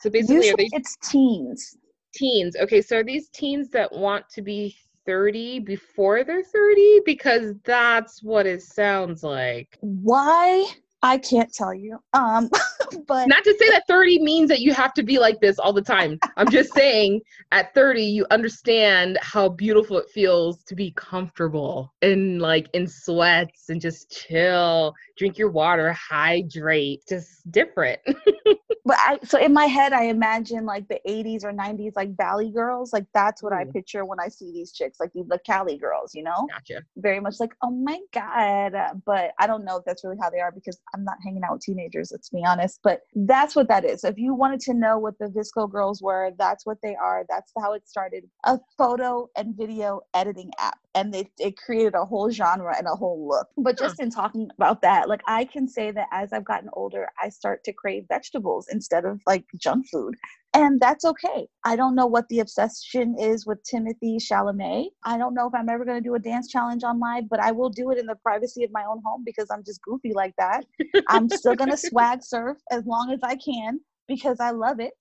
So 0.00 0.08
basically, 0.08 0.36
usually 0.36 0.66
are 0.66 0.70
they 0.70 0.76
it's 0.76 0.96
teens 1.02 1.76
teens? 2.16 2.56
Okay, 2.56 2.82
so 2.82 2.98
are 2.98 3.04
these 3.04 3.28
teens 3.28 3.68
that 3.70 3.92
want 3.92 4.28
to 4.30 4.42
be 4.42 4.76
30 5.04 5.60
before 5.60 6.24
they're 6.24 6.42
30? 6.42 7.00
Because 7.04 7.54
that's 7.64 8.22
what 8.22 8.46
it 8.46 8.62
sounds 8.62 9.22
like. 9.22 9.78
why 9.80 10.66
i 11.02 11.18
can't 11.18 11.52
tell 11.52 11.74
you 11.74 11.98
um 12.12 12.50
but 13.06 13.28
Not 13.28 13.44
to 13.44 13.54
say 13.58 13.68
that 13.70 13.84
30 13.88 14.20
means 14.20 14.48
that 14.48 14.60
you 14.60 14.72
have 14.74 14.92
to 14.94 15.02
be 15.02 15.18
like 15.18 15.40
this 15.40 15.58
all 15.58 15.72
the 15.72 15.82
time. 15.82 16.18
I'm 16.36 16.50
just 16.50 16.72
saying 16.74 17.20
at 17.52 17.74
30 17.74 18.02
you 18.02 18.26
understand 18.30 19.18
how 19.20 19.48
beautiful 19.48 19.98
it 19.98 20.08
feels 20.08 20.62
to 20.64 20.74
be 20.74 20.92
comfortable 20.92 21.92
and 22.02 22.40
like 22.40 22.68
in 22.72 22.86
sweats 22.86 23.68
and 23.68 23.80
just 23.80 24.10
chill, 24.10 24.94
drink 25.16 25.38
your 25.38 25.50
water, 25.50 25.92
hydrate, 25.92 27.02
just 27.08 27.50
different. 27.50 28.00
but 28.86 28.96
I 28.98 29.18
so 29.24 29.38
in 29.38 29.52
my 29.52 29.66
head 29.66 29.92
I 29.92 30.04
imagine 30.04 30.64
like 30.64 30.86
the 30.88 31.00
80s 31.06 31.44
or 31.44 31.52
90s 31.52 31.92
like 31.96 32.16
Valley 32.16 32.50
girls 32.50 32.92
like 32.92 33.04
that's 33.12 33.42
what 33.42 33.52
I 33.52 33.64
picture 33.64 34.04
when 34.04 34.20
I 34.20 34.28
see 34.28 34.52
these 34.52 34.72
chicks 34.72 35.00
like 35.00 35.12
the, 35.12 35.24
the 35.28 35.40
Cali 35.44 35.76
girls 35.76 36.14
you 36.14 36.22
know 36.22 36.46
gotcha. 36.48 36.82
very 36.96 37.18
much 37.18 37.40
like 37.40 37.52
oh 37.62 37.70
my 37.70 37.98
god 38.12 39.02
but 39.04 39.32
I 39.38 39.46
don't 39.46 39.64
know 39.64 39.78
if 39.78 39.84
that's 39.84 40.04
really 40.04 40.18
how 40.20 40.30
they 40.30 40.38
are 40.38 40.52
because 40.52 40.78
I'm 40.96 41.04
not 41.04 41.18
hanging 41.22 41.42
out 41.44 41.52
with 41.52 41.62
teenagers 41.62 42.10
let's 42.12 42.30
be 42.30 42.42
honest 42.44 42.80
but 42.82 43.00
that's 43.14 43.54
what 43.56 43.68
that 43.68 43.84
is. 43.84 44.04
If 44.04 44.18
you 44.18 44.34
wanted 44.34 44.60
to 44.60 44.74
know 44.74 44.98
what 44.98 45.18
the 45.18 45.26
VSCO 45.26 45.70
girls 45.70 46.02
were 46.02 46.30
that's 46.38 46.64
what 46.64 46.78
they 46.82 46.94
are. 46.96 47.24
That's 47.28 47.52
how 47.58 47.72
it 47.72 47.88
started. 47.88 48.24
A 48.44 48.58
photo 48.78 49.28
and 49.36 49.56
video 49.56 50.00
editing 50.14 50.50
app. 50.58 50.78
And 50.94 51.14
it, 51.14 51.28
it 51.38 51.56
created 51.58 51.94
a 51.94 52.04
whole 52.04 52.30
genre 52.30 52.74
and 52.76 52.86
a 52.86 52.94
whole 52.94 53.28
look. 53.28 53.48
But 53.58 53.78
just 53.78 54.00
in 54.00 54.10
talking 54.10 54.48
about 54.56 54.82
that 54.82 55.08
like 55.08 55.22
I 55.26 55.44
can 55.44 55.68
say 55.68 55.90
that 55.90 56.08
as 56.12 56.32
I've 56.32 56.44
gotten 56.44 56.70
older 56.72 57.08
I 57.22 57.28
start 57.28 57.64
to 57.64 57.72
crave 57.72 58.04
vegetables 58.08 58.68
instead 58.70 59.04
of 59.04 59.20
like 59.26 59.44
junk 59.56 59.86
food 59.90 60.14
and 60.56 60.80
that's 60.80 61.04
okay. 61.04 61.46
I 61.64 61.76
don't 61.76 61.94
know 61.94 62.06
what 62.06 62.28
the 62.28 62.40
obsession 62.40 63.16
is 63.18 63.46
with 63.46 63.58
Timothée 63.62 64.16
Chalamet. 64.16 64.86
I 65.04 65.18
don't 65.18 65.34
know 65.34 65.46
if 65.46 65.54
I'm 65.54 65.68
ever 65.68 65.84
going 65.84 66.02
to 66.02 66.08
do 66.08 66.14
a 66.14 66.18
dance 66.18 66.48
challenge 66.48 66.82
on 66.82 66.98
live, 66.98 67.28
but 67.28 67.40
I 67.40 67.52
will 67.52 67.68
do 67.68 67.90
it 67.90 67.98
in 67.98 68.06
the 68.06 68.16
privacy 68.16 68.64
of 68.64 68.70
my 68.72 68.84
own 68.84 69.02
home 69.04 69.22
because 69.24 69.48
I'm 69.50 69.62
just 69.64 69.82
goofy 69.82 70.12
like 70.14 70.34
that. 70.38 70.64
I'm 71.08 71.28
still 71.28 71.54
going 71.54 71.70
to 71.76 71.76
swag 71.76 72.22
surf 72.22 72.56
as 72.70 72.86
long 72.86 73.12
as 73.12 73.20
I 73.22 73.36
can 73.36 73.80
because 74.08 74.40
I 74.40 74.52
love 74.52 74.80
it. 74.80 74.94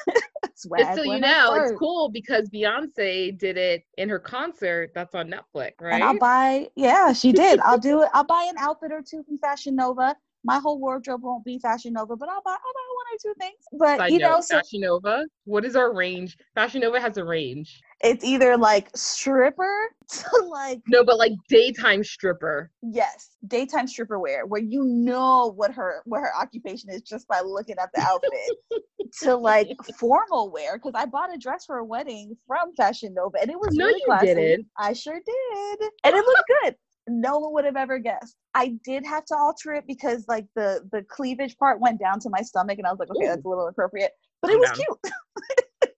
swag 0.56 0.86
Just 0.86 0.98
so 0.98 1.04
you 1.04 1.20
know, 1.20 1.56
it's 1.56 1.80
cool 1.80 2.10
because 2.10 2.50
Beyonce 2.50 3.38
did 3.38 3.58
it 3.58 3.84
in 3.98 4.10
her 4.10 4.20
concert 4.20 4.92
that's 4.94 5.16
on 5.16 5.32
Netflix, 5.32 5.72
right? 5.82 5.96
And 5.96 6.04
I'll 6.04 6.20
buy, 6.20 6.70
yeah, 6.76 7.14
she 7.14 7.32
did. 7.32 7.60
I'll 7.62 7.80
do 7.80 8.04
it. 8.04 8.10
I'll 8.14 8.24
buy 8.24 8.46
an 8.48 8.56
outfit 8.60 8.92
or 8.92 9.02
two 9.02 9.24
from 9.24 9.40
Fashion 9.40 9.76
Nova. 9.76 10.16
My 10.44 10.60
whole 10.60 10.80
wardrobe 10.80 11.24
won't 11.24 11.46
be 11.46 11.58
Fashion 11.58 11.94
Nova, 11.94 12.16
but 12.16 12.30
I'll 12.30 12.42
buy, 12.44 12.52
I'll 12.52 12.58
buy 12.58 12.83
one 13.04 13.14
or 13.14 13.20
two 13.22 13.34
things. 13.40 13.56
But 13.74 13.98
Side 13.98 14.12
you 14.12 14.20
know, 14.20 14.32
note, 14.36 14.44
so 14.46 14.56
Fashion 14.58 14.82
Nova. 14.82 15.26
What 15.46 15.66
is 15.66 15.76
our 15.76 15.94
range? 15.94 16.38
Fashion 16.56 16.82
Nova 16.82 17.00
has 17.00 17.18
a 17.18 17.24
range. 17.26 17.82
it's 18.02 18.24
either 18.24 18.58
like 18.58 18.90
stripper 18.96 19.76
to 20.10 20.26
like 20.50 20.82
No, 20.88 21.04
but 21.04 21.18
like 21.18 21.32
daytime 21.50 22.04
stripper. 22.04 22.70
yes 22.82 23.32
daytime 23.48 23.88
stripper 23.88 24.20
wear 24.20 24.46
where 24.46 24.62
you 24.62 24.84
know 24.84 25.54
what 25.56 25.72
her 25.72 26.02
what 26.06 26.20
her 26.22 26.32
occupation 26.40 26.90
is 26.90 27.02
just 27.02 27.28
by 27.28 27.40
looking 27.42 27.76
at 27.82 27.90
the 27.94 28.02
outfit 28.02 28.82
to 29.22 29.36
like 29.36 29.70
formal 29.98 30.50
wear 30.52 30.78
because 30.78 30.94
i 30.96 31.06
bought 31.06 31.34
a 31.34 31.38
dress 31.38 31.66
for 31.66 31.78
a 31.78 31.86
wedding 31.86 32.36
from 32.48 32.74
fashion 32.76 33.14
nova 33.14 33.38
and 33.42 33.50
it 33.52 33.58
was 33.60 33.76
No, 33.76 33.86
really 33.86 34.00
you 34.00 34.06
classy 34.06 34.26
didn't. 34.34 34.68
i 34.78 34.92
sure 34.94 35.20
did 35.26 35.90
and 36.04 36.16
it 36.16 36.26
looked 36.26 36.52
good 36.64 36.76
no 37.08 37.38
one 37.40 37.54
would 37.54 37.66
have 37.66 37.76
ever 37.76 38.00
guessed 38.00 38.36
i 38.54 38.76
did 38.84 39.06
have 39.06 39.26
to 39.26 39.36
alter 39.36 39.74
it 39.74 39.86
because 39.88 40.26
like 40.28 40.46
the 40.56 40.88
the 40.92 41.04
cleavage 41.10 41.58
part 41.58 41.80
went 41.80 42.00
down 42.00 42.20
to 42.20 42.30
my 42.30 42.42
stomach 42.42 42.78
and 42.78 42.88
i 42.88 42.92
was 42.92 43.00
like 43.00 43.10
okay 43.12 43.26
Ooh. 43.26 43.30
that's 43.30 43.46
a 43.46 43.48
little 43.48 43.66
inappropriate 43.66 44.12
but 44.42 44.52
it 44.52 44.60
was 44.60 44.70
down. 44.70 44.78
cute 44.78 45.14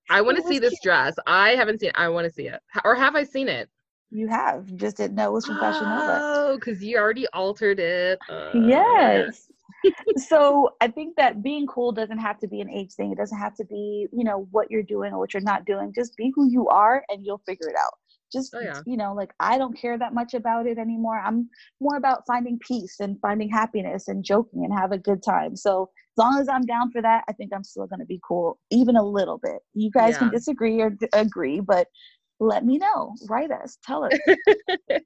I 0.07 0.21
want 0.21 0.37
to 0.41 0.43
see 0.43 0.59
this 0.59 0.69
cute. 0.69 0.83
dress. 0.83 1.15
I 1.25 1.55
haven't 1.55 1.79
seen 1.79 1.89
it. 1.89 1.95
I 1.97 2.09
want 2.09 2.25
to 2.25 2.31
see 2.31 2.47
it. 2.47 2.59
Or 2.83 2.93
have 2.93 3.15
I 3.15 3.23
seen 3.23 3.47
it? 3.47 3.69
you 4.11 4.27
have 4.27 4.69
you 4.69 4.77
just 4.77 4.97
didn't 4.97 5.15
know 5.15 5.29
it 5.29 5.33
was 5.33 5.45
from 5.45 5.57
fashion 5.57 5.87
nova 5.89 6.21
Oh, 6.23 6.57
because 6.57 6.83
you 6.83 6.97
already 6.97 7.27
altered 7.33 7.79
it. 7.79 8.19
Uh, 8.29 8.51
yes 8.53 9.49
so 10.17 10.69
I 10.81 10.87
think 10.87 11.15
that 11.17 11.43
being 11.43 11.67
cool 11.67 11.91
doesn't 11.91 12.17
have 12.19 12.39
to 12.39 12.47
be 12.47 12.61
an 12.61 12.69
age 12.69 12.93
thing. 12.93 13.11
It 13.11 13.17
doesn't 13.17 13.37
have 13.37 13.55
to 13.55 13.65
be, 13.65 14.07
you 14.11 14.23
know, 14.23 14.47
what 14.51 14.71
you're 14.71 14.83
doing 14.83 15.13
or 15.13 15.19
what 15.19 15.33
you're 15.33 15.43
not 15.43 15.65
doing. 15.65 15.91
Just 15.93 16.15
be 16.17 16.31
who 16.35 16.49
you 16.49 16.67
are 16.69 17.03
and 17.09 17.25
you'll 17.25 17.41
figure 17.45 17.67
it 17.69 17.75
out. 17.75 17.93
Just, 18.31 18.53
Oh, 18.55 18.59
yeah. 18.59 18.81
you 18.85 18.97
know, 18.97 19.13
like 19.13 19.33
I 19.39 19.57
don't 19.57 19.77
care 19.77 19.97
that 19.97 20.13
much 20.13 20.33
about 20.33 20.67
it 20.67 20.77
anymore. 20.77 21.19
I'm 21.19 21.49
more 21.79 21.97
about 21.97 22.23
finding 22.27 22.59
peace 22.59 22.99
and 22.99 23.19
finding 23.21 23.49
happiness 23.49 24.07
and 24.07 24.23
joking 24.23 24.63
and 24.65 24.73
have 24.73 24.91
a 24.91 24.97
good 24.97 25.23
time. 25.23 25.55
So 25.55 25.89
as 26.17 26.23
long 26.23 26.39
as 26.39 26.47
I'm 26.49 26.65
down 26.65 26.91
for 26.91 27.01
that, 27.01 27.23
I 27.27 27.33
think 27.33 27.51
I'm 27.53 27.63
still 27.63 27.87
going 27.87 27.99
to 27.99 28.05
be 28.05 28.21
cool, 28.27 28.59
even 28.71 28.95
a 28.95 29.03
little 29.03 29.37
bit. 29.37 29.59
You 29.73 29.91
guys 29.91 30.17
can 30.17 30.29
disagree 30.31 30.79
or 30.81 30.91
d- 30.91 31.07
agree, 31.13 31.59
but 31.59 31.87
let 32.39 32.65
me 32.65 32.77
know. 32.77 33.13
Write 33.29 33.51
us. 33.51 33.77
Tell 33.83 34.03
us. 34.03 34.17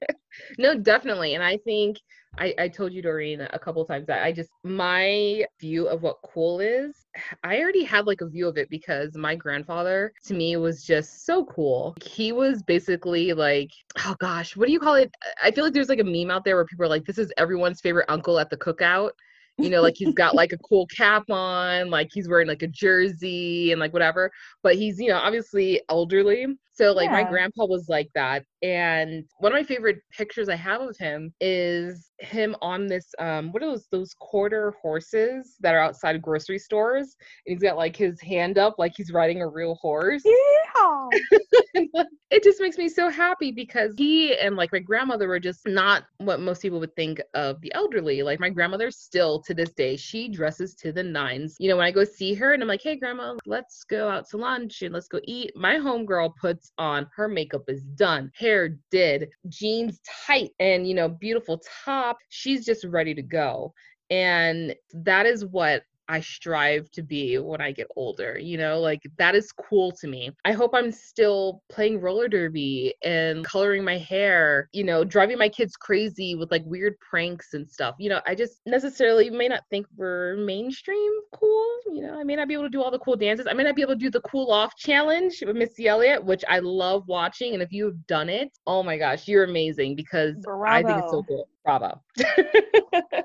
no, 0.57 0.75
definitely. 0.75 1.35
And 1.35 1.43
I 1.43 1.57
think 1.57 1.97
I, 2.37 2.53
I 2.57 2.67
told 2.67 2.93
you, 2.93 3.01
Doreen, 3.01 3.41
a 3.41 3.59
couple 3.59 3.83
times 3.85 4.07
that 4.07 4.23
I 4.23 4.31
just, 4.31 4.49
my 4.63 5.45
view 5.59 5.87
of 5.87 6.03
what 6.03 6.17
cool 6.23 6.59
is, 6.59 7.05
I 7.43 7.59
already 7.59 7.83
had 7.83 8.07
like 8.07 8.21
a 8.21 8.27
view 8.27 8.47
of 8.47 8.57
it 8.57 8.69
because 8.69 9.15
my 9.15 9.35
grandfather 9.35 10.13
to 10.25 10.33
me 10.33 10.55
was 10.57 10.83
just 10.83 11.25
so 11.25 11.45
cool. 11.45 11.95
He 12.03 12.31
was 12.31 12.61
basically 12.63 13.33
like, 13.33 13.71
oh 14.05 14.15
gosh, 14.19 14.55
what 14.55 14.67
do 14.67 14.71
you 14.71 14.79
call 14.79 14.95
it? 14.95 15.11
I 15.43 15.51
feel 15.51 15.63
like 15.63 15.73
there's 15.73 15.89
like 15.89 15.99
a 15.99 16.03
meme 16.03 16.31
out 16.31 16.45
there 16.45 16.55
where 16.55 16.65
people 16.65 16.85
are 16.85 16.89
like, 16.89 17.05
this 17.05 17.17
is 17.17 17.33
everyone's 17.37 17.81
favorite 17.81 18.05
uncle 18.09 18.39
at 18.39 18.49
the 18.49 18.57
cookout. 18.57 19.11
You 19.59 19.69
know, 19.69 19.81
like 19.81 19.95
he's 19.97 20.13
got 20.13 20.35
like 20.35 20.53
a 20.53 20.57
cool 20.57 20.87
cap 20.87 21.29
on, 21.29 21.89
like 21.89 22.09
he's 22.13 22.29
wearing 22.29 22.47
like 22.47 22.61
a 22.61 22.67
jersey 22.67 23.71
and 23.71 23.79
like 23.79 23.93
whatever. 23.93 24.31
But 24.63 24.75
he's, 24.75 24.99
you 24.99 25.09
know, 25.09 25.17
obviously 25.17 25.81
elderly. 25.89 26.47
So 26.71 26.93
like 26.93 27.11
my 27.11 27.23
grandpa 27.23 27.65
was 27.65 27.89
like 27.89 28.09
that. 28.15 28.45
And 28.63 29.25
one 29.39 29.51
of 29.51 29.57
my 29.57 29.63
favorite 29.63 29.99
pictures 30.11 30.47
I 30.47 30.55
have 30.55 30.79
of 30.79 30.95
him 30.97 31.33
is 31.41 32.11
him 32.19 32.55
on 32.61 32.87
this 32.87 33.13
um 33.19 33.51
what 33.51 33.61
are 33.63 33.65
those 33.71 33.87
those 33.91 34.13
quarter 34.17 34.73
horses 34.81 35.57
that 35.59 35.75
are 35.75 35.81
outside 35.81 36.21
grocery 36.21 36.57
stores. 36.57 37.17
And 37.45 37.53
he's 37.53 37.61
got 37.61 37.75
like 37.75 37.97
his 37.97 38.21
hand 38.21 38.57
up 38.57 38.75
like 38.77 38.93
he's 38.95 39.11
riding 39.11 39.41
a 39.41 39.47
real 39.47 39.75
horse. 39.75 40.23
Yeehaw. 40.25 40.68
It 42.31 42.43
just 42.43 42.61
makes 42.61 42.77
me 42.77 42.89
so 42.89 43.09
happy 43.09 43.51
because 43.51 43.95
he 43.97 44.37
and 44.37 44.55
like 44.55 44.71
my 44.71 44.77
grandmother 44.77 45.27
were 45.27 45.39
just 45.39 45.67
not 45.67 46.03
what 46.19 46.39
most 46.39 46.61
people 46.61 46.79
would 46.79 46.95
think 46.95 47.19
of 47.33 47.59
the 47.61 47.73
elderly. 47.73 48.21
Like 48.21 48.39
my 48.39 48.51
grandmother 48.51 48.91
still 48.91 49.41
to 49.41 49.55
this 49.55 49.73
day, 49.73 49.95
she 49.95 50.29
dresses 50.29 50.75
to 50.75 50.91
the 50.91 51.01
nines. 51.01 51.55
You 51.59 51.69
know, 51.69 51.77
when 51.77 51.87
I 51.87 51.91
go 51.91 52.03
see 52.03 52.35
her 52.35 52.53
and 52.53 52.61
I'm 52.61 52.69
like, 52.69 52.83
hey 52.83 52.97
grandma, 52.97 53.35
let's 53.47 53.83
go 53.83 54.07
out 54.07 54.29
to 54.29 54.37
lunch 54.37 54.83
and 54.83 54.93
let's 54.93 55.07
go 55.07 55.19
eat. 55.23 55.51
My 55.55 55.77
homegirl 55.77 56.35
puts 56.39 56.71
on 56.77 57.07
her 57.15 57.27
makeup 57.27 57.63
is 57.67 57.81
done, 57.83 58.31
hair 58.35 58.77
did, 58.91 59.29
jeans 59.47 59.99
tight, 60.27 60.51
and 60.59 60.87
you 60.87 60.93
know, 60.93 61.09
beautiful 61.09 61.59
top. 61.83 62.17
She's 62.29 62.63
just 62.63 62.83
ready 62.83 63.15
to 63.15 63.23
go. 63.23 63.73
And 64.11 64.75
that 64.93 65.25
is 65.25 65.45
what 65.45 65.81
I 66.09 66.19
strive 66.21 66.89
to 66.91 67.03
be 67.03 67.37
when 67.37 67.61
I 67.61 67.71
get 67.71 67.87
older. 67.95 68.37
You 68.37 68.57
know, 68.57 68.79
like 68.79 69.03
that 69.17 69.35
is 69.35 69.51
cool 69.51 69.91
to 69.93 70.07
me. 70.07 70.31
I 70.43 70.51
hope 70.51 70.71
I'm 70.73 70.91
still 70.91 71.61
playing 71.69 72.01
roller 72.01 72.27
derby 72.27 72.95
and 73.03 73.45
coloring 73.45 73.83
my 73.85 73.97
hair, 73.97 74.69
you 74.73 74.83
know, 74.83 75.03
driving 75.03 75.37
my 75.37 75.49
kids 75.49 75.75
crazy 75.75 76.35
with 76.35 76.51
like 76.51 76.63
weird 76.65 76.95
pranks 76.99 77.53
and 77.53 77.69
stuff. 77.69 77.95
You 77.99 78.09
know, 78.09 78.21
I 78.25 78.33
just 78.35 78.61
necessarily 78.65 79.29
may 79.29 79.47
not 79.47 79.61
think 79.69 79.85
we're 79.95 80.35
mainstream 80.37 81.11
cool. 81.33 81.77
You 81.93 82.01
know, 82.01 82.19
I 82.19 82.23
may 82.23 82.35
not 82.35 82.47
be 82.47 82.55
able 82.55 82.63
to 82.63 82.69
do 82.69 82.81
all 82.81 82.91
the 82.91 82.99
cool 82.99 83.15
dances. 83.15 83.47
I 83.47 83.53
may 83.53 83.63
not 83.63 83.75
be 83.75 83.83
able 83.83 83.93
to 83.93 83.99
do 83.99 84.09
the 84.09 84.21
cool 84.21 84.51
off 84.51 84.75
challenge 84.75 85.43
with 85.45 85.55
Missy 85.55 85.87
Elliott, 85.87 86.23
which 86.25 86.43
I 86.49 86.59
love 86.59 87.07
watching. 87.07 87.53
And 87.53 87.61
if 87.61 87.71
you've 87.71 88.05
done 88.07 88.29
it, 88.29 88.51
oh 88.65 88.81
my 88.81 88.97
gosh, 88.97 89.27
you're 89.27 89.43
amazing 89.43 89.95
because 89.95 90.35
I 90.65 90.81
think 90.83 90.97
it's 91.03 91.11
so 91.11 91.23
cool. 91.23 91.47
Bravo. 91.63 92.01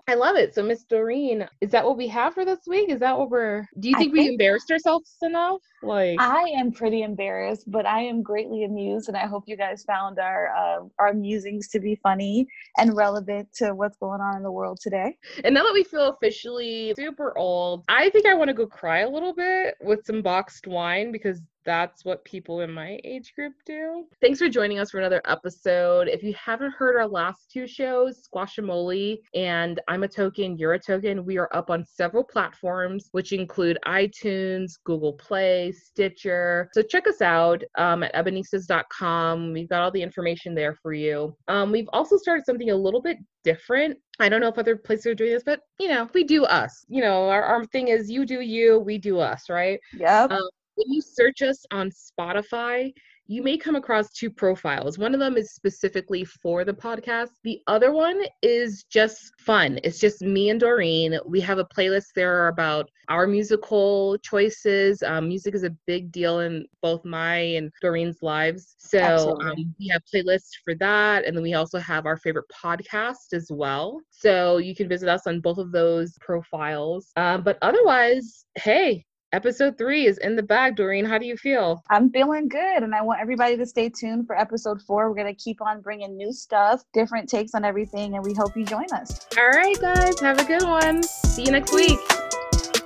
I 0.09 0.15
love 0.15 0.37
it. 0.37 0.55
So, 0.55 0.63
Miss 0.63 0.85
Doreen, 0.85 1.49
is 1.61 1.71
that 1.71 1.85
what 1.85 1.97
we 1.97 2.09
have 2.09 2.35
for 2.35 2.45
this 2.45 2.61
week? 2.67 2.91
Is 2.91 3.01
that 3.01 3.17
what 3.17 3.31
we're 3.31 3.67
do 3.79 3.89
you 3.89 3.95
I 3.97 3.99
think 3.99 4.13
we 4.13 4.29
embarrassed 4.29 4.71
ourselves 4.71 5.17
enough? 5.23 5.61
Like 5.83 6.21
I 6.21 6.53
am 6.57 6.73
pretty 6.73 7.03
embarrassed, 7.03 7.71
but 7.71 7.87
I 7.87 8.01
am 8.03 8.23
greatly 8.23 8.65
amused, 8.65 9.09
and 9.09 9.17
I 9.17 9.27
hope 9.27 9.45
you 9.47 9.57
guys 9.57 9.85
found 9.85 10.19
our 10.19 10.55
uh, 10.55 10.85
our 10.99 11.15
musings 11.15 11.69
to 11.69 11.81
be 11.81 11.95
funny 12.03 12.47
and 12.77 12.97
relevant 12.97 13.49
to 13.57 13.75
what's 13.75 13.97
going 13.99 14.21
on 14.21 14.37
in 14.37 14.43
the 14.43 14.53
world 14.53 14.79
today. 14.81 15.17
and 15.45 15.55
now 15.55 15.63
that 15.63 15.73
we 15.73 15.85
feel 15.85 16.09
officially 16.09 16.93
super 16.97 17.37
old, 17.39 17.85
I 17.89 18.11
think 18.11 18.27
I 18.27 18.35
want 18.35 18.49
to 18.49 18.55
go 18.55 18.67
cry 18.67 19.01
a 19.01 19.09
little 19.09 19.35
bit 19.35 19.77
with 19.81 20.05
some 20.05 20.23
boxed 20.23 20.67
wine 20.67 21.13
because 21.13 21.41
that's 21.65 22.05
what 22.05 22.25
people 22.25 22.61
in 22.61 22.71
my 22.71 23.01
age 23.05 23.35
group 23.35 23.55
do. 23.65 24.05
Thanks 24.21 24.39
for 24.39 24.49
joining 24.49 24.79
us 24.79 24.91
for 24.91 24.99
another 24.99 25.23
episode. 25.27 26.09
If 26.09 26.23
you 26.23 26.35
haven't 26.35 26.73
heard 26.73 26.97
our 26.97 27.07
last 27.07 27.51
two 27.51 27.67
shows, 27.67 28.23
Squashamole 28.29 29.19
and 29.35 29.81
I'm 29.89 30.03
a 30.03 30.09
Token, 30.09 30.59
You're 30.59 30.75
a 30.75 30.79
Token, 30.79 31.25
we 31.25 31.39
are 31.39 31.49
up 31.53 31.71
on 31.71 31.85
several 31.85 32.25
platforms, 32.25 33.09
which 33.13 33.33
include 33.33 33.79
iTunes, 33.87 34.73
Google 34.85 35.15
Play, 35.15 35.73
Stitcher. 35.73 36.69
So 36.73 36.83
check 36.83 37.07
us 37.09 37.23
out 37.23 37.63
um, 37.77 38.03
at 38.03 38.15
ebonistas.com. 38.15 39.53
We've 39.53 39.69
got 39.69 39.83
all 39.83 39.91
the 39.91 40.03
information 40.03 40.55
there 40.55 40.75
for 40.75 40.93
you. 40.93 41.37
Um, 41.49 41.73
we've 41.73 41.89
also 41.93 42.17
started 42.17 42.45
something 42.45 42.71
a 42.71 42.77
little 42.77 43.03
bit 43.03 43.19
different. 43.43 43.99
I 44.21 44.29
don't 44.29 44.41
know 44.41 44.49
if 44.49 44.59
other 44.59 44.77
places 44.77 45.07
are 45.07 45.15
doing 45.15 45.33
this, 45.33 45.43
but 45.45 45.61
you 45.79 45.89
know, 45.89 46.09
we 46.15 46.25
do 46.25 46.45
us. 46.45 46.85
You 46.89 47.03
know, 47.03 47.29
our, 47.29 47.43
our 47.43 47.65
thing 47.67 47.89
is 47.89 48.11
you 48.11 48.25
do 48.25 48.41
you, 48.41 48.79
we 48.79 48.99
do 48.99 49.19
us, 49.19 49.49
right? 49.49 49.79
Yep. 49.93 50.33
Um, 50.33 50.49
when 50.77 50.91
you 50.91 51.01
search 51.01 51.43
us 51.43 51.65
on 51.71 51.91
Spotify, 51.91 52.93
you 53.27 53.43
may 53.43 53.57
come 53.57 53.75
across 53.75 54.13
two 54.13 54.29
profiles. 54.29 54.99
One 54.99 55.15
of 55.15 55.21
them 55.21 55.39
is 55.39 55.55
specifically 55.55 56.25
for 56.25 56.63
the 56.63 56.75
podcast. 56.75 57.31
The 57.43 57.61
other 57.67 57.91
one 57.91 58.23
is 58.43 58.85
just 58.91 59.33
fun. 59.41 59.79
It's 59.83 59.99
just 59.99 60.21
me 60.21 60.51
and 60.51 60.61
Doreen. 60.61 61.19
We 61.25 61.41
have 61.41 61.59
a 61.59 61.65
playlist 61.65 62.09
there 62.15 62.49
about 62.49 62.91
our 63.09 63.27
musical 63.27 64.19
choices. 64.19 65.03
Um, 65.03 65.29
music 65.29 65.55
is 65.55 65.65
a 65.65 65.75
big 65.87 66.13
deal 66.13 66.41
in 66.41 66.67
both 66.83 67.03
my 67.07 67.37
and 67.37 67.71
Doreen's 67.81 68.19
lives. 68.21 68.77
So 68.79 69.39
um, 69.41 69.75
we 69.79 69.89
have 69.89 70.03
playlists 70.15 70.53
for 70.63 70.75
that. 70.75 71.25
And 71.25 71.35
then 71.35 71.43
we 71.43 71.55
also 71.55 71.79
have 71.79 72.05
our 72.05 72.19
favorite 72.19 72.47
podcast 72.53 73.33
as 73.33 73.47
well. 73.51 74.01
So 74.11 74.59
you 74.59 74.75
can 74.75 74.89
visit 74.89 75.09
us 75.09 75.27
on 75.27 75.41
both 75.41 75.59
of 75.59 75.73
those 75.73 76.13
profiles. 76.21 77.11
Um, 77.17 77.43
but 77.43 77.57
otherwise, 77.63 78.45
hey, 78.57 79.07
Episode 79.35 79.77
three 79.77 80.07
is 80.07 80.19
in 80.19 80.37
the 80.37 80.45
bag, 80.45 80.77
Doreen. 80.77 81.05
How 81.05 81.19
do 81.19 81.27
you 81.27 81.37
feel? 81.37 81.83
I'm 81.91 82.09
feeling 82.09 82.47
good, 82.47 82.85
and 82.85 82.95
I 82.95 83.03
want 83.03 83.21
everybody 83.21 83.57
to 83.57 83.67
stay 83.67 83.89
tuned 83.89 84.29
for 84.29 84.39
episode 84.39 84.81
four. 84.81 85.11
We're 85.11 85.17
gonna 85.17 85.35
keep 85.35 85.61
on 85.61 85.81
bringing 85.81 86.17
new 86.17 86.33
stuff, 86.33 86.85
different 86.93 87.29
takes 87.29 87.53
on 87.53 87.65
everything, 87.65 88.15
and 88.15 88.25
we 88.25 88.33
hope 88.33 88.57
you 88.57 88.65
join 88.65 88.87
us. 88.93 89.27
All 89.37 89.49
right, 89.49 89.77
guys, 89.81 90.21
have 90.21 90.39
a 90.39 90.45
good 90.45 90.63
one. 90.63 91.03
See 91.03 91.43
you 91.43 91.51
next 91.51 91.75
week. 91.75 91.99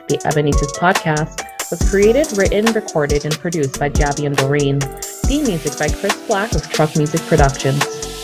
The 0.08 0.22
Ebonistas 0.24 0.72
podcast 0.78 1.44
was 1.70 1.90
created, 1.90 2.34
written, 2.38 2.64
recorded, 2.72 3.26
and 3.26 3.38
produced 3.38 3.78
by 3.78 3.90
Jabby 3.90 4.24
and 4.24 4.34
Doreen. 4.34 4.80
Theme 4.80 5.44
music 5.44 5.78
by 5.78 5.94
Chris 5.94 6.16
Black 6.26 6.52
of 6.54 6.66
Truck 6.70 6.96
Music 6.96 7.20
Productions. 7.26 8.17